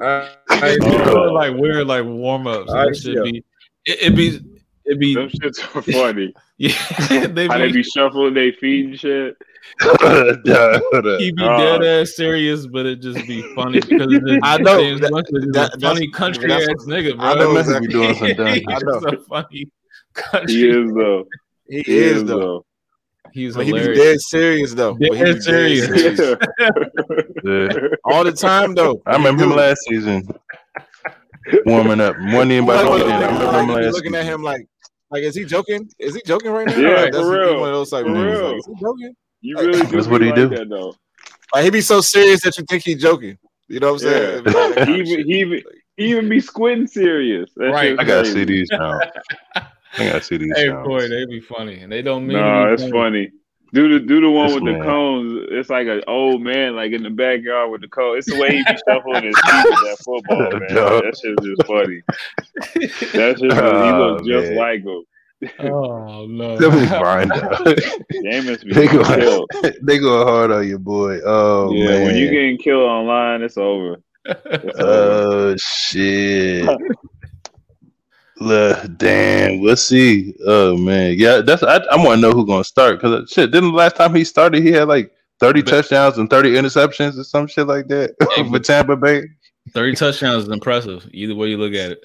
I, 0.00 0.30
I, 0.48 0.78
oh. 0.82 1.32
like 1.32 1.54
weird, 1.56 1.86
like 1.86 2.04
warm 2.04 2.46
ups. 2.46 2.70
It 2.72 2.94
should 2.96 3.24
be. 3.24 3.44
It, 3.84 4.02
it 4.02 4.16
be. 4.16 4.40
It 4.84 4.98
be. 5.00 5.14
Them 5.14 5.28
shits 5.28 5.58
are 5.74 5.82
funny. 5.82 6.32
yeah, 6.58 7.26
they 7.26 7.48
how 7.48 7.58
they 7.58 7.72
be 7.72 7.82
shuffling 7.82 8.34
their 8.34 8.52
feet 8.52 8.86
and 8.86 9.00
shit. 9.00 9.36
he 9.80 11.32
be 11.32 11.42
dead 11.42 11.84
ass 11.84 12.16
serious, 12.16 12.66
but 12.66 12.86
it 12.86 13.00
just 13.00 13.26
be 13.26 13.42
funny 13.54 13.80
because 13.88 14.08
I 14.42 14.56
know 14.58 14.98
that, 14.98 15.50
that, 15.52 15.78
funny 15.80 16.10
country 16.10 16.50
ass 16.50 16.62
nigga, 16.86 17.16
bro. 17.16 17.26
I 17.26 17.34
know 17.34 17.56
exactly. 17.56 17.86
be 17.88 17.92
doing 17.92 18.14
some 18.14 18.28
dumb. 18.36 18.46
I 18.46 18.78
know. 18.82 19.00
So 19.00 19.22
funny 19.28 19.70
country. 20.14 20.54
He 20.54 20.68
is 20.68 20.94
though. 20.94 21.24
He, 21.68 21.82
he 21.82 21.98
is, 21.98 22.16
is 22.16 22.24
though. 22.24 22.38
though. 22.38 22.66
He's 23.32 23.54
but 23.54 23.66
hilarious. 23.66 23.88
he 23.88 23.92
be 23.92 24.04
dead 24.04 24.20
serious 24.20 24.74
though. 24.74 24.96
Dead 24.96 25.42
serious. 25.42 25.88
Dead 25.88 26.16
serious. 26.16 26.38
yeah. 27.44 27.88
All 28.04 28.24
the 28.24 28.32
time 28.32 28.74
though. 28.74 29.02
I 29.04 29.16
remember 29.16 29.44
him 29.44 29.50
last 29.50 29.80
season. 29.88 30.26
Warming 31.66 32.00
up. 32.00 32.16
One 32.18 32.50
in 32.50 32.64
by 32.64 32.80
like, 32.80 33.02
I 33.02 33.26
remember 33.26 33.60
him 33.60 33.68
last 33.68 33.94
looking 33.94 34.12
season. 34.12 34.14
at 34.14 34.24
him 34.24 34.42
like 34.42 34.66
like 35.10 35.22
is 35.22 35.34
he 35.34 35.44
joking? 35.44 35.88
Is 35.98 36.14
he 36.14 36.22
joking 36.24 36.50
right 36.50 36.66
now? 36.66 36.76
Yeah, 36.76 36.88
right, 36.88 37.14
for 37.14 37.30
real. 37.30 37.60
One 37.60 37.68
of 37.68 37.74
those 37.74 37.92
like, 37.92 38.04
for 38.04 38.12
real. 38.12 38.48
Like, 38.48 38.58
is 38.58 38.66
he 38.66 38.74
joking? 38.80 39.14
You 39.46 39.56
really 39.58 39.80
do. 39.86 39.86
That's 39.86 40.08
what 40.08 40.20
he 40.20 40.28
like 40.28 40.36
do. 40.36 40.48
That, 40.48 40.68
though. 40.68 40.96
Like 41.54 41.64
he 41.64 41.70
be 41.70 41.80
so 41.80 42.00
serious 42.00 42.42
that 42.42 42.58
you 42.58 42.64
think 42.68 42.82
he's 42.82 43.00
joking. 43.00 43.38
You 43.68 43.80
know 43.80 43.92
what 43.92 44.02
I'm 44.02 44.08
saying? 44.08 44.44
Yeah. 44.46 44.84
he, 44.86 44.94
even, 44.94 45.26
he, 45.26 45.40
even, 45.40 45.62
he 45.96 46.10
even 46.10 46.28
be 46.28 46.40
squinting 46.40 46.88
serious. 46.88 47.50
That 47.56 47.66
right. 47.66 47.96
I 47.98 48.04
gotta 48.04 48.26
see 48.26 48.44
these 48.44 48.68
now. 48.72 48.98
I 49.54 49.62
gotta 49.98 50.22
see 50.22 50.36
these. 50.38 50.48
Now. 50.48 50.56
Hey, 50.56 50.70
boy, 50.70 51.08
they 51.08 51.26
be 51.26 51.40
funny, 51.40 51.80
and 51.80 51.90
they 51.90 52.02
don't 52.02 52.26
mean. 52.26 52.38
No, 52.38 52.72
it's 52.72 52.82
funny. 52.82 52.92
funny. 52.92 53.30
Do 53.72 53.88
the 53.88 54.04
do 54.04 54.20
the 54.20 54.30
one 54.30 54.46
this 54.46 54.54
with 54.54 54.64
man. 54.64 54.78
the 54.78 54.84
cones. 54.84 55.46
It's 55.50 55.70
like 55.70 55.86
an 55.86 56.02
old 56.08 56.42
man, 56.42 56.74
like 56.74 56.92
in 56.92 57.02
the 57.02 57.10
backyard 57.10 57.70
with 57.70 57.82
the 57.82 57.88
cone. 57.88 58.18
It's 58.18 58.28
the 58.28 58.38
way 58.38 58.56
he 58.56 58.64
be 58.64 58.78
shuffling 58.88 59.24
his 59.24 59.36
feet 59.36 59.64
with 59.64 59.80
that 59.80 59.98
football, 60.04 60.38
man. 60.38 60.74
that 60.74 61.18
shit's 61.22 61.44
just 61.44 61.66
funny. 61.66 62.02
That 63.12 63.38
shit, 63.38 63.52
oh, 63.52 63.84
he 63.84 63.92
looks 63.92 64.26
just 64.26 64.48
man. 64.50 64.56
like 64.56 64.82
him. 64.82 65.04
Oh 65.58 66.26
no! 66.26 66.56
That 66.56 66.70
was 66.70 66.88
fine. 66.88 67.28
they 68.72 68.86
go, 68.86 69.46
they 69.82 69.98
go 69.98 70.24
hard 70.26 70.50
on 70.50 70.66
you, 70.66 70.78
boy. 70.78 71.20
Oh 71.24 71.72
yeah, 71.72 71.88
man. 71.88 72.06
when 72.06 72.16
you 72.16 72.30
getting 72.30 72.56
killed 72.56 72.88
online, 72.88 73.42
it's 73.42 73.58
over. 73.58 73.98
It's 74.24 74.78
oh 74.78 75.48
over. 75.48 75.58
shit! 75.58 76.66
damn, 78.96 79.60
let's 79.60 79.82
see. 79.82 80.34
Oh 80.46 80.76
man, 80.76 81.16
yeah, 81.18 81.42
that's 81.42 81.62
I, 81.62 81.76
I 81.76 81.96
want 81.96 82.16
to 82.16 82.20
know 82.22 82.32
who's 82.32 82.46
gonna 82.46 82.64
start 82.64 82.98
because 82.98 83.12
uh, 83.12 83.26
shit. 83.26 83.50
Didn't 83.50 83.72
the 83.72 83.76
last 83.76 83.96
time 83.96 84.14
he 84.14 84.24
started, 84.24 84.62
he 84.62 84.72
had 84.72 84.88
like 84.88 85.12
thirty 85.38 85.60
but, 85.60 85.70
touchdowns 85.70 86.16
and 86.16 86.30
thirty 86.30 86.52
interceptions 86.52 87.18
or 87.18 87.24
some 87.24 87.46
shit 87.46 87.66
like 87.66 87.88
that 87.88 88.14
for 88.50 88.58
Tampa 88.58 88.96
Bay. 88.96 89.24
Thirty 89.72 89.94
touchdowns 89.94 90.44
is 90.44 90.50
impressive. 90.50 91.06
Either 91.12 91.34
way 91.34 91.48
you 91.48 91.58
look 91.58 91.74
at 91.74 91.92
it. 91.92 92.04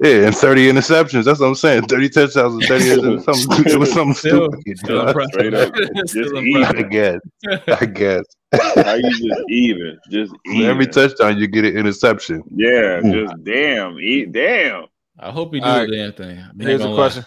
Yeah, 0.00 0.26
and 0.26 0.36
30 0.36 0.68
interceptions. 0.68 1.24
That's 1.24 1.38
what 1.38 1.46
I'm 1.46 1.54
saying. 1.54 1.82
30 1.82 2.08
touchdowns 2.08 2.54
and 2.54 2.64
30 2.64 2.84
interceptions. 2.84 3.66
it 3.66 3.78
was 3.78 3.92
something 3.92 4.14
still, 4.14 4.50
stupid. 4.50 4.78
Still 4.78 5.28
Straight 5.28 5.54
up. 5.54 5.74
Just 6.06 6.16
even. 6.34 6.64
I 6.64 6.82
guess. 6.82 7.20
I 7.68 7.86
guess. 7.86 8.24
How 8.52 8.94
you 8.94 9.10
just 9.28 9.40
even? 9.48 9.98
Just 10.10 10.34
even. 10.46 10.68
Every 10.68 10.86
touchdown 10.86 11.38
you 11.38 11.46
get 11.46 11.64
an 11.64 11.76
interception. 11.76 12.42
Yeah, 12.50 13.00
mm. 13.00 13.12
just 13.12 13.44
damn. 13.44 13.98
Eat 13.98 14.32
damn. 14.32 14.86
I 15.18 15.30
hope 15.30 15.54
he 15.54 15.60
do 15.60 15.66
right. 15.66 15.88
the 15.88 15.96
damn 15.96 16.12
thing. 16.12 16.44
Here's 16.58 16.82
a 16.82 16.94
question. 16.94 17.24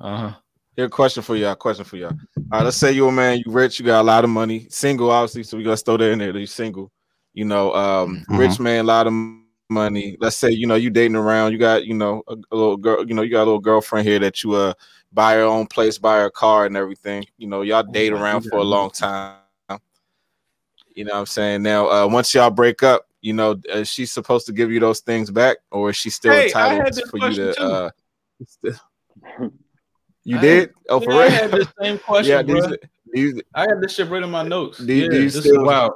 Uh 0.00 0.16
huh. 0.16 0.32
Here's 0.76 0.88
a 0.88 0.90
question 0.90 1.22
for 1.22 1.36
y'all. 1.36 1.54
Question 1.54 1.84
for 1.84 1.96
y'all. 1.96 2.10
All 2.10 2.58
right, 2.58 2.64
let's 2.64 2.76
say 2.76 2.92
you're 2.92 3.08
a 3.08 3.12
man, 3.12 3.38
you 3.38 3.52
rich, 3.52 3.78
you 3.78 3.86
got 3.86 4.00
a 4.00 4.02
lot 4.02 4.24
of 4.24 4.30
money, 4.30 4.66
single, 4.70 5.10
obviously. 5.10 5.44
So 5.44 5.56
we 5.56 5.62
gotta 5.62 5.76
throw 5.76 5.96
that 5.96 6.10
in 6.10 6.18
there. 6.18 6.36
You're 6.36 6.46
single, 6.46 6.90
you 7.32 7.44
know, 7.44 7.72
um, 7.74 8.16
mm-hmm. 8.16 8.36
rich 8.36 8.58
man, 8.58 8.80
a 8.80 8.88
lot 8.88 9.06
of 9.06 9.12
money. 9.12 9.43
Let's 9.70 10.36
say 10.36 10.50
you 10.50 10.66
know 10.66 10.74
you 10.74 10.90
dating 10.90 11.16
around, 11.16 11.52
you 11.52 11.58
got 11.58 11.84
you 11.84 11.94
know 11.94 12.22
a, 12.28 12.34
a, 12.34 12.56
little 12.56 12.76
girl, 12.76 13.06
you 13.06 13.14
know 13.14 13.22
you 13.22 13.30
got 13.30 13.44
a 13.44 13.46
little 13.46 13.60
girlfriend 13.60 14.06
here 14.06 14.18
that 14.18 14.42
you 14.42 14.52
uh 14.52 14.74
buy 15.12 15.34
her 15.34 15.42
own 15.42 15.66
place, 15.66 15.98
buy 15.98 16.18
her 16.18 16.30
car 16.30 16.66
and 16.66 16.76
everything. 16.76 17.24
You 17.38 17.46
know 17.46 17.62
y'all 17.62 17.82
date 17.82 18.12
around 18.12 18.42
for 18.42 18.58
a 18.58 18.64
long 18.64 18.90
time. 18.90 19.36
You 20.94 21.04
know 21.04 21.14
what 21.14 21.20
I'm 21.20 21.26
saying? 21.26 21.62
Now 21.62 21.88
uh, 21.88 22.06
once 22.06 22.34
y'all 22.34 22.50
break 22.50 22.82
up, 22.82 23.08
you 23.20 23.32
know 23.32 23.60
is 23.66 23.88
she 23.88 24.06
supposed 24.06 24.46
to 24.46 24.52
give 24.52 24.70
you 24.70 24.80
those 24.80 25.00
things 25.00 25.30
back, 25.30 25.56
or 25.70 25.90
is 25.90 25.96
she 25.96 26.10
still 26.10 26.32
hey, 26.32 26.46
entitled 26.46 27.00
for 27.10 27.18
you 27.30 27.34
to? 27.34 27.60
Uh, 27.60 27.90
you 30.24 30.38
I 30.38 30.40
did? 30.40 30.60
Had, 30.60 30.70
oh, 30.88 31.00
for 31.00 31.10
real? 31.10 31.20
I 31.20 31.28
had 31.28 31.50
the 31.50 31.72
same 31.80 31.98
question, 32.06 32.32
yeah, 32.32 32.42
bro. 32.42 32.76
These, 33.12 33.40
I 33.54 33.62
had 33.62 33.80
this 33.80 33.94
shit 33.94 34.08
right 34.08 34.22
in 34.22 34.30
my 34.30 34.42
notes. 34.42 34.78
Do, 34.78 34.92
yeah, 34.92 35.08
do 35.08 35.22
you 35.22 35.30
still, 35.30 35.64
wow. 35.64 35.94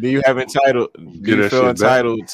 Do 0.00 0.08
you 0.08 0.22
have 0.24 0.38
entitled? 0.38 0.90
Do 0.94 1.36
you 1.36 1.48
feel 1.48 1.68
entitled 1.68 2.20
back 2.20 2.28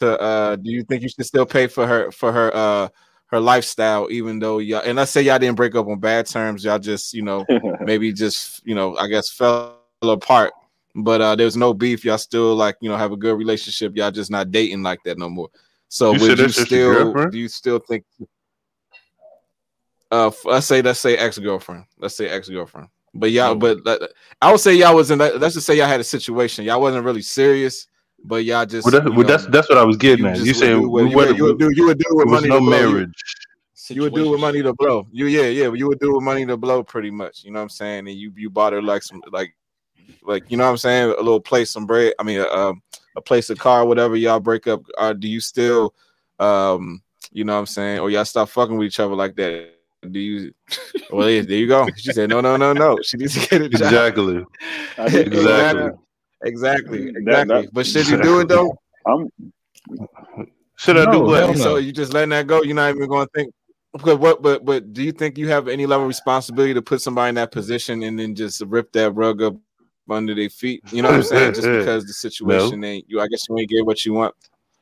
to 0.00 0.20
uh 0.20 0.56
do 0.56 0.70
you 0.70 0.82
think 0.84 1.02
you 1.02 1.08
should 1.08 1.24
still 1.24 1.46
pay 1.46 1.66
for 1.66 1.86
her 1.86 2.10
for 2.10 2.32
her 2.32 2.54
uh 2.54 2.88
her 3.26 3.40
lifestyle 3.40 4.08
even 4.10 4.38
though 4.38 4.58
y'all 4.58 4.82
and 4.84 4.96
let's 4.96 5.10
say 5.10 5.22
y'all 5.22 5.38
didn't 5.38 5.56
break 5.56 5.74
up 5.74 5.88
on 5.88 5.98
bad 5.98 6.26
terms 6.26 6.64
y'all 6.64 6.78
just 6.78 7.12
you 7.12 7.22
know 7.22 7.44
maybe 7.80 8.12
just 8.12 8.64
you 8.66 8.74
know 8.74 8.96
i 8.98 9.08
guess 9.08 9.30
fell 9.30 9.76
apart. 10.02 10.52
But 10.94 11.20
uh 11.20 11.36
there's 11.36 11.56
no 11.56 11.74
beef. 11.74 12.04
Y'all 12.04 12.18
still 12.18 12.54
like 12.54 12.76
you 12.80 12.88
know 12.88 12.96
have 12.96 13.12
a 13.12 13.16
good 13.16 13.36
relationship. 13.36 13.96
Y'all 13.96 14.10
just 14.10 14.30
not 14.30 14.50
dating 14.50 14.82
like 14.82 15.02
that 15.04 15.18
no 15.18 15.28
more. 15.28 15.48
So 15.88 16.12
you 16.12 16.20
would 16.20 16.38
you 16.38 16.48
still 16.48 17.28
do 17.28 17.38
you 17.38 17.48
still 17.48 17.78
think 17.78 18.04
uh 20.10 20.30
let's 20.44 20.66
say 20.66 20.80
let's 20.80 21.00
say 21.00 21.16
ex-girlfriend. 21.16 21.84
Let's 21.98 22.16
say 22.16 22.28
ex-girlfriend. 22.28 22.88
But 23.14 23.30
y'all 23.30 23.50
oh. 23.50 23.54
but 23.54 23.86
uh, 23.86 24.06
i 24.40 24.50
would 24.50 24.60
say 24.60 24.74
y'all 24.74 24.94
was 24.94 25.10
in 25.10 25.18
that 25.18 25.38
let's 25.38 25.54
just 25.54 25.66
say 25.66 25.76
y'all 25.76 25.86
had 25.86 26.00
a 26.00 26.04
situation. 26.04 26.64
Y'all 26.64 26.80
wasn't 26.80 27.04
really 27.04 27.22
serious 27.22 27.88
but 28.24 28.44
y'all 28.44 28.66
just 28.66 28.84
well, 28.84 29.00
that's, 29.00 29.16
well, 29.16 29.26
that's 29.26 29.46
that's 29.46 29.68
what 29.68 29.78
I 29.78 29.84
was 29.84 29.96
getting 29.96 30.26
at. 30.26 30.38
You 30.40 30.54
said 30.54 30.70
you, 30.70 30.88
would 30.88 31.10
do 31.58 31.70
you 31.70 31.86
would 31.86 31.98
do 31.98 32.06
with 32.10 32.28
money 32.28 32.48
no 32.48 32.60
marriage. 32.60 33.12
You, 33.88 34.02
would 34.02 34.14
do 34.14 34.30
with 34.30 34.40
money 34.40 34.62
to 34.62 34.72
blow. 34.72 35.06
You 35.12 35.26
yeah 35.26 35.46
yeah 35.46 35.72
you 35.72 35.86
would 35.86 36.00
do 36.00 36.14
with 36.14 36.24
money 36.24 36.44
to 36.46 36.56
blow 36.56 36.82
pretty 36.82 37.10
much. 37.10 37.44
You 37.44 37.52
know 37.52 37.60
what 37.60 37.64
I'm 37.64 37.68
saying? 37.68 38.08
And 38.08 38.16
you 38.16 38.32
you 38.36 38.50
bought 38.50 38.72
her 38.72 38.82
like 38.82 39.02
some 39.02 39.22
like 39.30 39.54
like 40.22 40.50
you 40.50 40.56
know 40.56 40.64
what 40.64 40.70
I'm 40.70 40.76
saying 40.76 41.10
a 41.10 41.22
little 41.22 41.40
place 41.40 41.70
some 41.70 41.86
bread. 41.86 42.14
I 42.18 42.24
mean 42.24 42.40
a, 42.40 42.48
um, 42.48 42.82
a 43.16 43.20
place 43.20 43.48
of 43.50 43.58
car 43.58 43.84
whatever 43.84 44.16
y'all 44.16 44.40
break 44.40 44.66
up. 44.66 44.82
Uh, 44.98 45.12
do 45.12 45.28
you 45.28 45.40
still 45.40 45.94
um 46.38 47.02
you 47.30 47.44
know 47.44 47.54
what 47.54 47.60
I'm 47.60 47.66
saying 47.66 48.00
or 48.00 48.10
y'all 48.10 48.24
stop 48.24 48.48
fucking 48.48 48.76
with 48.76 48.86
each 48.86 49.00
other 49.00 49.14
like 49.14 49.36
that? 49.36 49.70
Do 50.10 50.20
you? 50.20 50.54
Well, 51.10 51.26
there 51.26 51.42
you 51.42 51.68
go. 51.68 51.86
She 51.96 52.12
said, 52.12 52.30
"No, 52.30 52.40
no, 52.40 52.56
no, 52.56 52.72
no." 52.72 52.98
She 53.02 53.16
needs 53.16 53.34
to 53.34 53.48
get 53.48 53.62
a 53.62 53.68
job. 53.68 53.82
Exactly. 53.82 54.44
exactly. 54.98 55.90
Exactly, 56.44 57.08
exactly. 57.08 57.24
That, 57.24 57.48
that, 57.48 57.72
but 57.72 57.86
should 57.86 58.08
you 58.08 58.20
do 58.22 58.40
it 58.40 58.48
though? 58.48 58.76
I'm. 59.06 59.30
Should 60.76 60.98
I 60.98 61.04
no, 61.04 61.12
do 61.12 61.20
what? 61.22 61.56
So 61.56 61.76
you 61.76 61.92
just 61.92 62.12
letting 62.12 62.30
that 62.30 62.46
go? 62.46 62.62
You're 62.62 62.76
not 62.76 62.94
even 62.94 63.08
going 63.08 63.26
to 63.26 63.30
think. 63.34 63.54
But 64.04 64.18
what? 64.18 64.42
But 64.42 64.64
but 64.64 64.92
do 64.92 65.02
you 65.02 65.12
think 65.12 65.38
you 65.38 65.48
have 65.48 65.68
any 65.68 65.86
level 65.86 66.04
of 66.04 66.08
responsibility 66.08 66.74
to 66.74 66.82
put 66.82 67.00
somebody 67.00 67.30
in 67.30 67.34
that 67.36 67.50
position 67.50 68.02
and 68.02 68.18
then 68.18 68.34
just 68.34 68.60
rip 68.62 68.92
that 68.92 69.12
rug 69.12 69.40
up 69.42 69.56
under 70.10 70.34
their 70.34 70.50
feet? 70.50 70.82
You 70.92 71.02
know 71.02 71.08
what 71.08 71.16
I'm 71.16 71.22
saying? 71.22 71.54
just 71.54 71.66
because 71.78 72.04
the 72.04 72.12
situation 72.12 72.80
no. 72.80 72.88
ain't 72.88 73.06
you. 73.08 73.20
I 73.20 73.28
guess 73.28 73.48
you 73.48 73.58
ain't 73.58 73.70
get 73.70 73.86
what 73.86 74.04
you 74.04 74.12
want. 74.12 74.34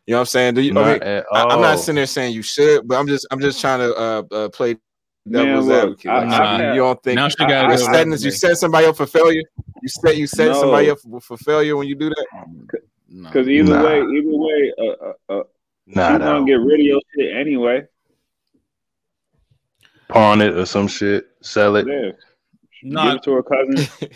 You 0.06 0.12
know 0.12 0.18
what 0.18 0.22
I'm 0.22 0.26
saying? 0.26 0.54
Do 0.54 0.62
you? 0.62 0.76
I 0.78 1.22
am 1.32 1.60
not 1.60 1.78
sitting 1.78 1.94
there 1.96 2.06
saying 2.06 2.34
you 2.34 2.42
should, 2.42 2.88
but 2.88 2.98
I'm 2.98 3.06
just 3.06 3.26
I'm 3.30 3.40
just 3.40 3.60
trying 3.60 3.78
to 3.78 3.94
uh, 3.94 4.22
uh 4.32 4.48
play 4.48 4.76
devil's 5.28 5.70
advocate. 5.70 6.06
Like, 6.06 6.26
I, 6.26 6.70
I, 6.70 6.72
you 6.74 6.80
don't 6.80 7.02
think 7.02 7.16
now 7.16 7.28
she 7.28 7.36
got 7.36 7.70
you 7.70 7.78
setting 7.78 8.12
you 8.12 8.30
set 8.30 8.56
somebody 8.56 8.86
up 8.86 8.96
for 8.96 9.06
failure? 9.06 9.42
You 9.82 9.88
set 9.88 10.16
you 10.16 10.26
set 10.26 10.48
no. 10.48 10.60
somebody 10.60 10.90
up 10.90 10.98
for, 11.00 11.20
for, 11.20 11.36
failure 11.38 11.76
when 11.76 11.88
you 11.88 11.94
do 11.94 12.10
that? 12.10 12.26
Because 13.22 13.48
either 13.48 13.74
nah. 13.74 13.84
way, 13.84 14.00
either 14.00 14.36
way, 14.36 14.72
uh, 14.78 14.84
uh, 14.84 15.38
uh 15.38 15.42
nah, 15.86 16.12
you 16.12 16.18
gonna 16.18 16.46
get 16.46 16.54
rid 16.54 16.80
of 16.80 16.86
your 16.86 17.00
shit 17.14 17.36
anyway. 17.36 17.82
Pawn 20.08 20.40
it 20.40 20.54
or 20.54 20.66
some 20.66 20.88
shit, 20.88 21.28
sell 21.40 21.76
it. 21.76 21.86
Yeah. 21.88 22.12
Not, 22.82 23.04
Give 23.04 23.14
it 23.16 23.22
to 23.22 23.32
her 23.32 23.42
cousin. 23.42 24.10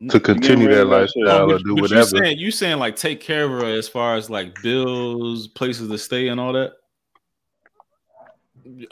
to 0.10 0.20
continue 0.20 0.68
that 0.68 0.84
lifestyle 0.86 1.50
Oh, 1.50 1.54
or 1.54 1.58
do 1.58 1.74
but 1.74 1.82
whatever. 1.82 2.00
You 2.00 2.24
saying, 2.24 2.38
you 2.38 2.50
saying 2.50 2.78
like 2.78 2.94
take 2.94 3.20
care 3.20 3.44
of 3.44 3.50
her 3.50 3.64
as 3.64 3.88
far 3.88 4.16
as 4.16 4.30
like 4.30 4.60
bills, 4.62 5.48
places 5.48 5.88
to 5.88 5.98
stay, 5.98 6.28
and 6.28 6.38
all 6.38 6.52
that. 6.52 6.72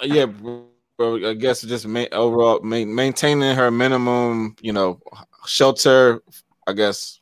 yeah, 0.02 0.26
bro, 0.26 0.66
I 0.98 1.34
guess 1.38 1.60
just 1.62 1.86
ma- 1.86 2.06
overall 2.12 2.60
ma- 2.62 2.84
maintaining 2.84 3.54
her 3.54 3.70
minimum, 3.70 4.56
you 4.60 4.72
know, 4.72 4.98
shelter. 5.46 6.22
I 6.66 6.72
guess, 6.72 7.20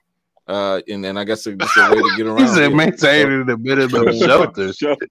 uh, 0.48 0.80
and 0.88 1.04
then 1.04 1.18
I 1.18 1.24
guess 1.24 1.46
it's 1.46 1.56
just 1.62 1.76
a 1.76 1.90
way 1.90 2.00
to 2.00 2.16
get 2.16 2.26
around. 2.26 2.38
He 2.40 2.46
said 2.46 2.70
it. 2.70 2.74
maintaining 2.74 3.46
the 3.46 3.58
minimum 3.58 4.16
shelter. 4.18 4.72
Shelter. 4.72 5.06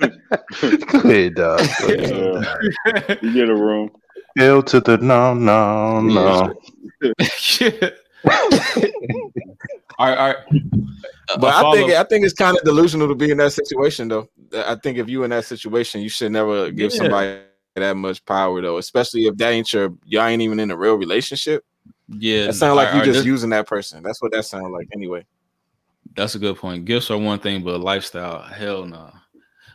Go 0.00 0.98
ahead, 1.00 1.34
dog. 1.34 1.60
Yeah. 1.88 3.14
you 3.22 3.32
get 3.34 3.48
a 3.50 3.54
room. 3.54 3.90
Hell 4.36 4.62
to 4.64 4.80
the 4.80 4.96
no, 4.98 5.34
no, 5.34 6.00
no. 6.00 6.54
yeah. 7.60 7.90
all 9.98 10.08
right, 10.08 10.18
all 10.18 10.26
right. 10.28 10.36
But 11.38 11.54
A 11.54 11.66
I 11.66 11.72
think 11.74 11.92
I 11.92 12.02
think 12.04 12.24
it's 12.24 12.34
kind 12.34 12.56
of 12.56 12.62
delusional 12.64 13.08
to 13.08 13.14
be 13.14 13.30
in 13.30 13.38
that 13.38 13.52
situation, 13.52 14.08
though. 14.08 14.28
I 14.54 14.76
think 14.76 14.98
if 14.98 15.08
you 15.08 15.24
in 15.24 15.30
that 15.30 15.44
situation, 15.44 16.00
you 16.00 16.08
should 16.08 16.32
never 16.32 16.70
give 16.70 16.92
Yeah. 16.92 16.98
somebody 16.98 17.38
that 17.80 17.96
much 17.96 18.24
power, 18.24 18.60
though. 18.62 18.78
Especially 18.78 19.26
if 19.26 19.36
that 19.36 19.50
ain't 19.50 19.72
your 19.72 19.94
y'all 20.06 20.26
ain't 20.26 20.42
even 20.42 20.60
in 20.60 20.70
a 20.70 20.76
real 20.76 20.94
relationship. 20.96 21.64
yeah, 22.08 22.46
That 22.46 22.54
sounds 22.54 22.76
like 22.76 22.92
you 22.92 23.00
right, 23.00 23.04
just 23.04 23.18
this- 23.18 23.26
using 23.26 23.50
that 23.50 23.66
person. 23.66 24.02
That's 24.02 24.20
what 24.22 24.32
that 24.32 24.44
sounds 24.44 24.70
like, 24.72 24.88
anyway. 24.94 25.24
That's 26.16 26.34
a 26.34 26.38
good 26.38 26.56
point. 26.56 26.84
Gifts 26.84 27.10
are 27.10 27.18
one 27.18 27.38
thing, 27.38 27.62
but 27.62 27.80
lifestyle, 27.80 28.42
hell 28.42 28.84
no. 28.84 29.12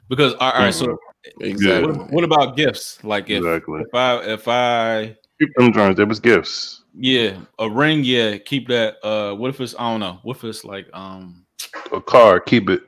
Because 0.10 0.34
all 0.40 0.52
right, 0.54 0.74
so 0.74 0.98
Exactly. 1.40 1.92
what, 1.94 2.12
what 2.12 2.24
about 2.24 2.58
gifts? 2.58 3.02
Like 3.04 3.30
if 3.30 3.38
Exactly. 3.38 3.82
if 3.82 3.94
I 3.94 4.18
if 4.26 4.48
I 4.48 5.16
Keep 5.40 5.50
them 5.56 5.72
joints. 5.74 5.98
There 5.98 6.06
was 6.06 6.20
gifts. 6.20 6.84
yeah 6.96 7.38
a 7.60 7.70
ring 7.70 8.04
yeah 8.04 8.38
keep 8.38 8.68
that. 8.68 8.96
Uh, 9.04 9.34
what 9.36 9.50
if 9.50 9.62
it's 9.62 9.74
I 9.80 9.90
don't 9.92 10.00
know. 10.02 10.20
What 10.24 10.38
if 10.38 10.44
it's 10.44 10.66
like 10.66 10.88
um 10.94 11.46
A 11.94 12.02
car, 12.02 12.40
keep 12.42 12.70
it. 12.70 12.82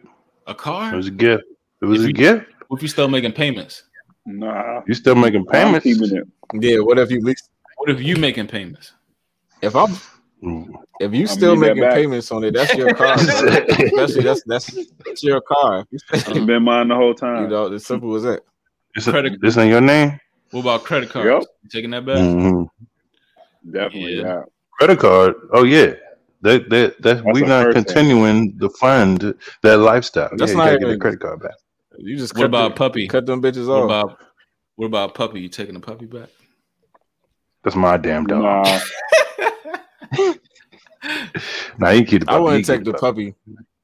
a 0.47 0.53
car. 0.53 0.93
It 0.93 0.97
was 0.97 1.07
a 1.07 1.11
gift. 1.11 1.43
It 1.81 1.85
was 1.85 2.01
If 2.01 2.05
a 2.05 2.07
you- 2.09 2.13
gift. 2.13 2.45
What 2.67 2.77
if 2.77 2.81
you 2.83 2.89
still 2.89 3.07
making 3.07 3.31
payments? 3.31 3.83
Nah. 4.25 4.81
You 4.87 4.93
still 4.93 5.15
making 5.15 5.45
payments? 5.45 5.85
Yeah. 5.85 6.79
What 6.79 6.97
if 6.99 7.11
you 7.11 7.21
least 7.21 7.49
What 7.77 7.89
if 7.89 8.01
you 8.01 8.15
making 8.17 8.47
payments? 8.47 8.93
if 9.61 9.75
I'm 9.75 9.95
Mm. 10.43 10.67
if 10.99 11.13
you 11.13 11.21
I'll 11.21 11.27
still 11.27 11.55
making 11.55 11.81
payments 11.89 12.29
on 12.31 12.43
it, 12.43 12.51
that's 12.53 12.73
your 12.75 12.93
car. 12.93 13.13
Especially 13.19 14.21
that's 14.23 14.43
that's 14.45 14.67
that's 15.05 15.23
your 15.23 15.41
car. 15.41 15.85
It's 15.91 16.03
been 16.29 16.61
mine 16.63 16.89
the 16.89 16.95
whole 16.95 17.15
time. 17.15 17.43
You 17.43 17.49
know, 17.49 17.73
as 17.73 17.85
simple 17.85 18.13
as 18.15 18.23
that. 18.23 18.41
This, 18.93 19.05
Credit- 19.07 19.39
this 19.41 19.57
ain't 19.57 19.71
your 19.71 19.81
name? 19.81 20.19
What 20.51 20.61
about 20.61 20.83
credit 20.83 21.09
cards? 21.09 21.27
Yep. 21.27 21.43
You 21.63 21.69
taking 21.69 21.89
that 21.91 22.05
back? 22.05 22.17
Mhm. 22.17 22.67
Definitely. 23.71 24.17
Yeah. 24.17 24.23
Yeah. 24.23 24.41
Credit 24.77 24.99
card. 24.99 25.35
Oh 25.53 25.63
yeah. 25.63 25.93
That 26.41 26.69
that 26.69 27.01
that 27.01 27.23
we 27.33 27.41
the 27.41 27.47
not 27.47 27.63
first 27.63 27.75
thing. 27.75 27.85
continuing 27.85 28.59
to 28.59 28.69
fund 28.69 29.33
that 29.63 29.77
lifestyle. 29.77 30.29
That's 30.37 30.51
yeah, 30.51 30.57
not 30.57 30.63
you 30.65 30.69
gotta 30.71 30.79
get 30.79 30.85
even- 30.87 30.93
the 30.99 31.01
credit 31.01 31.19
card 31.21 31.39
back. 31.41 31.55
You 31.97 32.17
just 32.17 32.35
What 32.35 32.45
about 32.45 32.69
the- 32.69 32.75
puppy? 32.77 33.07
cut 33.07 33.25
them 33.25 33.41
bitches 33.41 33.67
What 33.67 33.77
off. 33.79 33.85
about 33.85 34.19
what 34.75 34.85
about 34.87 35.13
puppy? 35.15 35.39
You 35.41 35.49
taking 35.49 35.73
the 35.75 35.79
puppy 35.79 36.05
back? 36.05 36.29
That's 37.63 37.75
my 37.75 37.97
damn 37.97 38.25
dog. 38.25 38.43
Nah. 38.43 38.79
Nah, 41.77 41.89
you 41.89 42.05
keep 42.05 42.23
the 42.25 42.29
I 42.31 42.33
puppy. 42.33 42.43
wouldn't 42.43 42.65
take 42.65 42.83
the 42.83 42.93
puppy. 42.93 43.35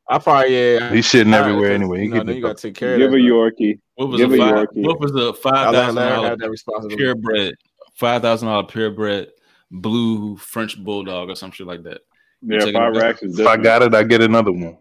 I 0.09 0.17
probably 0.17 0.55
yeah. 0.55 0.91
He's 0.93 1.05
shitting 1.05 1.33
everywhere 1.33 1.71
anyway. 1.71 1.99
He 1.99 2.05
You 2.05 2.09
know, 2.09 2.15
keep 2.17 2.25
then 2.25 2.27
the 2.27 2.35
you 2.35 2.41
gotta 2.41 2.55
take 2.55 2.75
care 2.75 2.93
of 2.95 2.99
Give 2.99 3.11
that. 3.11 3.17
a. 3.17 3.19
Yorkie. 3.19 3.79
What 3.95 4.09
was 4.09 4.21
Give 4.21 4.31
a 4.31 4.35
a 4.35 4.37
five, 4.37 4.53
Yorkie. 4.55 4.85
what 4.87 4.99
was 4.99 5.15
a 5.15 5.29
I 5.29 5.33
five 5.33 5.73
let, 5.73 5.73
thousand 5.73 5.95
let 5.95 6.09
her 6.09 6.15
dollar 6.15 6.29
have 6.29 6.39
that 6.39 6.49
responsibility. 6.49 6.95
purebred 6.97 7.55
five 7.95 8.21
thousand 8.21 8.47
dollar 8.47 8.63
purebred 8.65 9.29
blue 9.69 10.35
French 10.37 10.81
bulldog 10.83 11.29
or 11.29 11.35
some 11.35 11.51
shit 11.51 11.67
like 11.67 11.83
that? 11.83 12.01
Yeah, 12.41 12.71
five 12.71 12.95
racks 12.95 13.21
is 13.23 13.37
If 13.39 13.45
I 13.47 13.57
got 13.57 13.83
it, 13.83 13.93
I 13.93 14.03
get 14.03 14.21
another 14.21 14.51
one. 14.51 14.77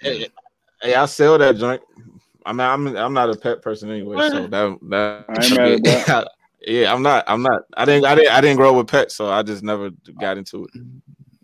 Hey, 0.00 0.28
hey, 0.80 0.94
I 0.94 1.04
sell 1.06 1.36
that 1.38 1.56
joint. 1.56 1.82
I'm 2.46 2.56
not. 2.56 2.72
I'm, 2.72 2.96
I'm 2.96 3.12
not 3.12 3.30
a 3.30 3.36
pet 3.36 3.60
person 3.62 3.90
anyway, 3.90 4.16
so 4.30 4.46
that 4.48 4.78
that. 4.90 5.24
I 5.28 5.44
ain't 5.44 5.54
mad 5.54 5.72
at 5.72 5.82
that. 5.84 6.28
yeah, 6.66 6.92
I'm 6.92 7.02
not. 7.02 7.24
I'm 7.26 7.42
not. 7.42 7.62
I 7.76 7.84
didn't. 7.84 8.04
I 8.06 8.14
didn't. 8.14 8.32
I 8.32 8.40
didn't 8.40 8.56
grow 8.56 8.70
up 8.70 8.76
with 8.76 8.88
pets, 8.88 9.14
so 9.16 9.30
I 9.30 9.42
just 9.42 9.62
never 9.62 9.90
got 10.18 10.38
into 10.38 10.64
it. 10.64 10.70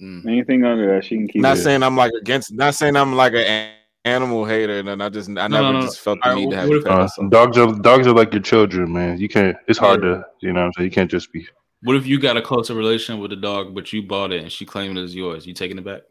Mm. 0.01 0.27
Anything 0.27 0.65
under 0.65 0.95
that, 0.95 1.05
she 1.05 1.17
can 1.17 1.29
keep 1.29 1.43
Not 1.43 1.59
it. 1.59 1.61
saying 1.63 1.83
I'm 1.83 1.97
like 1.97 2.13
against. 2.21 2.53
Not 2.53 2.75
saying 2.75 2.97
I'm 2.97 3.15
like 3.15 3.35
an 3.35 3.73
animal 4.05 4.45
hater, 4.45 4.79
and 4.81 5.03
I 5.03 5.09
just. 5.09 5.29
I 5.31 5.33
No, 5.33 5.49
never 5.49 5.73
no, 5.73 5.79
no. 5.81 5.83
just 5.87 6.01
felt 6.01 6.19
the 6.23 6.31
All 6.31 6.35
right, 6.35 6.41
need 6.41 6.51
to 6.51 6.57
have 6.57 6.69
what 6.69 6.79
a 6.79 6.83
pet. 6.83 6.93
Uh, 6.93 7.01
myself. 7.01 7.31
dogs 7.31 7.59
are 7.59 7.73
dogs 7.75 8.07
are 8.07 8.15
like 8.15 8.33
your 8.33 8.43
children, 8.43 8.93
man. 8.93 9.19
You 9.19 9.29
can't. 9.29 9.57
It's 9.69 9.79
hard 9.79 10.03
Yeah. 10.03 10.11
to, 10.11 10.27
you 10.41 10.53
know, 10.53 10.61
what 10.61 10.67
I'm 10.67 10.73
saying 10.75 10.85
you 10.87 10.91
can't 10.93 11.11
just 11.11 11.33
be. 11.33 11.47
What 11.85 11.97
if 11.97 12.07
you 12.07 12.21
got 12.21 12.37
a 12.37 12.43
closer 12.43 12.75
relation 12.75 13.19
with 13.19 13.31
the 13.31 13.37
dog, 13.37 13.75
but 13.75 13.93
you 13.93 14.03
bought 14.03 14.33
it 14.33 14.41
and 14.43 14.53
she 14.53 14.65
claimed 14.65 14.97
it 14.99 15.03
as 15.03 15.15
yours? 15.17 15.47
You 15.47 15.53
taking 15.55 15.79
it 15.79 15.85
back? 15.85 16.03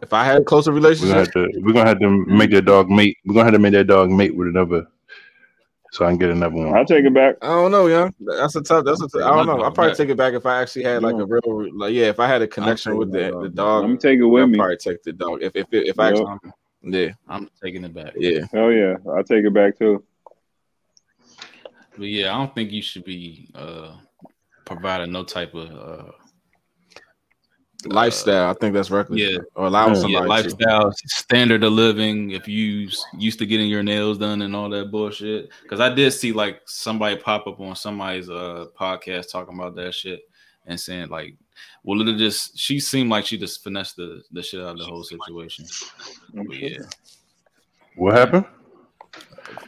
If 0.02 0.14
I 0.14 0.24
had 0.24 0.42
a 0.42 0.44
closer 0.44 0.72
We're 0.72 0.80
gonna 0.80 0.94
relationship, 0.96 1.18
have 1.18 1.34
to. 1.34 1.60
We're 1.62 1.74
gonna 1.74 1.90
have 1.90 2.00
to 2.00 2.10
make 2.10 2.52
that 2.52 2.66
dog 2.66 2.90
mate. 2.90 3.18
We're 3.26 3.36
gonna 3.36 3.46
have 3.46 3.54
to 3.54 3.60
make 3.60 3.74
that 3.74 3.86
dog 3.86 4.10
mate 4.10 4.36
with 4.36 4.48
another, 4.48 4.88
so 5.92 6.06
I 6.06 6.10
can 6.10 6.18
get 6.18 6.32
another 6.32 6.56
one. 6.56 6.74
I'll 6.76 6.86
take 6.86 7.06
it 7.06 7.14
back. 7.14 7.36
I 7.42 7.48
don't 7.48 7.72
know, 7.72 7.86
young. 7.88 8.14
That's 8.20 8.56
a 8.56 8.62
tough. 8.62 8.84
That's 8.86 9.02
a. 9.02 9.08
Tough, 9.08 9.22
I 9.22 9.36
don't 9.36 9.46
know. 9.46 9.62
I'll 9.62 9.72
probably 9.72 9.94
take 9.96 10.10
it 10.10 10.18
back 10.18 10.34
if 10.34 10.46
I 10.46 10.62
actually 10.62 10.84
had 10.86 11.04
like 11.04 11.16
a 11.16 11.26
real, 11.26 11.78
like 11.78 11.94
yeah. 11.94 12.06
If 12.06 12.20
I 12.20 12.28
had 12.28 12.42
a 12.42 12.48
connection 12.48 12.98
with 12.98 13.12
the, 13.12 13.20
that 13.20 13.32
the 13.42 13.50
dog. 13.50 13.84
Let 13.84 13.88
dog, 13.88 13.90
me 13.92 13.98
take 13.98 14.20
it 14.20 14.26
with 14.26 14.40
me. 14.40 14.42
I'll 14.42 14.48
me. 14.48 14.58
probably 14.58 14.78
take 14.78 15.04
the 15.04 15.14
dog. 15.14 15.44
If 15.44 15.56
if 15.56 15.68
if 15.72 16.00
I 16.00 16.10
Yep. 16.10 16.26
actually, 16.28 16.52
yeah, 16.84 17.14
I'm 17.30 17.50
taking 17.64 17.84
it 17.84 17.94
back. 17.94 18.14
yeah. 18.18 18.42
Hell 18.52 18.72
yeah, 18.72 18.96
I'll 19.16 19.24
take 19.24 19.46
it 19.46 19.54
back 19.54 19.78
too. 19.78 20.04
But 21.98 22.08
yeah, 22.08 22.34
I 22.34 22.38
don't 22.40 22.56
think 22.56 22.72
you 22.72 22.82
should 22.82 23.04
be 23.04 23.50
uh 23.54 23.98
providing 24.66 25.12
no 25.12 25.24
type 25.24 25.54
of 25.54 25.70
uh 25.72 26.12
lifestyle. 27.86 28.50
I 28.50 28.54
think 28.54 28.74
that's 28.74 28.92
reckless. 28.92 29.20
yeah. 29.20 29.38
or 29.56 29.68
allowing 29.68 29.94
Yeah, 29.96 29.96
yeah, 29.96 30.02
somebody. 30.02 30.24
to. 30.24 30.30
lifestyle 30.30 30.92
standard 31.06 31.64
of 31.64 31.74
living 31.74 32.32
if 32.32 32.48
you 32.48 32.90
used 33.18 33.40
to 33.40 33.46
getting 33.46 33.70
your 33.70 33.84
nails 33.84 34.18
done 34.18 34.42
and 34.44 34.56
all 34.56 34.70
that 34.70 34.92
bullshit 34.92 35.50
because 35.64 35.80
i 35.80 35.94
did 35.94 36.12
see 36.12 36.32
like 36.32 36.62
somebody 36.66 37.16
pop 37.16 37.48
up 37.48 37.60
on 37.60 37.76
somebody's 37.76 38.30
uh 38.30 38.66
podcast 38.80 39.32
talking 39.32 39.56
about 39.56 39.76
that 39.76 39.94
shit 39.94 40.22
and 40.68 40.80
saying 40.80 41.10
like 41.10 41.36
well 41.84 42.08
it 42.08 42.18
just 42.18 42.58
she 42.58 42.80
seemed 42.80 43.10
like 43.10 43.26
she 43.26 43.38
just 43.38 43.64
finessed 43.64 43.96
the, 43.96 44.22
the 44.32 44.42
shit 44.44 44.60
out 44.62 44.72
of 44.74 44.78
the 44.78 44.86
whole 44.86 45.04
situation 45.04 45.66
but 46.34 46.56
yeah 46.56 46.78
What 47.96 48.16
happened? 48.16 48.46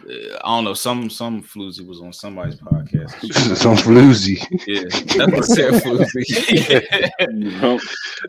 I 0.08 0.40
don't 0.44 0.64
know 0.64 0.74
some 0.74 1.10
some 1.10 1.42
floozy 1.42 1.86
was 1.86 2.02
on 2.02 2.14
somebody's 2.14 2.56
podcast 2.56 3.12
Some 3.58 3.76
floozy. 3.76 4.38
yeah 4.68 4.84
that's 5.18 5.32
what 5.32 5.46
Said 5.46 5.74
said 5.74 5.84
floozy. 5.84 7.10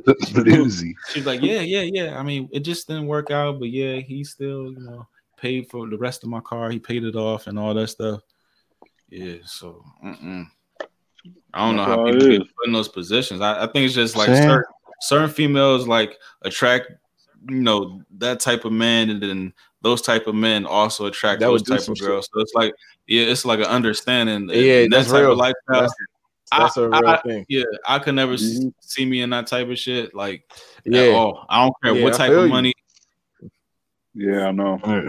You 0.04 0.12
floozy. 0.26 0.94
She's 1.12 1.26
like, 1.26 1.42
yeah, 1.42 1.60
yeah, 1.60 1.82
yeah. 1.82 2.18
I 2.18 2.22
mean, 2.22 2.48
it 2.52 2.60
just 2.60 2.88
didn't 2.88 3.06
work 3.06 3.30
out, 3.30 3.58
but 3.58 3.70
yeah, 3.70 3.96
he 3.96 4.24
still, 4.24 4.72
you 4.72 4.80
know, 4.80 5.06
paid 5.36 5.70
for 5.70 5.88
the 5.88 5.98
rest 5.98 6.22
of 6.22 6.30
my 6.30 6.40
car. 6.40 6.70
He 6.70 6.78
paid 6.78 7.04
it 7.04 7.16
off 7.16 7.46
and 7.46 7.58
all 7.58 7.74
that 7.74 7.88
stuff. 7.88 8.20
Yeah, 9.08 9.36
so 9.44 9.84
mm-mm. 10.04 10.46
I 11.52 11.66
don't 11.66 11.76
know 11.76 11.84
how 11.84 12.04
people 12.04 12.28
get 12.28 12.56
put 12.56 12.66
in 12.66 12.72
those 12.72 12.88
positions. 12.88 13.40
I, 13.40 13.64
I 13.64 13.66
think 13.66 13.86
it's 13.86 13.94
just 13.94 14.16
like 14.16 14.28
certain, 14.28 14.64
certain 15.00 15.30
females 15.30 15.86
like 15.86 16.18
attract, 16.42 16.90
you 17.48 17.60
know, 17.60 18.00
that 18.18 18.40
type 18.40 18.64
of 18.64 18.72
man, 18.72 19.10
and 19.10 19.22
then 19.22 19.52
those 19.82 20.00
type 20.02 20.26
of 20.26 20.34
men 20.34 20.64
also 20.66 21.06
attract 21.06 21.40
That 21.40 21.46
those 21.46 21.62
type 21.62 21.80
some 21.80 21.92
of 21.92 21.98
shit. 21.98 22.06
girls. 22.06 22.28
So 22.32 22.40
it's 22.40 22.54
like, 22.54 22.72
yeah, 23.06 23.24
it's 23.24 23.44
like 23.44 23.58
an 23.60 23.66
understanding. 23.66 24.48
Yeah, 24.48 24.82
And 24.84 24.92
that 24.92 24.96
that's 24.98 25.10
type 25.10 25.20
real. 25.22 25.32
of 25.32 25.38
lifestyle. 25.38 25.82
That's, 25.82 25.94
that's 26.50 26.76
a 26.78 26.82
I- 26.82 26.98
real 27.00 27.08
I- 27.10 27.20
thing. 27.22 27.46
yeah, 27.48 27.62
I 27.86 27.98
could 27.98 28.14
never 28.14 28.34
s- 28.34 28.58
Mhm. 28.60 28.72
see 28.80 29.04
me 29.04 29.20
in 29.22 29.30
that 29.30 29.46
type 29.46 29.68
of 29.68 29.78
shit. 29.78 30.14
Like, 30.14 30.44
Yeah, 30.84 31.00
at 31.02 31.14
all. 31.14 31.46
I 31.48 31.62
don't 31.64 31.74
care 31.82 31.94
Yeah, 31.96 32.04
what 32.04 32.14
type 32.14 32.30
feel 32.30 32.40
of 32.40 32.46
you. 32.46 32.52
money. 32.52 32.72
Yeah, 34.14 34.46
I 34.48 34.50
know. 34.52 34.78
Yeah. 34.86 35.00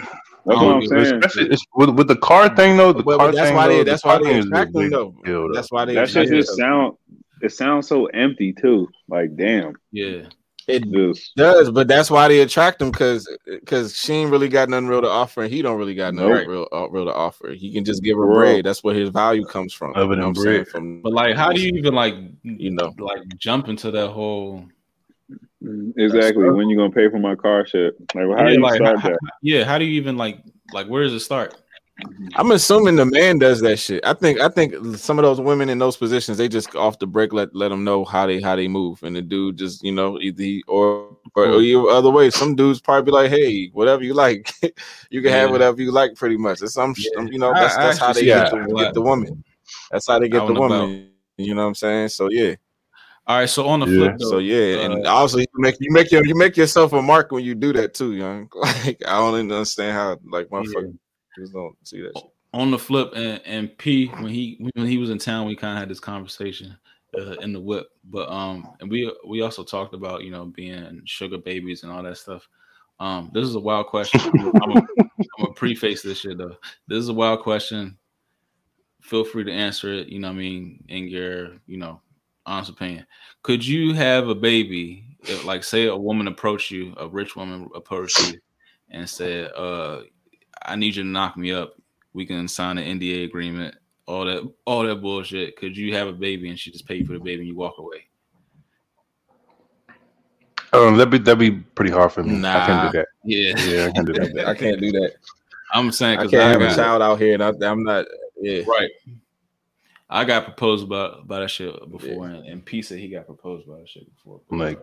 That's 0.48 0.60
what 0.62 0.76
I'm 0.76 0.86
saying. 0.88 1.02
Especially 1.24 1.50
it's, 1.52 1.64
with, 1.76 1.90
with 1.92 2.08
the 2.08 2.16
car 2.18 2.54
thing 2.56 2.78
though. 2.78 2.92
The 2.94 3.04
But- 3.04 3.18
car 3.18 3.28
but 3.30 3.36
that's 3.36 3.48
thing, 3.48 3.56
why 3.56 3.68
they- 3.68 3.78
though, 3.78 3.84
that's 3.84 4.02
the 4.02 4.08
why 4.08 4.18
they 4.18 4.24
thing 4.26 4.38
attract 4.44 4.74
them, 4.74 4.90
though. 4.90 5.16
deal, 5.24 5.48
though. 5.48 5.54
That's 5.54 5.72
why 5.72 5.86
they. 5.86 5.94
That 5.96 6.10
shit 6.10 6.30
just 6.30 6.50
them. 6.50 6.58
sound. 6.58 6.98
It 7.42 7.52
sounds 7.52 7.88
so 7.88 8.06
empty 8.08 8.54
too. 8.54 8.88
Like 9.08 9.36
damn, 9.36 9.74
Yeah. 9.92 10.24
It 10.68 10.90
just 10.92 11.36
does, 11.36 11.70
but 11.70 11.88
that's 11.88 12.10
why 12.10 12.28
they 12.28 12.40
attract 12.40 12.82
him 12.82 12.90
because 12.92 13.28
because 13.46 13.96
she 13.96 14.14
ain't 14.14 14.32
really 14.32 14.50
got 14.50 14.68
nothing 14.70 14.88
real 14.88 15.02
to 15.02 15.08
offer, 15.10 15.44
and 15.44 15.54
he 15.54 15.62
don't 15.62 15.78
really 15.78 15.94
got 15.96 16.14
nothing 16.16 16.30
Nope. 16.30 16.48
real 16.48 16.68
uh, 16.72 16.90
real 16.90 17.06
to 17.06 17.14
offer. 17.14 17.50
He 17.52 17.72
can 17.72 17.86
just 17.86 18.02
give 18.04 18.18
her 18.18 18.26
Bro. 18.26 18.36
bread. 18.36 18.66
That's 18.66 18.84
where 18.84 18.96
his 18.96 19.10
value 19.10 19.46
comes 19.46 19.74
from. 19.74 19.92
Other 19.96 20.02
You 20.02 20.10
know 20.10 20.16
than 20.16 20.20
what 20.22 20.28
I'm 20.28 20.44
bread. 20.44 20.68
From 20.68 21.02
But 21.04 21.14
like, 21.14 21.36
how 21.36 21.52
do 21.52 21.62
you 21.62 21.72
even 21.78 21.94
like, 21.94 22.16
you 22.44 22.72
know, 22.72 22.94
like 22.98 23.22
jump 23.38 23.68
into 23.68 23.92
that 23.92 24.10
whole? 24.10 24.66
exactly 25.98 26.50
when 26.50 26.70
you 26.70 26.78
gonna 26.78 26.92
pay 26.92 27.10
for 27.10 27.20
my 27.20 27.36
car 27.36 27.66
shit. 27.66 27.96
Like 28.14 28.28
well, 28.28 28.38
how 28.38 28.44
Yeah, 28.44 28.50
do 28.50 28.54
you 28.56 28.62
like, 28.62 28.76
start 28.76 29.00
how- 29.00 29.10
that? 29.10 29.20
Yeah, 29.42 29.64
how 29.64 29.78
do 29.78 29.86
you 29.86 29.94
even 29.94 30.18
like, 30.18 30.40
like, 30.74 30.88
where 30.88 31.04
does 31.04 31.14
it 31.14 31.20
start? 31.22 31.56
I'm 32.36 32.52
assuming 32.52 32.98
the 32.98 33.06
man 33.06 33.40
does 33.40 33.62
that 33.62 33.78
shit. 33.78 34.06
I 34.06 34.14
think 34.14 34.42
I 34.42 34.50
think 34.50 34.74
some 34.98 35.18
of 35.18 35.24
those 35.24 35.40
women 35.40 35.70
in 35.70 35.80
those 35.80 35.96
positions 35.96 36.38
they 36.38 36.50
just 36.50 36.76
off 36.76 37.00
the 37.00 37.08
break 37.08 37.32
let 37.32 37.56
let 37.56 37.70
them 37.70 37.86
know 37.86 38.04
how 38.04 38.28
they 38.28 38.42
how 38.42 38.56
they 38.58 38.68
move, 38.68 39.02
and 39.04 39.16
the 39.16 39.22
dude 39.22 39.58
just 39.58 39.82
you 39.82 39.94
know 39.94 40.20
either 40.20 40.44
he, 40.44 40.64
or 40.68 41.16
or, 41.36 41.46
or 41.48 41.62
either 41.62 41.88
other 41.88 42.12
way. 42.12 42.30
Some 42.32 42.54
dudes 42.56 42.82
probably 42.82 43.04
be 43.06 43.12
like, 43.12 43.30
hey, 43.32 43.68
whatever 43.68 44.04
you 44.04 44.14
like, 44.14 44.52
you 45.10 45.22
can 45.22 45.32
have 45.32 45.52
whatever 45.52 45.82
you 45.82 45.92
like, 45.92 46.16
pretty 46.16 46.36
much. 46.38 46.62
It's 46.62 46.74
some 46.74 46.94
Yeah. 46.98 47.24
you 47.32 47.40
know 47.40 47.54
that's 47.54 47.78
that's 47.78 47.98
how 47.98 48.12
they 48.12 48.30
actually 48.32 48.62
get 48.62 48.70
the, 48.70 48.76
get 48.76 48.94
the 48.94 49.02
woman. 49.02 49.44
That's 49.90 50.08
how 50.08 50.20
they 50.20 50.28
get 50.28 50.40
don't 50.40 50.48
the 50.48 50.54
know 50.56 50.66
about- 50.66 50.82
woman. 50.82 51.10
You 51.38 51.54
know 51.56 51.62
what 51.64 51.68
I'm 51.70 51.76
saying? 51.76 52.10
So 52.10 52.30
yeah. 52.30 52.56
All 53.28 53.40
right, 53.40 53.50
so 53.50 53.66
on 53.68 53.80
the 53.80 53.88
flip, 53.88 54.18
though, 54.20 54.30
so 54.30 54.38
yeah, 54.38 54.78
uh, 54.78 54.86
and 54.92 55.08
also 55.08 55.40
you 55.40 55.46
make 55.56 55.78
you 55.80 55.92
make 55.92 56.12
your 56.12 56.24
you 56.26 56.36
make 56.36 56.56
yourself 56.56 56.94
a 56.94 57.02
mark 57.02 57.32
when 57.32 57.44
you 57.44 57.56
do 57.56 57.74
that 57.74 57.94
too, 57.96 58.14
young. 58.14 58.50
Like 58.56 59.02
I 59.08 59.18
don't 59.18 59.34
even 59.36 59.52
understand 59.52 59.94
how 59.94 60.18
like 60.30 60.48
motherfuckers 60.50 60.96
yeah. 61.38 61.46
don't 61.54 61.76
see 61.84 62.02
that. 62.02 62.18
Shit. 62.18 62.32
On 62.54 62.72
the 62.72 62.80
flip, 62.80 63.12
and, 63.16 63.42
and 63.46 63.78
P 63.78 64.08
when 64.08 64.28
he 64.28 64.70
when 64.74 64.88
he 64.88 64.98
was 64.98 65.10
in 65.10 65.18
town, 65.18 65.46
we 65.46 65.56
kind 65.56 65.74
of 65.74 65.80
had 65.80 65.90
this 65.90 66.00
conversation 66.00 66.78
uh, 67.18 67.34
in 67.42 67.52
the 67.52 67.60
whip, 67.60 67.88
but 68.06 68.30
um, 68.30 68.70
and 68.80 68.90
we 68.90 69.14
we 69.28 69.42
also 69.42 69.64
talked 69.64 69.94
about 69.94 70.24
you 70.24 70.32
know 70.32 70.46
being 70.46 71.02
sugar 71.06 71.38
babies 71.38 71.84
and 71.84 71.92
all 71.92 72.04
that 72.04 72.18
stuff. 72.18 72.48
Um, 73.00 73.30
this 73.34 73.46
is 73.46 73.56
a 73.56 73.60
wild 73.60 73.88
question. 73.88 74.22
I'm 74.24 74.52
gonna 74.62 75.54
preface 75.56 76.02
this 76.02 76.20
shit 76.20 76.38
though. 76.38 76.56
This 76.88 77.00
is 77.00 77.10
a 77.10 77.14
wild 77.14 77.42
question. 77.42 77.98
Feel 79.02 79.26
free 79.26 79.44
to 79.44 79.52
answer 79.52 79.94
it. 79.94 80.08
You 80.08 80.20
know, 80.20 80.30
I 80.30 80.34
mean, 80.34 80.84
in 80.88 81.08
your 81.08 81.58
you 81.68 81.78
know 81.78 82.02
honest 82.46 82.70
opinion. 82.70 83.06
Could 83.44 83.66
you 83.66 83.94
have 83.94 84.28
a 84.28 84.36
baby? 84.36 85.18
Like, 85.44 85.64
say 85.64 85.88
a 85.88 85.96
woman 85.96 86.28
approached 86.28 86.72
you, 86.72 86.94
a 86.98 87.08
rich 87.08 87.36
woman 87.36 87.68
approached 87.76 88.32
you, 88.32 88.40
and 88.92 89.10
said, 89.10 89.52
"Uh, 89.56 90.02
I 90.66 90.76
need 90.76 90.96
you 90.96 91.04
to 91.04 91.10
knock 91.10 91.38
me 91.38 91.52
up. 91.52 91.76
We 92.14 92.26
can 92.26 92.48
sign 92.48 92.78
an 92.78 93.00
NDA 93.00 93.26
agreement. 93.26 93.76
All 94.08 94.26
that, 94.26 94.48
all 94.66 94.84
that 94.84 95.02
bullshit. 95.02 95.58
Could 95.58 95.76
you 95.76 95.94
have 95.96 96.08
a 96.08 96.14
baby 96.14 96.50
and 96.50 96.60
she 96.60 96.72
just 96.72 96.88
pay 96.88 97.04
for 97.04 97.14
the 97.14 97.20
baby 97.20 97.42
and 97.42 97.48
you 97.48 97.56
walk 97.56 97.78
away?" 97.78 98.06
Um, 100.76 100.98
that'd 100.98 101.10
be 101.10 101.18
that'd 101.20 101.40
be 101.40 101.52
pretty 101.52 101.92
hard 101.92 102.12
for 102.12 102.24
me. 102.24 102.34
Nah, 102.34 102.64
I 102.64 102.68
can't 102.68 102.92
do 102.92 102.98
that. 103.00 103.08
Yeah, 103.24 103.60
yeah, 103.60 103.86
I 103.88 103.92
can't 103.92 104.08
do 104.08 104.14
that. 104.14 104.48
I 104.48 104.54
can't 104.54 104.80
do 104.80 104.92
that. 104.92 105.14
I'm 105.74 105.92
saying 105.92 106.20
I 106.20 106.28
can't 106.28 106.36
I 106.36 106.50
have 106.50 106.60
got, 106.60 106.72
a 106.72 106.76
child 106.76 107.02
out 107.02 107.20
here, 107.20 107.34
and 107.34 107.44
I, 107.44 107.72
am 107.72 107.84
not. 107.84 108.06
Yeah, 108.40 108.62
right. 108.68 108.90
I 110.10 110.26
got 110.26 110.44
proposed 110.44 110.90
by 110.90 111.16
by 111.26 111.40
that 111.40 111.50
shit 111.50 111.74
before, 111.92 112.28
yeah. 112.28 112.36
and, 112.36 112.48
and 112.48 112.66
P 112.66 112.82
said 112.82 113.00
he 113.00 113.08
got 113.08 113.26
proposed 113.26 113.68
by 113.68 113.80
that 113.80 113.90
shit 113.90 114.14
before. 114.16 114.42
Like, 114.52 114.80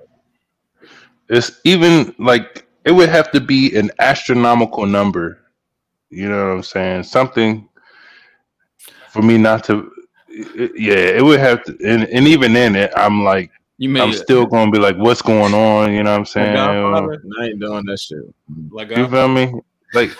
it's 1.29 1.61
even 1.65 2.15
like 2.19 2.67
it 2.85 2.93
would 2.93 3.09
have 3.09 3.31
to 3.33 3.41
be 3.41 3.77
an 3.77 3.91
astronomical 3.99 4.87
number. 4.87 5.42
You 6.13 6.29
know 6.29 6.49
what 6.49 6.53
I'm 6.53 6.63
saying? 6.63 7.05
Something 7.05 7.69
for 9.11 9.23
me 9.23 9.39
not 9.39 9.65
to. 9.65 9.91
It, 10.29 10.73
yeah, 10.79 10.95
it 10.95 11.25
would 11.25 11.41
have 11.41 11.63
to, 11.65 11.77
and, 11.87 12.05
and 12.05 12.27
even 12.27 12.53
then, 12.53 12.77
it, 12.77 12.93
I'm 12.97 13.25
like, 13.25 13.51
you 13.79 13.95
I'm 14.01 14.11
it. 14.11 14.15
still 14.15 14.47
gonna 14.47 14.71
be 14.71 14.79
like, 14.79 14.97
what's 14.97 15.23
going 15.23 15.55
on? 15.55 15.93
You 15.93 16.03
know 16.03 16.13
what 16.13 16.19
I'm 16.19 16.27
saying? 16.27 16.57
I 16.57 17.47
ain't 17.47 17.61
doing 17.61 17.85
that 17.87 17.99
shit. 17.99 18.23
Like, 18.71 18.91
you 18.91 19.09
feel 19.09 19.29
me? 19.29 19.55
Like 19.95 20.11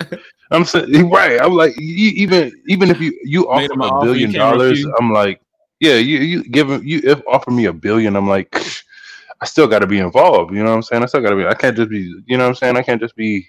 I'm 0.50 0.64
saying, 0.64 1.10
right? 1.10 1.40
I'm 1.40 1.54
like, 1.54 1.74
you, 1.78 2.12
even 2.16 2.52
even 2.66 2.90
if 2.90 3.00
you 3.00 3.18
you 3.24 3.48
offer 3.48 3.72
a 3.72 3.84
offer, 3.84 4.06
billion 4.06 4.32
dollars, 4.32 4.84
I'm 4.98 5.12
like, 5.12 5.40
yeah, 5.80 5.96
you 5.96 6.18
you 6.18 6.44
give 6.44 6.70
him 6.70 6.82
you 6.84 7.00
if 7.04 7.22
offer 7.26 7.50
me 7.50 7.66
a 7.66 7.72
billion, 7.72 8.16
I'm 8.16 8.28
like, 8.28 8.54
I 9.40 9.46
still 9.46 9.66
got 9.66 9.80
to 9.80 9.86
be 9.86 9.98
involved. 9.98 10.54
You 10.54 10.62
know 10.62 10.70
what 10.70 10.76
I'm 10.76 10.82
saying? 10.82 11.02
I 11.02 11.06
still 11.06 11.20
got 11.20 11.30
to 11.30 11.36
be. 11.36 11.46
I 11.46 11.54
can't 11.54 11.76
just 11.76 11.90
be. 11.90 12.14
You 12.26 12.36
know 12.36 12.44
what 12.44 12.50
I'm 12.50 12.54
saying? 12.54 12.76
I 12.76 12.82
can't 12.82 13.00
just 13.00 13.16
be 13.16 13.48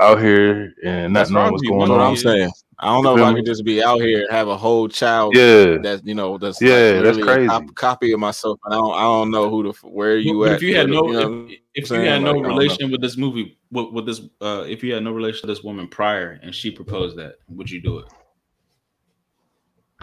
out 0.00 0.20
here 0.20 0.74
and 0.84 1.12
not 1.12 1.30
knowing 1.30 1.52
what's 1.52 1.62
going 1.62 1.90
on. 1.90 2.00
I'm 2.00 2.16
saying. 2.16 2.50
I 2.80 2.86
don't 2.86 3.04
know 3.04 3.16
if 3.16 3.22
I 3.22 3.32
could 3.32 3.46
just 3.46 3.64
be 3.64 3.82
out 3.82 4.00
here 4.00 4.22
and 4.22 4.30
have 4.30 4.48
a 4.48 4.56
whole 4.56 4.88
child. 4.88 5.36
Yeah, 5.36 5.76
that's 5.78 6.02
you 6.04 6.14
know 6.14 6.38
that's 6.38 6.60
yeah, 6.60 6.94
like 6.96 7.04
that's 7.04 7.18
crazy. 7.18 7.48
Cop- 7.48 7.74
copy 7.76 8.12
of 8.12 8.18
myself. 8.18 8.58
I 8.66 8.70
don't 8.70 8.94
I 8.94 9.02
don't 9.02 9.30
know 9.30 9.48
who 9.48 9.62
the 9.62 9.88
where 9.88 10.18
you 10.18 10.40
but 10.40 10.50
at. 10.50 10.56
If 10.56 10.62
you 10.62 10.76
had 10.76 10.90
no, 10.90 11.06
you 11.06 11.12
know 11.12 11.46
if, 11.48 11.84
if 11.84 11.90
you 11.90 12.00
had 12.00 12.22
no 12.22 12.32
like, 12.32 12.46
relation 12.46 12.90
with 12.90 13.00
this 13.00 13.16
movie, 13.16 13.56
with, 13.70 13.92
with 13.92 14.06
this, 14.06 14.22
uh, 14.40 14.64
if 14.66 14.82
you 14.82 14.92
had 14.92 15.04
no 15.04 15.12
relation 15.12 15.42
to 15.42 15.46
this 15.46 15.62
woman 15.62 15.86
prior 15.86 16.40
and 16.42 16.52
she 16.52 16.70
proposed 16.70 17.16
that, 17.18 17.36
would 17.48 17.70
you 17.70 17.80
do 17.80 17.98
it? 17.98 18.06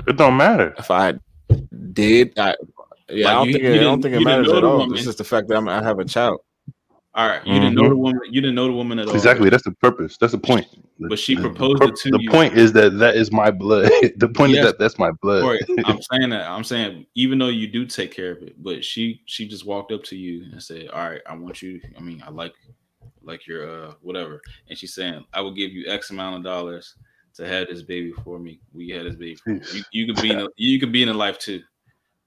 It 0.07 0.15
don't 0.15 0.37
matter. 0.37 0.73
If 0.77 0.89
I 0.89 1.15
did, 1.91 2.39
I, 2.39 2.55
yeah, 3.09 3.25
like 3.25 3.27
I 3.27 3.33
don't 3.33 3.47
you, 3.47 3.53
think 3.53 3.63
you 3.65 3.73
I 3.73 3.83
don't 3.83 4.01
think 4.01 4.15
it 4.15 4.21
matters 4.21 4.49
at 4.49 4.63
all. 4.63 4.93
It's 4.93 5.03
just 5.03 5.17
the 5.17 5.25
fact 5.25 5.49
that 5.49 5.57
I'm, 5.57 5.67
I 5.67 5.83
have 5.83 5.99
a 5.99 6.05
child. 6.05 6.39
All 7.13 7.27
right, 7.27 7.45
you 7.45 7.51
mm-hmm. 7.51 7.61
didn't 7.61 7.75
know 7.75 7.89
the 7.89 7.95
woman. 7.97 8.21
You 8.29 8.39
didn't 8.39 8.55
know 8.55 8.67
the 8.67 8.73
woman 8.73 8.97
at 8.97 9.09
all. 9.09 9.13
Exactly. 9.13 9.49
That's 9.49 9.63
the 9.63 9.73
purpose. 9.73 10.15
That's 10.15 10.31
the 10.31 10.39
point. 10.39 10.65
But 10.97 11.19
she 11.19 11.35
proposed 11.35 11.81
the, 11.81 11.87
it 11.87 11.95
to 11.97 12.09
the 12.11 12.19
you. 12.21 12.29
The 12.29 12.33
point 12.33 12.57
is 12.57 12.71
that 12.71 12.99
that 12.99 13.17
is 13.17 13.33
my 13.33 13.51
blood. 13.51 13.91
the 14.15 14.29
point 14.29 14.53
yes. 14.53 14.59
is 14.59 14.71
that 14.71 14.79
that's 14.79 14.97
my 14.97 15.11
blood. 15.21 15.43
Right. 15.43 15.61
I'm 15.83 16.01
saying 16.13 16.29
that. 16.29 16.47
I'm 16.49 16.63
saying 16.63 17.05
even 17.15 17.37
though 17.37 17.49
you 17.49 17.67
do 17.67 17.85
take 17.85 18.13
care 18.13 18.31
of 18.31 18.41
it, 18.41 18.63
but 18.63 18.85
she 18.85 19.21
she 19.25 19.45
just 19.45 19.65
walked 19.65 19.91
up 19.91 20.03
to 20.05 20.15
you 20.15 20.45
and 20.53 20.63
said, 20.63 20.87
"All 20.87 21.09
right, 21.09 21.19
I 21.25 21.35
want 21.35 21.61
you. 21.61 21.81
I 21.97 21.99
mean, 21.99 22.23
I 22.25 22.29
like 22.29 22.53
like 23.21 23.45
your 23.45 23.87
uh 23.87 23.93
whatever." 24.01 24.41
And 24.69 24.77
she's 24.77 24.93
saying, 24.93 25.25
"I 25.33 25.41
will 25.41 25.53
give 25.53 25.73
you 25.73 25.91
X 25.91 26.11
amount 26.11 26.37
of 26.37 26.43
dollars 26.43 26.95
to 27.33 27.45
have 27.45 27.67
this 27.67 27.81
baby 27.81 28.13
for 28.23 28.39
me. 28.39 28.61
We 28.71 28.87
had 28.87 29.05
this 29.05 29.15
baby. 29.15 29.37
You, 29.45 29.83
you 29.91 30.13
could 30.13 30.21
be 30.21 30.31
in 30.31 30.39
a, 30.39 30.47
you 30.55 30.79
could 30.79 30.93
be 30.93 31.03
in 31.03 31.09
a 31.09 31.13
life 31.13 31.39
too, 31.39 31.61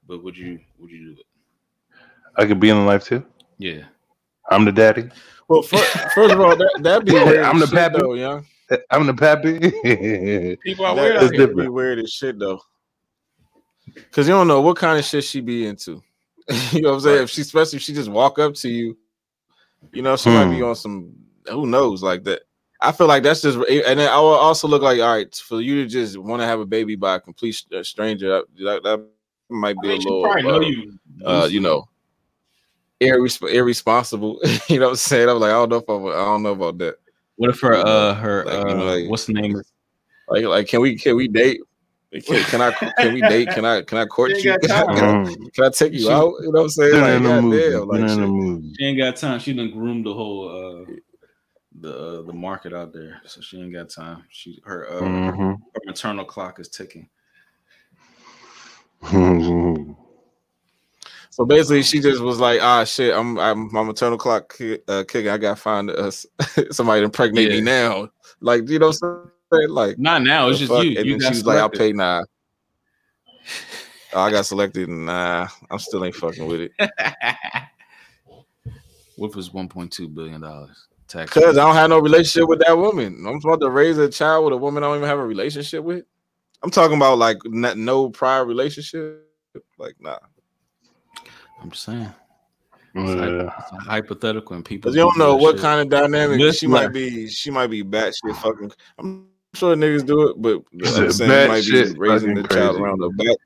but 0.06 0.22
would 0.22 0.36
you 0.36 0.60
would 0.78 0.90
you 0.90 1.14
do 1.14 1.20
it? 1.20 1.26
I 2.36 2.44
could 2.44 2.60
be 2.60 2.68
in 2.68 2.76
a 2.76 2.84
life 2.84 3.04
too. 3.04 3.24
Yeah." 3.56 3.84
I'm 4.50 4.64
the 4.64 4.72
daddy. 4.72 5.08
Well, 5.48 5.62
first, 5.62 5.96
first 6.14 6.32
of 6.32 6.40
all, 6.40 6.56
that 6.56 6.78
that'd 6.80 7.06
be 7.06 7.12
weird. 7.14 7.44
I'm 7.44 7.58
the 7.58 7.66
pappy, 7.66 7.98
though, 7.98 8.14
young. 8.14 8.46
I'm 8.90 9.06
the 9.06 9.14
pappy. 9.14 9.58
People 10.64 10.86
are 10.86 10.94
weird. 10.94 11.20
That'd 11.20 11.56
be 11.56 11.68
weird 11.68 11.98
as 11.98 12.12
shit 12.12 12.38
though. 12.38 12.60
Cause 14.10 14.26
you 14.26 14.34
don't 14.34 14.48
know 14.48 14.60
what 14.60 14.76
kind 14.76 14.98
of 14.98 15.04
shit 15.04 15.24
she 15.24 15.40
be 15.40 15.66
into. 15.66 16.02
you 16.72 16.80
know 16.80 16.90
what 16.90 16.94
I'm 16.96 17.00
saying? 17.00 17.16
Right. 17.16 17.24
If 17.24 17.30
she, 17.30 17.42
especially 17.42 17.76
if 17.76 17.82
she 17.82 17.92
just 17.92 18.10
walk 18.10 18.38
up 18.38 18.54
to 18.54 18.68
you, 18.68 18.96
you 19.92 20.02
know, 20.02 20.16
she 20.16 20.30
hmm. 20.30 20.36
might 20.36 20.50
be 20.50 20.58
hmm. 20.58 20.64
on 20.64 20.76
some. 20.76 21.14
Who 21.48 21.66
knows? 21.66 22.02
Like 22.02 22.24
that. 22.24 22.42
I 22.80 22.92
feel 22.92 23.06
like 23.06 23.22
that's 23.22 23.40
just, 23.40 23.56
and 23.56 23.98
then 23.98 24.10
I 24.10 24.18
will 24.18 24.34
also 24.34 24.68
look 24.68 24.82
like, 24.82 25.00
all 25.00 25.14
right, 25.14 25.34
for 25.34 25.60
you 25.62 25.82
to 25.82 25.88
just 25.88 26.18
want 26.18 26.42
to 26.42 26.46
have 26.46 26.60
a 26.60 26.66
baby 26.66 26.96
by 26.96 27.14
a 27.14 27.20
complete 27.20 27.64
stranger, 27.82 28.42
that, 28.58 28.82
that 28.82 29.06
might 29.48 29.80
be 29.80 29.88
I 29.88 29.98
mean, 29.98 30.06
a 30.06 30.10
little, 30.10 30.26
uh, 30.26 30.34
know 30.40 30.60
you, 30.60 30.98
uh, 31.24 31.48
you 31.50 31.60
know, 31.60 31.88
irresp- 33.00 33.50
irresponsible. 33.50 34.40
you 34.68 34.78
know 34.78 34.86
what 34.86 34.90
I'm 34.92 34.96
saying? 34.96 35.28
I'm 35.28 35.38
like, 35.38 35.50
I 35.50 35.54
don't 35.54 35.70
know 35.70 35.76
if 35.76 35.88
I, 35.88 35.94
I 35.94 36.24
don't 36.24 36.42
know 36.42 36.52
about 36.52 36.78
that. 36.78 36.96
What 37.36 37.50
if 37.50 37.60
her 37.60 37.74
uh 37.74 38.14
her 38.14 38.44
like, 38.44 38.54
uh, 38.54 38.68
you 38.68 38.74
know, 38.74 38.84
like, 38.84 39.10
what's 39.10 39.26
the 39.26 39.32
name? 39.32 39.60
Like 40.28 40.44
like 40.44 40.68
can 40.68 40.80
we 40.80 40.96
can 40.96 41.16
we 41.16 41.28
date? 41.28 41.60
Can, 42.12 42.44
can 42.44 42.60
I 42.60 42.70
can 42.70 43.14
we 43.14 43.20
date? 43.22 43.48
Can 43.48 43.64
I 43.64 43.82
can 43.82 43.98
I 43.98 44.04
court 44.04 44.30
you? 44.30 44.56
Can 44.62 44.70
I, 44.70 45.34
can 45.52 45.64
I 45.64 45.68
take 45.70 45.94
you 45.94 46.00
she, 46.00 46.10
out? 46.10 46.32
You 46.40 46.52
know 46.52 46.60
what 46.60 46.62
I'm 46.62 46.68
saying? 46.68 47.00
Like, 47.00 47.22
damn, 47.22 47.88
like 47.88 48.08
she, 48.08 48.74
she, 48.78 48.84
ain't 48.84 48.98
got 48.98 49.16
time. 49.16 49.40
She 49.40 49.52
done 49.52 49.72
groomed 49.72 50.06
the 50.06 50.14
whole 50.14 50.48
uh 50.48 50.92
the 51.80 51.92
uh, 51.92 52.22
the 52.22 52.32
market 52.32 52.72
out 52.72 52.92
there, 52.92 53.20
so 53.26 53.40
she 53.40 53.60
ain't 53.60 53.72
got 53.72 53.90
time. 53.90 54.22
She 54.28 54.62
her 54.64 54.88
uh 54.88 55.00
mm-hmm. 55.00 55.50
her 55.50 55.80
maternal 55.86 56.24
clock 56.24 56.60
is 56.60 56.68
ticking. 56.68 57.08
So 61.34 61.44
basically, 61.44 61.82
she 61.82 61.98
just 61.98 62.22
was 62.22 62.38
like, 62.38 62.60
"Ah, 62.62 62.84
shit, 62.84 63.12
I'm, 63.12 63.36
I'm 63.40 63.68
my 63.72 63.82
maternal 63.82 64.16
clock 64.16 64.54
uh, 64.86 65.02
kicking. 65.08 65.30
I 65.30 65.36
gotta 65.36 65.56
find 65.56 65.90
us 65.90 66.24
somebody 66.70 67.00
to 67.00 67.06
impregnate 67.06 67.50
yeah. 67.50 67.56
me 67.56 67.60
now." 67.60 68.08
Like, 68.40 68.68
you 68.68 68.78
know, 68.78 68.92
what 68.92 69.02
I'm 69.02 69.32
saying? 69.52 69.70
like 69.70 69.98
not 69.98 70.22
now. 70.22 70.48
It's 70.48 70.60
just 70.60 70.70
fuck? 70.70 70.84
you. 70.84 70.96
And 70.96 71.04
you 71.04 71.18
then 71.18 71.32
she's 71.32 71.44
like, 71.44 71.58
"I'll 71.58 71.68
pay 71.68 71.92
nah." 71.92 72.22
oh, 74.12 74.20
I 74.20 74.30
got 74.30 74.46
selected. 74.46 74.88
And 74.88 75.06
nah, 75.06 75.48
I'm 75.72 75.80
still 75.80 76.04
ain't 76.04 76.14
fucking 76.14 76.46
with 76.46 76.60
it. 76.60 76.70
what 79.16 79.34
was 79.34 79.50
1.2 79.50 80.14
billion 80.14 80.40
dollars? 80.40 80.86
Tax? 81.08 81.34
Because 81.34 81.58
I 81.58 81.66
don't 81.66 81.74
have 81.74 81.90
no 81.90 81.98
relationship 81.98 82.48
with 82.48 82.60
that 82.60 82.78
woman. 82.78 83.24
I'm 83.26 83.40
about 83.44 83.60
to 83.60 83.70
raise 83.70 83.98
a 83.98 84.08
child 84.08 84.44
with 84.44 84.54
a 84.54 84.56
woman 84.56 84.84
I 84.84 84.86
don't 84.86 84.98
even 84.98 85.08
have 85.08 85.18
a 85.18 85.26
relationship 85.26 85.82
with. 85.82 86.04
I'm 86.62 86.70
talking 86.70 86.96
about 86.96 87.18
like 87.18 87.38
no 87.44 88.10
prior 88.10 88.44
relationship. 88.44 89.28
Like, 89.78 89.96
nah. 89.98 90.18
I'm 91.64 91.70
just 91.70 91.82
saying. 91.84 92.12
Yeah. 92.94 93.50
It's, 93.58 93.84
hypothetical, 93.86 94.54
and 94.54 94.64
people. 94.64 94.92
You 94.92 94.98
don't 94.98 95.18
know 95.18 95.34
what 95.34 95.56
shit. 95.56 95.62
kind 95.62 95.80
of 95.80 95.88
dynamic 95.88 96.38
this 96.38 96.58
she 96.58 96.66
might 96.66 96.92
be. 96.92 97.26
She 97.28 97.50
might 97.50 97.68
be 97.68 97.82
batshit 97.82 98.36
fucking. 98.36 98.70
I'm 98.98 99.26
sure 99.54 99.74
niggas 99.74 100.06
do 100.06 100.28
it, 100.28 100.40
but 100.40 100.62
I'm 100.96 101.10
saying 101.10 101.48
might 101.48 101.64
be 101.64 101.98
raising 101.98 102.34
the 102.34 102.44
crazy. 102.44 102.60
child 102.60 102.76
around 102.76 103.00
the 103.00 103.08
back. 103.16 103.36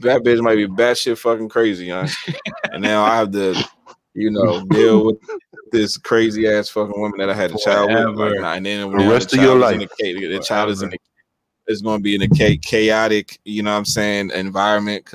That 0.00 0.22
bitch 0.22 0.40
might 0.40 0.54
be 0.54 0.66
batshit 0.66 1.18
fucking 1.18 1.50
crazy, 1.50 1.90
huh? 1.90 2.06
and 2.72 2.80
now 2.80 3.04
I 3.04 3.16
have 3.16 3.32
to, 3.32 3.54
you 4.14 4.30
know, 4.30 4.64
deal 4.70 5.04
with 5.04 5.18
this 5.72 5.98
crazy 5.98 6.48
ass 6.48 6.70
fucking 6.70 6.98
woman 6.98 7.18
that 7.18 7.28
I 7.28 7.34
had 7.34 7.50
a 7.50 7.58
child 7.58 7.90
with. 7.90 8.40
Like, 8.40 8.56
and 8.56 8.64
then 8.64 8.90
the 8.90 9.08
rest 9.08 9.30
the 9.30 9.38
of 9.38 9.42
your 9.42 9.56
life, 9.56 9.80
the, 9.98 10.28
the 10.28 10.38
child 10.38 10.70
is 10.70 10.80
in 10.80 10.90
the 10.90 10.98
is 11.66 11.82
going 11.82 11.98
to 11.98 12.02
be 12.02 12.14
in 12.14 12.22
a 12.22 12.56
chaotic, 12.58 13.38
you 13.44 13.62
know 13.62 13.72
what 13.72 13.78
I'm 13.78 13.84
saying, 13.84 14.30
environment 14.30 15.12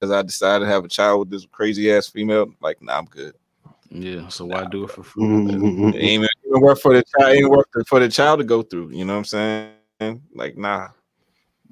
because 0.00 0.12
I 0.12 0.22
decided 0.22 0.64
to 0.64 0.70
have 0.70 0.84
a 0.84 0.88
child 0.88 1.20
with 1.20 1.30
this 1.30 1.46
crazy 1.50 1.92
ass 1.92 2.08
female. 2.08 2.52
Like, 2.60 2.80
nah, 2.80 2.98
I'm 2.98 3.04
good. 3.04 3.34
Yeah, 3.90 4.28
so 4.28 4.46
why 4.46 4.64
do 4.64 4.84
it 4.84 4.90
for 4.90 5.02
free? 5.02 5.24
it 5.24 5.96
ain't 5.96 6.28
even 6.46 6.60
work 6.60 6.78
for 6.78 6.94
the 6.94 7.02
child. 7.02 7.34
Ain't 7.34 7.50
work 7.50 7.68
for 7.86 8.00
the 8.00 8.08
child 8.08 8.38
to 8.38 8.44
go 8.44 8.62
through. 8.62 8.90
You 8.92 9.04
know 9.04 9.14
what 9.14 9.32
I'm 9.34 9.72
saying? 10.00 10.22
Like, 10.34 10.56
nah. 10.56 10.88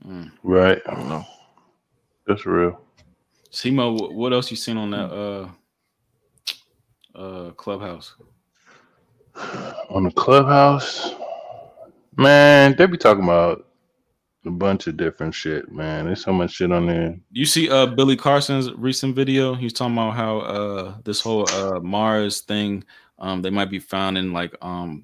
Mm. 0.04 0.32
Right. 0.42 0.82
I 0.86 0.94
don't 0.94 1.08
know. 1.08 1.24
That's 2.26 2.44
real. 2.44 2.80
Simo, 3.50 4.12
what 4.12 4.32
else 4.32 4.50
you 4.50 4.56
seen 4.56 4.76
on 4.76 4.90
that 4.90 5.10
uh 5.10 5.48
uh 7.14 7.50
clubhouse? 7.52 8.14
On 9.90 10.04
the 10.04 10.10
clubhouse, 10.10 11.14
man, 12.16 12.74
they 12.76 12.86
be 12.86 12.98
talking 12.98 13.24
about 13.24 13.67
a 14.46 14.50
bunch 14.50 14.86
of 14.86 14.96
different 14.96 15.34
shit, 15.34 15.70
man. 15.70 16.06
There's 16.06 16.22
so 16.22 16.32
much 16.32 16.52
shit 16.52 16.72
on 16.72 16.86
there. 16.86 17.18
You 17.32 17.44
see 17.44 17.68
uh 17.68 17.86
Billy 17.86 18.16
Carson's 18.16 18.72
recent 18.74 19.14
video? 19.16 19.54
He's 19.54 19.72
talking 19.72 19.94
about 19.94 20.14
how 20.14 20.38
uh 20.40 20.94
this 21.04 21.20
whole 21.20 21.48
uh 21.50 21.80
Mars 21.80 22.40
thing 22.42 22.84
um 23.18 23.42
they 23.42 23.50
might 23.50 23.70
be 23.70 23.78
found 23.78 24.16
in 24.16 24.32
like 24.32 24.54
um 24.62 25.02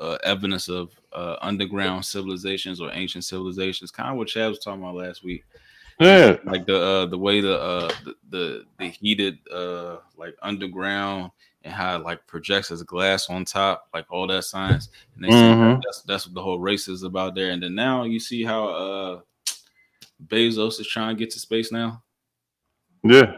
uh, 0.00 0.18
evidence 0.24 0.68
of 0.68 0.90
uh 1.12 1.36
underground 1.40 2.04
civilizations 2.04 2.80
or 2.80 2.90
ancient 2.92 3.24
civilizations, 3.24 3.90
kind 3.90 4.10
of 4.10 4.16
what 4.16 4.28
Chad 4.28 4.50
was 4.50 4.58
talking 4.58 4.82
about 4.82 4.96
last 4.96 5.24
week. 5.24 5.44
Yeah, 5.98 6.36
Like 6.44 6.66
the 6.66 6.78
uh 6.78 7.06
the 7.06 7.16
way 7.18 7.40
the 7.40 7.58
uh 7.58 7.90
the 8.04 8.14
the, 8.28 8.64
the 8.78 8.88
heated 8.88 9.38
uh 9.50 9.96
like 10.18 10.34
underground 10.42 11.30
and 11.66 11.74
how 11.74 11.96
it 11.96 12.04
like 12.04 12.24
projects 12.28 12.70
as 12.70 12.82
glass 12.84 13.28
on 13.28 13.44
top, 13.44 13.88
like 13.92 14.06
all 14.08 14.26
that 14.28 14.44
science. 14.44 14.88
And 15.14 15.24
they 15.24 15.30
say 15.30 15.36
Mhm. 15.36 15.74
that 15.76 15.82
that's 15.84 16.02
that's 16.02 16.26
what 16.26 16.34
the 16.34 16.42
whole 16.42 16.60
race 16.60 16.86
is 16.86 17.02
about 17.02 17.34
there. 17.34 17.50
And 17.50 17.60
then 17.62 17.74
now 17.74 18.04
you 18.04 18.20
see 18.20 18.44
how 18.44 18.68
uh 18.68 19.20
Bezos 20.28 20.80
is 20.80 20.86
trying 20.86 21.16
to 21.16 21.18
get 21.18 21.30
to 21.32 21.40
space 21.40 21.70
now. 21.72 22.02
yeah, 23.02 23.34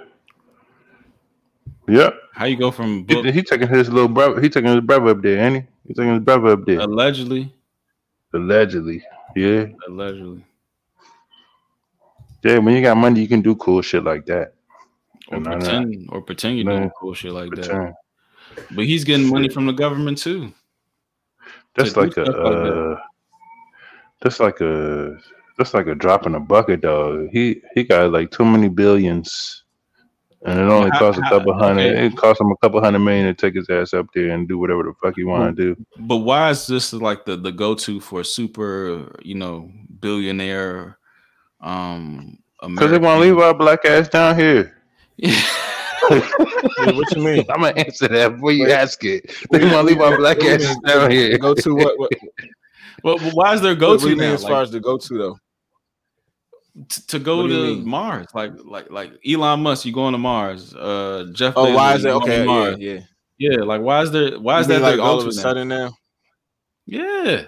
yeah. 1.88 2.10
How 2.32 2.44
you 2.44 2.56
go 2.56 2.70
from 2.70 3.02
book, 3.04 3.24
He, 3.24 3.32
he 3.32 3.42
taking 3.42 3.66
his 3.68 3.88
little 3.90 4.08
brother. 4.08 4.40
He 4.40 4.48
taking 4.48 4.70
his 4.70 4.80
brother 4.82 5.08
up 5.10 5.22
there, 5.22 5.38
ain't 5.38 5.56
he? 5.56 5.62
He 5.88 5.94
taking 5.94 6.12
his 6.14 6.22
brother 6.22 6.48
up 6.48 6.64
there. 6.66 6.80
allegedly, 6.80 7.52
Allegedly, 8.34 9.02
yeah, 9.34 9.66
allegedly, 9.88 10.44
yeah. 12.44 12.58
When 12.58 12.74
you 12.74 12.82
got 12.82 12.96
money, 12.98 13.22
you 13.22 13.28
can 13.28 13.40
do 13.40 13.56
cool 13.56 13.80
shit 13.80 14.04
like 14.04 14.26
that. 14.26 14.52
or 15.28 15.40
pretend 15.40 16.06
or 16.10 16.20
pretend 16.22 16.56
you're 16.58 16.64
doing 16.66 16.90
cool 16.98 17.14
shit 17.14 17.32
like 17.32 17.50
that. 17.52 17.94
But 18.74 18.84
he's 18.86 19.04
getting 19.04 19.28
money 19.28 19.48
from 19.48 19.66
the 19.66 19.72
government 19.72 20.18
too. 20.18 20.52
That's 21.74 21.92
to 21.92 22.00
like 22.00 22.16
a, 22.16 22.24
stuff 22.24 22.36
like 22.36 22.56
uh, 22.56 22.96
that's 24.20 24.40
like 24.40 24.60
a, 24.60 25.16
that's 25.56 25.74
like 25.74 25.86
a 25.86 25.94
drop 25.94 26.26
in 26.26 26.34
a 26.34 26.40
bucket, 26.40 26.80
dog. 26.80 27.28
He 27.32 27.62
he 27.74 27.84
got 27.84 28.10
like 28.12 28.30
too 28.30 28.44
many 28.44 28.68
billions, 28.68 29.62
and 30.44 30.58
it 30.58 30.62
only 30.64 30.90
How- 30.90 30.98
costs 30.98 31.20
a 31.20 31.24
how- 31.24 31.30
couple 31.38 31.54
hundred. 31.54 31.92
okay. 31.94 32.06
It 32.06 32.16
costs 32.16 32.40
him 32.40 32.50
a 32.50 32.56
couple 32.56 32.80
hundred 32.80 32.98
million 33.00 33.26
to 33.26 33.34
take 33.34 33.54
his 33.54 33.70
ass 33.70 33.94
up 33.94 34.06
there 34.14 34.30
and 34.30 34.48
do 34.48 34.58
whatever 34.58 34.82
the 34.82 34.92
fuck 35.00 35.14
he 35.16 35.24
want 35.24 35.56
to 35.56 35.74
do. 35.74 35.86
But 35.98 36.16
why 36.18 36.50
is 36.50 36.66
this 36.66 36.92
like 36.92 37.24
the 37.24 37.36
the 37.36 37.52
go 37.52 37.74
to 37.76 38.00
for 38.00 38.24
super, 38.24 39.14
you 39.22 39.34
know, 39.36 39.70
billionaire? 40.00 40.98
Um, 41.60 42.38
Because 42.60 42.90
they 42.90 42.98
want 42.98 43.18
to 43.18 43.28
leave 43.28 43.38
our 43.38 43.54
black 43.54 43.84
ass 43.84 44.08
down 44.08 44.36
here. 44.38 44.74
Wait, 46.10 46.94
what 46.96 47.14
you 47.16 47.22
mean? 47.22 47.44
I'm 47.50 47.60
gonna 47.62 47.72
answer 47.76 48.08
that 48.08 48.32
before 48.34 48.52
you 48.52 48.64
Wait. 48.64 48.72
ask 48.72 49.02
it. 49.04 49.30
They 49.50 49.58
want 49.60 49.72
to 49.72 49.82
leave 49.82 50.00
our 50.00 50.16
black 50.16 50.36
What 50.38 50.42
do 50.44 50.48
you 50.48 50.54
asses 50.54 50.78
down 50.86 51.10
here. 51.10 51.38
Go 51.38 51.54
to 51.54 51.74
what? 51.74 51.98
what 51.98 52.10
Well, 53.04 53.18
why 53.32 53.54
is 53.54 53.60
there 53.60 53.74
go 53.74 53.96
to 53.96 54.14
now? 54.16 54.34
as 54.34 54.42
Like, 54.42 54.50
far 54.50 54.62
as 54.62 54.70
the 54.70 54.80
go 54.80 54.96
to 54.98 55.18
though? 55.18 55.38
t- 56.88 57.02
to 57.08 57.18
go 57.18 57.42
what 57.42 57.48
do 57.48 57.54
you 57.54 57.76
to? 57.82 57.86
Mars? 57.86 58.26
Like, 58.34 58.52
like, 58.64 58.90
like 58.90 59.12
Elon 59.26 59.60
Musk, 59.62 59.84
you 59.86 59.92
going 59.92 60.12
to 60.12 60.18
Mars? 60.18 60.74
Uh, 60.74 61.26
Jeff. 61.32 61.54
Oh, 61.56 61.72
why 61.74 61.94
is 61.94 62.04
it 62.04 62.08
you 62.08 62.14
going 62.14 62.26
to 62.26 62.32
okay? 62.32 62.38
Yeah, 62.40 62.44
Mars. 62.46 62.76
yeah. 62.78 63.00
Yeah, 63.38 63.62
like 63.64 63.80
why 63.82 64.02
is 64.02 64.10
there? 64.10 64.38
Why 64.40 64.58
is 64.60 64.66
mean 64.68 64.80
that 64.82 64.90
like 64.96 65.00
all 65.00 65.20
of 65.20 65.26
a 65.26 65.30
to 65.30 65.36
now? 65.36 65.42
sudden 65.42 65.68
now? 65.68 65.92
Yeah. 66.86 67.42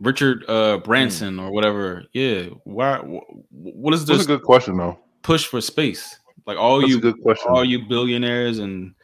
Richard 0.00 0.44
uh 0.48 0.78
Branson 0.78 1.38
or 1.38 1.52
whatever. 1.52 2.04
Yeah. 2.12 2.46
Why? 2.64 2.98
wh- 2.98 3.52
What 3.52 3.94
is 3.94 4.04
That's 4.04 4.18
this 4.18 4.24
a 4.26 4.28
good 4.28 4.42
question, 4.42 4.76
though. 4.76 4.98
push 5.22 5.46
for 5.46 5.60
space? 5.60 6.18
Like 6.46 6.58
all 6.58 6.80
That's 6.80 6.90
you 6.90 7.00
good 7.00 7.20
question. 7.22 7.50
all 7.50 7.64
you 7.64 7.86
billionaires 7.86 8.58
and 8.58 8.94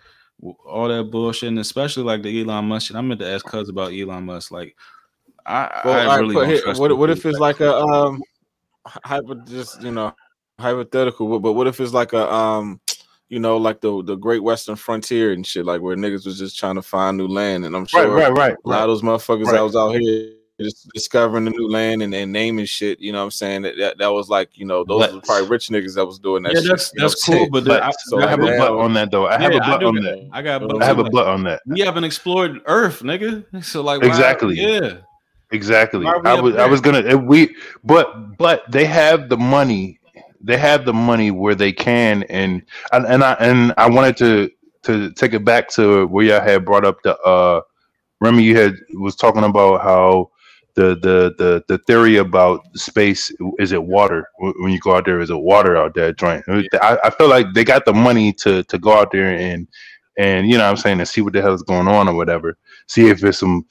all 0.65 0.89
that 0.89 1.11
bullshit, 1.11 1.49
and 1.49 1.59
especially 1.59 2.03
like 2.05 2.23
the 2.23 2.41
Elon 2.43 2.67
Musk 2.67 2.87
shit. 2.89 2.97
I 2.97 3.01
meant 3.01 3.21
to 3.21 3.29
ask 3.29 3.45
Cuz 3.45 3.69
about 3.69 3.93
Elon 3.93 4.25
Musk. 4.25 4.51
Like, 4.51 4.77
I, 5.47 5.81
Well, 5.85 5.95
I 5.95 6.01
all 6.03 6.07
right, 6.09 6.21
really 6.21 6.35
but 6.35 6.41
don't 6.43 6.51
here- 6.51 6.63
trust 6.63 6.81
what, 6.81 6.97
what 6.99 7.11
if 7.11 7.25
it's 7.27 7.39
like 7.39 7.61
a 7.61 7.77
um 7.77 8.23
hyper 8.87 9.35
just 9.47 9.83
you 9.83 9.91
know 9.91 10.15
hypothetical 10.59 11.29
but, 11.29 11.39
but 11.41 11.53
what 11.53 11.67
if 11.67 11.79
it's 11.81 11.93
like 11.93 12.13
a 12.15 12.33
um 12.33 12.81
you 13.29 13.39
know 13.39 13.57
like 13.59 13.81
the 13.81 14.03
the 14.03 14.17
great 14.17 14.43
western 14.43 14.77
frontier 14.77 15.33
and 15.33 15.47
shit 15.47 15.65
like 15.67 15.81
where 15.83 15.95
niggas 15.97 16.25
was 16.27 16.39
just 16.39 16.59
trying 16.59 16.75
to 16.75 16.83
find 16.83 17.17
new 17.19 17.29
land 17.29 17.65
and 17.67 17.77
i'm 17.77 17.85
sure 17.87 18.09
right, 18.11 18.33
right, 18.33 18.37
right. 18.39 18.57
a 18.65 18.69
lot 18.69 18.83
of 18.83 18.89
those 18.89 19.03
motherfuckers 19.03 19.45
Right. 19.45 19.53
that 19.53 19.63
was 19.63 19.77
out 19.77 19.91
here 19.95 20.33
just 20.61 20.89
discovering 20.93 21.45
the 21.45 21.51
new 21.51 21.69
land 21.69 22.03
and, 22.03 22.13
and 22.15 22.33
naming 22.33 22.65
shit 22.65 22.99
you 23.01 23.13
know 23.13 23.19
what 23.19 23.25
i'm 23.25 23.31
saying 23.31 23.63
that 23.63 23.77
that, 23.79 23.99
that 23.99 24.09
was 24.09 24.29
like 24.29 24.51
you 24.55 24.65
know 24.67 24.85
those 24.85 25.01
But- 25.07 25.15
were 25.15 25.21
probably 25.21 25.49
rich 25.49 25.69
niggas 25.69 25.95
that 25.95 26.05
was 26.07 26.19
doing 26.19 26.43
that 26.45 26.55
yeah, 26.55 26.61
shit 26.61 26.69
that's 26.71 26.91
that's 26.97 27.25
cool, 27.25 27.35
saying? 27.37 27.51
but, 27.51 27.65
then 27.65 27.83
I, 27.83 27.91
So, 28.07 28.21
I 28.21 28.29
have 28.29 28.41
a 28.41 28.57
butt 28.59 28.71
on 28.73 28.93
that, 28.95 29.11
though. 29.11 29.27
I 29.27 29.39
have 29.41 29.53
yeah, 29.53 29.59
a 29.59 29.63
I 29.63 29.69
butt 29.71 29.85
on 29.85 29.95
got- 29.97 30.03
that. 30.03 30.29
I 30.33 30.43
got 30.43 30.63
I 30.63 30.67
butt 30.67 30.83
I 30.83 30.87
have 30.87 30.99
a 30.99 31.05
too, 31.05 31.11
butt 31.11 31.27
on 31.29 31.45
that. 31.45 31.61
we 31.67 31.81
haven't 31.81 32.05
explored 32.05 32.61
Earth, 32.67 33.01
nigga. 33.03 33.45
So 33.65 33.83
like, 33.83 34.01
why- 34.03 34.09
Exactly. 34.09 34.57
yeah. 34.57 34.99
Exactly. 35.51 36.05
Why 36.05 36.13
are 36.13 36.21
we 36.23 36.29
I 36.29 36.35
up 36.35 36.45
was 36.45 36.57
I 36.57 36.67
was 36.67 36.81
gonna 36.83 36.99
if 37.01 37.21
we 37.23 37.55
but 37.83 38.37
but 38.37 38.71
they 38.71 38.85
have 38.85 39.29
the 39.31 39.37
money. 39.39 39.99
They 40.43 40.57
have 40.59 40.85
the 40.85 40.93
money 40.93 41.31
where 41.31 41.55
they 41.55 41.73
can 41.73 42.23
and 42.25 42.63
and, 42.93 43.07
and 43.07 43.25
I 43.25 43.33
and 43.41 43.73
I 43.79 43.89
wanted 43.89 44.17
to 44.19 44.51
to 44.83 45.11
take 45.13 45.33
it 45.33 45.45
back 45.47 45.69
to 45.71 46.07
where 46.09 46.25
y'all 46.25 46.41
had 46.43 46.65
brought 46.67 46.85
up 46.85 47.03
the 47.03 47.17
uh 47.21 47.63
Remy 48.21 48.43
you 48.43 48.57
had 48.59 48.75
was 48.95 49.17
talking 49.17 49.43
about 49.45 49.81
how 49.81 50.31
the 50.79 50.95
the 50.95 51.35
the 51.39 51.65
the 51.67 51.79
theory 51.87 52.17
about 52.17 52.61
space 52.77 53.33
is 53.59 53.73
it 53.73 53.83
water? 53.83 54.29
When 54.39 54.71
you 54.73 54.79
go 54.79 54.95
out 54.95 55.07
there 55.07 55.21
is 55.21 55.31
it 55.31 55.37
water 55.37 55.77
out 55.77 55.95
there 55.95 56.13
joint? 56.13 56.45
I, 56.49 56.99
I 57.03 57.11
feel 57.11 57.29
like 57.29 57.47
they 57.53 57.65
got 57.65 57.85
the 57.85 57.93
money 57.93 58.33
to 58.45 58.63
to 58.63 58.79
go 58.79 58.93
out 58.93 59.11
there 59.11 59.31
and 59.31 59.67
and 60.17 60.49
you 60.49 60.57
know 60.57 60.65
what 60.65 60.71
I'm 60.71 60.77
saying 60.77 61.01
and 61.01 61.09
see 61.09 61.21
what 61.21 61.33
the 61.33 61.43
hell 61.43 61.55
is 61.55 61.63
going 61.63 61.89
on 61.89 62.09
or 62.09 62.15
whatever. 62.15 62.57
See 62.87 63.09
if 63.09 63.25
it's 63.25 63.39
some 63.39 63.67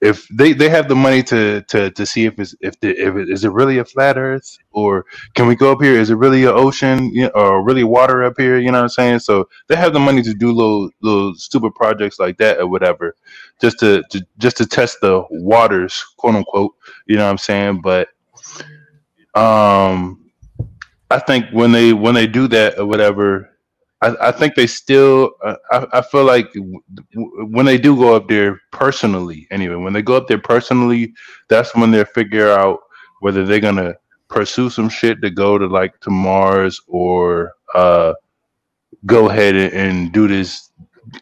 if 0.00 0.26
they, 0.28 0.52
they 0.52 0.68
have 0.68 0.88
the 0.88 0.96
money 0.96 1.22
to 1.24 1.62
to 1.62 1.90
to 1.90 2.06
see 2.06 2.26
if 2.26 2.38
it's 2.38 2.54
if 2.60 2.78
the 2.80 2.90
if 2.90 3.16
it 3.16 3.28
is 3.28 3.44
it 3.44 3.52
really 3.52 3.78
a 3.78 3.84
flat 3.84 4.16
earth? 4.16 4.56
Or 4.70 5.04
can 5.34 5.48
we 5.48 5.56
go 5.56 5.72
up 5.72 5.82
here? 5.82 5.94
Is 5.94 6.10
it 6.10 6.16
really 6.16 6.44
an 6.44 6.50
ocean 6.54 7.12
you 7.12 7.24
know, 7.24 7.30
or 7.34 7.64
really 7.64 7.84
water 7.84 8.22
up 8.22 8.34
here? 8.38 8.58
You 8.58 8.70
know 8.70 8.78
what 8.78 8.84
i'm 8.84 8.88
saying? 9.00 9.18
So 9.20 9.48
they 9.68 9.74
have 9.76 9.92
the 9.92 10.00
money 10.00 10.22
to 10.22 10.34
do 10.34 10.52
little 10.52 10.90
little 11.02 11.34
stupid 11.34 11.74
projects 11.74 12.20
like 12.20 12.38
that 12.38 12.58
or 12.60 12.68
whatever 12.68 13.16
just 13.60 13.78
to, 13.78 14.02
to 14.10 14.24
just 14.38 14.56
to 14.56 14.66
test 14.66 15.00
the 15.00 15.24
waters 15.30 16.04
quote 16.16 16.34
unquote 16.34 16.74
you 17.06 17.16
know 17.16 17.24
what 17.24 17.30
i'm 17.30 17.38
saying 17.38 17.80
but 17.80 18.08
um 19.34 20.30
i 21.10 21.18
think 21.18 21.46
when 21.52 21.72
they 21.72 21.92
when 21.92 22.14
they 22.14 22.26
do 22.26 22.48
that 22.48 22.78
or 22.78 22.86
whatever 22.86 23.48
I, 24.02 24.28
I 24.28 24.32
think 24.32 24.56
they 24.56 24.66
still. 24.66 25.30
Uh, 25.42 25.56
I, 25.70 25.86
I 25.98 26.02
feel 26.02 26.24
like 26.24 26.52
when 27.14 27.64
they 27.64 27.78
do 27.78 27.96
go 27.96 28.14
up 28.16 28.28
there 28.28 28.60
personally, 28.72 29.46
anyway, 29.50 29.76
when 29.76 29.92
they 29.92 30.02
go 30.02 30.16
up 30.16 30.26
there 30.26 30.40
personally, 30.40 31.14
that's 31.48 31.74
when 31.74 31.92
they 31.92 32.04
figure 32.04 32.50
out 32.50 32.80
whether 33.20 33.46
they're 33.46 33.60
gonna 33.60 33.94
pursue 34.28 34.70
some 34.70 34.88
shit 34.88 35.22
to 35.22 35.30
go 35.30 35.56
to 35.56 35.66
like 35.66 35.98
to 36.00 36.10
Mars 36.10 36.80
or 36.88 37.52
uh, 37.74 38.14
go 39.06 39.30
ahead 39.30 39.54
and, 39.54 39.72
and 39.72 40.12
do 40.12 40.26
this 40.26 40.70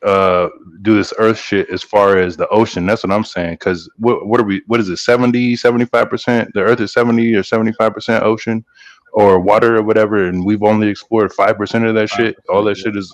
uh 0.03 0.49
do 0.83 0.95
this 0.95 1.13
earth 1.19 1.39
shit 1.39 1.69
as 1.71 1.83
far 1.83 2.19
as 2.19 2.37
the 2.37 2.49
ocean. 2.49 2.87
That's 2.87 3.05
what 3.05 3.13
i'm 3.13 3.25
saying. 3.25 3.55
Because 3.55 3.91
what, 3.97 4.27
what 4.27 4.41
are 4.41 4.45
we 4.45 4.63
what 4.67 4.81
is 4.81 4.89
it 4.89 4.99
70 4.99 5.57
75 5.57 6.11
percent? 6.11 6.51
The 6.55 6.61
earth 6.61 6.81
is 6.81 6.93
70 6.93 7.35
or 7.35 7.43
75 7.43 7.95
percent 7.95 8.25
ocean 8.25 8.65
or 9.13 9.41
water 9.41 9.77
or 9.77 9.83
whatever 9.83 10.27
and 10.27 10.45
we've 10.45 10.63
only 10.63 10.89
explored 10.89 11.33
5 11.33 11.57
percent 11.57 11.87
of 11.87 11.95
that 11.95 12.09
shit? 12.09 12.37
All 12.49 12.65
that 12.65 12.77
shit 12.77 12.97
is 12.97 13.13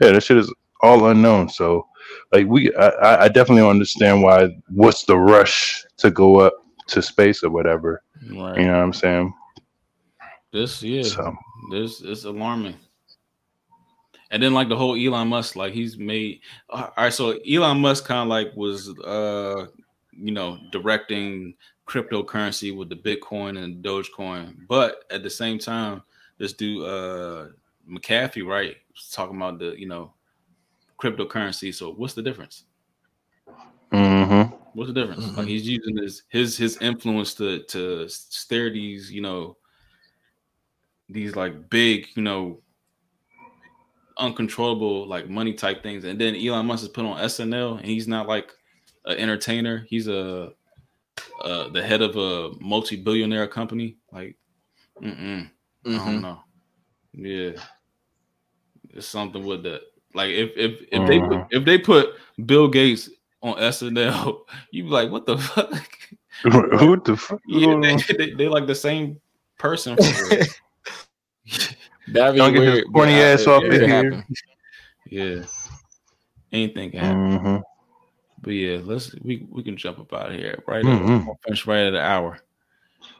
yeah 0.00 0.12
that 0.12 0.22
shit 0.22 0.36
is 0.36 0.52
all 0.80 1.08
unknown. 1.08 1.48
So 1.48 1.86
like 2.32 2.46
we 2.46 2.74
I- 2.76 3.24
i, 3.24 3.28
definitely 3.28 3.68
understand 3.68 4.22
why 4.22 4.48
what's 4.68 5.04
the 5.04 5.16
rush 5.16 5.84
to 5.98 6.10
go 6.10 6.40
up 6.40 6.54
to 6.88 7.02
space 7.02 7.42
or 7.42 7.50
whatever. 7.50 8.02
Right. 8.30 8.58
you 8.58 8.66
know 8.66 8.76
what 8.76 8.82
i'm 8.82 8.92
saying? 8.92 9.34
This 10.52 10.82
yeah. 10.82 11.02
so. 11.02 11.36
This 11.70 12.00
it's 12.00 12.24
alarming. 12.24 12.76
And 14.30 14.42
then 14.42 14.52
like 14.52 14.68
the 14.68 14.76
whole 14.76 14.94
Elon 14.94 15.28
Musk, 15.28 15.56
like 15.56 15.72
he's 15.72 15.96
made 15.96 16.40
all 16.68 16.92
right. 16.96 17.12
So 17.12 17.38
Elon 17.50 17.80
Musk 17.80 18.04
kind 18.04 18.20
of 18.20 18.28
like 18.28 18.54
was 18.54 18.90
uh 19.00 19.66
you 20.12 20.32
know 20.32 20.58
directing 20.70 21.54
cryptocurrency 21.86 22.76
with 22.76 22.90
the 22.90 22.96
Bitcoin 22.96 23.62
and 23.62 23.82
Dogecoin, 23.82 24.66
but 24.68 25.04
at 25.10 25.22
the 25.22 25.30
same 25.30 25.58
time, 25.58 26.02
this 26.36 26.52
dude 26.52 26.84
uh 26.84 27.46
McAfee, 27.90 28.46
right, 28.46 28.76
was 28.92 29.10
talking 29.10 29.36
about 29.36 29.58
the 29.58 29.74
you 29.78 29.88
know 29.88 30.12
cryptocurrency. 31.00 31.74
So 31.74 31.92
what's 31.92 32.14
the 32.14 32.22
difference? 32.22 32.64
mm-hmm. 33.92 34.54
What's 34.74 34.92
the 34.92 35.00
difference? 35.00 35.24
Mhm. 35.24 35.36
Like 35.38 35.48
he's 35.48 35.66
using 35.66 35.96
his 35.96 36.22
his 36.28 36.56
his 36.56 36.76
influence 36.78 37.34
to 37.34 37.62
to 37.64 38.08
steer 38.08 38.70
these, 38.70 39.10
you 39.10 39.22
know, 39.22 39.56
these 41.08 41.34
like 41.34 41.70
big, 41.70 42.06
you 42.14 42.22
know, 42.22 42.60
uncontrollable 44.18 45.06
like 45.06 45.28
money 45.28 45.54
type 45.54 45.82
things. 45.82 46.04
And 46.04 46.20
then 46.20 46.34
Elon 46.36 46.66
Musk 46.66 46.82
is 46.82 46.88
put 46.88 47.04
on 47.04 47.18
SNL, 47.18 47.78
and 47.78 47.86
he's 47.86 48.08
not 48.08 48.26
like 48.26 48.52
an 49.04 49.16
entertainer. 49.18 49.86
He's 49.88 50.08
a 50.08 50.52
uh, 51.42 51.68
the 51.70 51.82
head 51.82 52.02
of 52.02 52.16
a 52.16 52.52
multi-billionaire 52.60 53.48
company. 53.48 53.96
Like, 54.12 54.36
mm-mm, 55.02 55.50
I 55.84 55.88
Mhm. 55.88 56.04
don't 56.04 56.22
know. 56.22 56.40
Yeah, 57.12 57.60
it's 58.90 59.06
something 59.06 59.44
with 59.44 59.62
that. 59.64 59.82
Like 60.14 60.30
if 60.30 60.50
if 60.56 60.80
if 60.92 61.06
they 61.06 61.18
put, 61.20 61.30
Mhm. 61.30 61.46
if 61.50 61.64
they 61.64 61.78
put 61.78 62.14
Bill 62.46 62.68
Gates 62.68 63.10
on 63.42 63.58
SNL, 63.58 64.46
you 64.70 64.84
be 64.84 64.90
like, 64.90 65.10
what 65.10 65.26
the 65.26 65.38
fuck? 65.38 65.88
what 66.82 67.04
the 67.04 67.16
fuck? 67.16 67.40
Yeah, 67.46 67.74
they, 67.80 67.96
they, 68.18 68.30
they 68.34 68.48
like 68.48 68.66
the 68.66 68.74
same 68.74 69.20
person. 69.58 69.96
That'd 72.12 72.34
be 72.34 72.38
Don't 72.38 72.52
get 72.54 72.62
his 72.62 72.72
weird. 72.74 72.92
corny 72.92 73.12
but, 73.14 73.20
ass 73.22 73.46
uh, 73.46 73.56
off 73.56 73.64
it 73.64 73.66
in 73.66 73.70
could 73.80 73.88
here. 73.88 73.88
happen. 74.12 74.24
yeah, 75.10 75.42
anything 76.52 76.90
can 76.90 77.00
happen. 77.00 77.38
Mm-hmm. 77.38 77.56
But 78.42 78.50
yeah, 78.50 78.78
let's 78.84 79.14
we 79.22 79.46
we 79.50 79.62
can 79.62 79.76
jump 79.76 79.98
up 79.98 80.12
out 80.12 80.30
of 80.30 80.36
here. 80.36 80.62
Right, 80.66 80.84
Mhm. 80.84 81.26
We'll 81.26 81.38
finish 81.44 81.66
right 81.66 81.86
at 81.86 81.94
an 81.94 82.00
hour. 82.00 82.38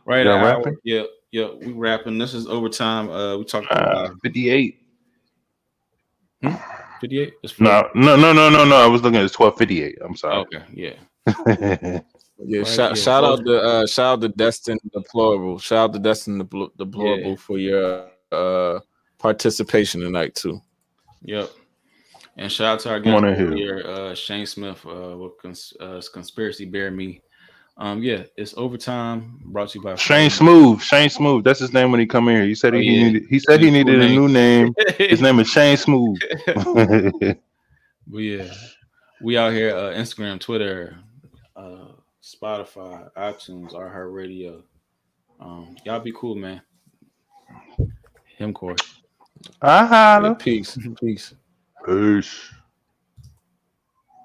Right 0.04 0.24
Y'all 0.26 0.34
at 0.36 0.40
an 0.40 0.46
hour. 0.46 0.56
rapping? 0.58 0.76
Yeah, 0.84 1.02
yeah, 1.32 1.48
we 1.60 1.72
rapping. 1.72 2.18
This 2.18 2.34
is 2.34 2.46
overtime. 2.46 3.10
Uh, 3.10 3.36
we 3.38 3.44
talked 3.44 3.66
Uh, 3.70 3.74
about 3.76 4.14
58. 4.22 4.80
fifty 7.00 7.20
eight. 7.20 7.34
It's 7.42 7.58
No, 7.60 7.88
no, 7.94 8.16
no, 8.16 8.32
no, 8.32 8.48
no, 8.48 8.64
no. 8.64 8.76
I 8.76 8.86
was 8.86 9.02
looking 9.02 9.16
at 9.16 9.30
1258. 9.30 9.98
I'm 10.04 10.16
sorry. 10.16 10.36
Okay, 10.38 10.62
yeah. 10.72 10.94
Yeah, 12.40 12.58
Right, 12.60 12.66
shout, 12.68 12.90
yeah, 12.96 13.02
shout 13.02 13.22
both- 13.24 13.40
out 13.40 13.46
to 13.46 13.60
uh, 13.60 13.86
shout 13.88 14.06
out 14.12 14.20
to 14.20 14.28
Destin 14.28 14.78
Deplorable. 14.94 15.58
Shout 15.58 15.90
out 15.90 15.92
to 15.94 15.98
Destin 15.98 16.40
Depl- 16.40 16.70
Deplorable 16.78 17.30
Yeah. 17.30 17.34
for 17.34 17.58
your 17.58 18.10
uh 18.32 18.80
participation 19.18 20.00
tonight 20.00 20.34
too. 20.34 20.60
Yep. 21.22 21.50
And 22.36 22.52
shout 22.52 22.74
out 22.74 22.80
to 22.80 22.90
our 22.90 23.00
Come 23.00 23.14
on 23.16 23.34
guest 23.34 23.56
here, 23.56 23.82
uh, 23.84 24.14
Shane 24.14 24.46
Smith, 24.46 24.84
uh, 24.86 25.16
with 25.16 25.32
cons- 25.42 25.72
uh, 25.80 26.00
conspiracy 26.12 26.66
bear 26.66 26.90
me. 26.90 27.20
Um, 27.76 28.02
yeah, 28.02 28.24
it's 28.36 28.54
overtime. 28.56 29.40
Brought 29.46 29.70
to 29.70 29.78
you 29.78 29.84
by 29.84 29.96
Shane 29.96 30.30
Smooth. 30.30 30.80
Shane 30.80 31.10
Smooth. 31.10 31.44
That's 31.44 31.60
his 31.60 31.72
name 31.72 31.90
when 31.90 32.00
he 32.00 32.06
come 32.06 32.28
here. 32.28 32.44
He 32.44 32.54
said 32.54 32.74
he, 32.74 32.80
Oh, 32.80 32.82
yeah. 32.82 33.02
needed. 33.04 33.22
He 33.28 33.38
said 33.38 33.60
he 33.60 33.66
Cool 33.66 33.84
needed 33.84 34.02
a 34.02 34.08
new 34.08 34.28
name. 34.28 34.74
His 34.98 35.20
name 35.20 35.38
is 35.40 35.48
Shane 35.48 35.76
Smooth. 35.76 36.18
But 38.10 38.18
yeah, 38.20 38.50
we 39.20 39.36
out 39.36 39.52
here 39.52 39.76
uh, 39.76 39.92
Instagram, 39.92 40.40
Twitter, 40.40 40.96
uh, 41.54 41.88
Spotify, 42.22 43.12
iTunes, 43.12 43.72
iHeartRadio. 43.72 44.62
Um, 45.38 45.76
y'all 45.84 46.00
be 46.00 46.14
cool, 46.16 46.34
man. 46.34 46.62
Him, 48.38 48.54
Corey. 48.54 48.76
I 49.60 49.84
holla. 49.84 50.34
Peace, 50.38 50.78
peace. 51.00 51.34
Peace. 51.84 52.50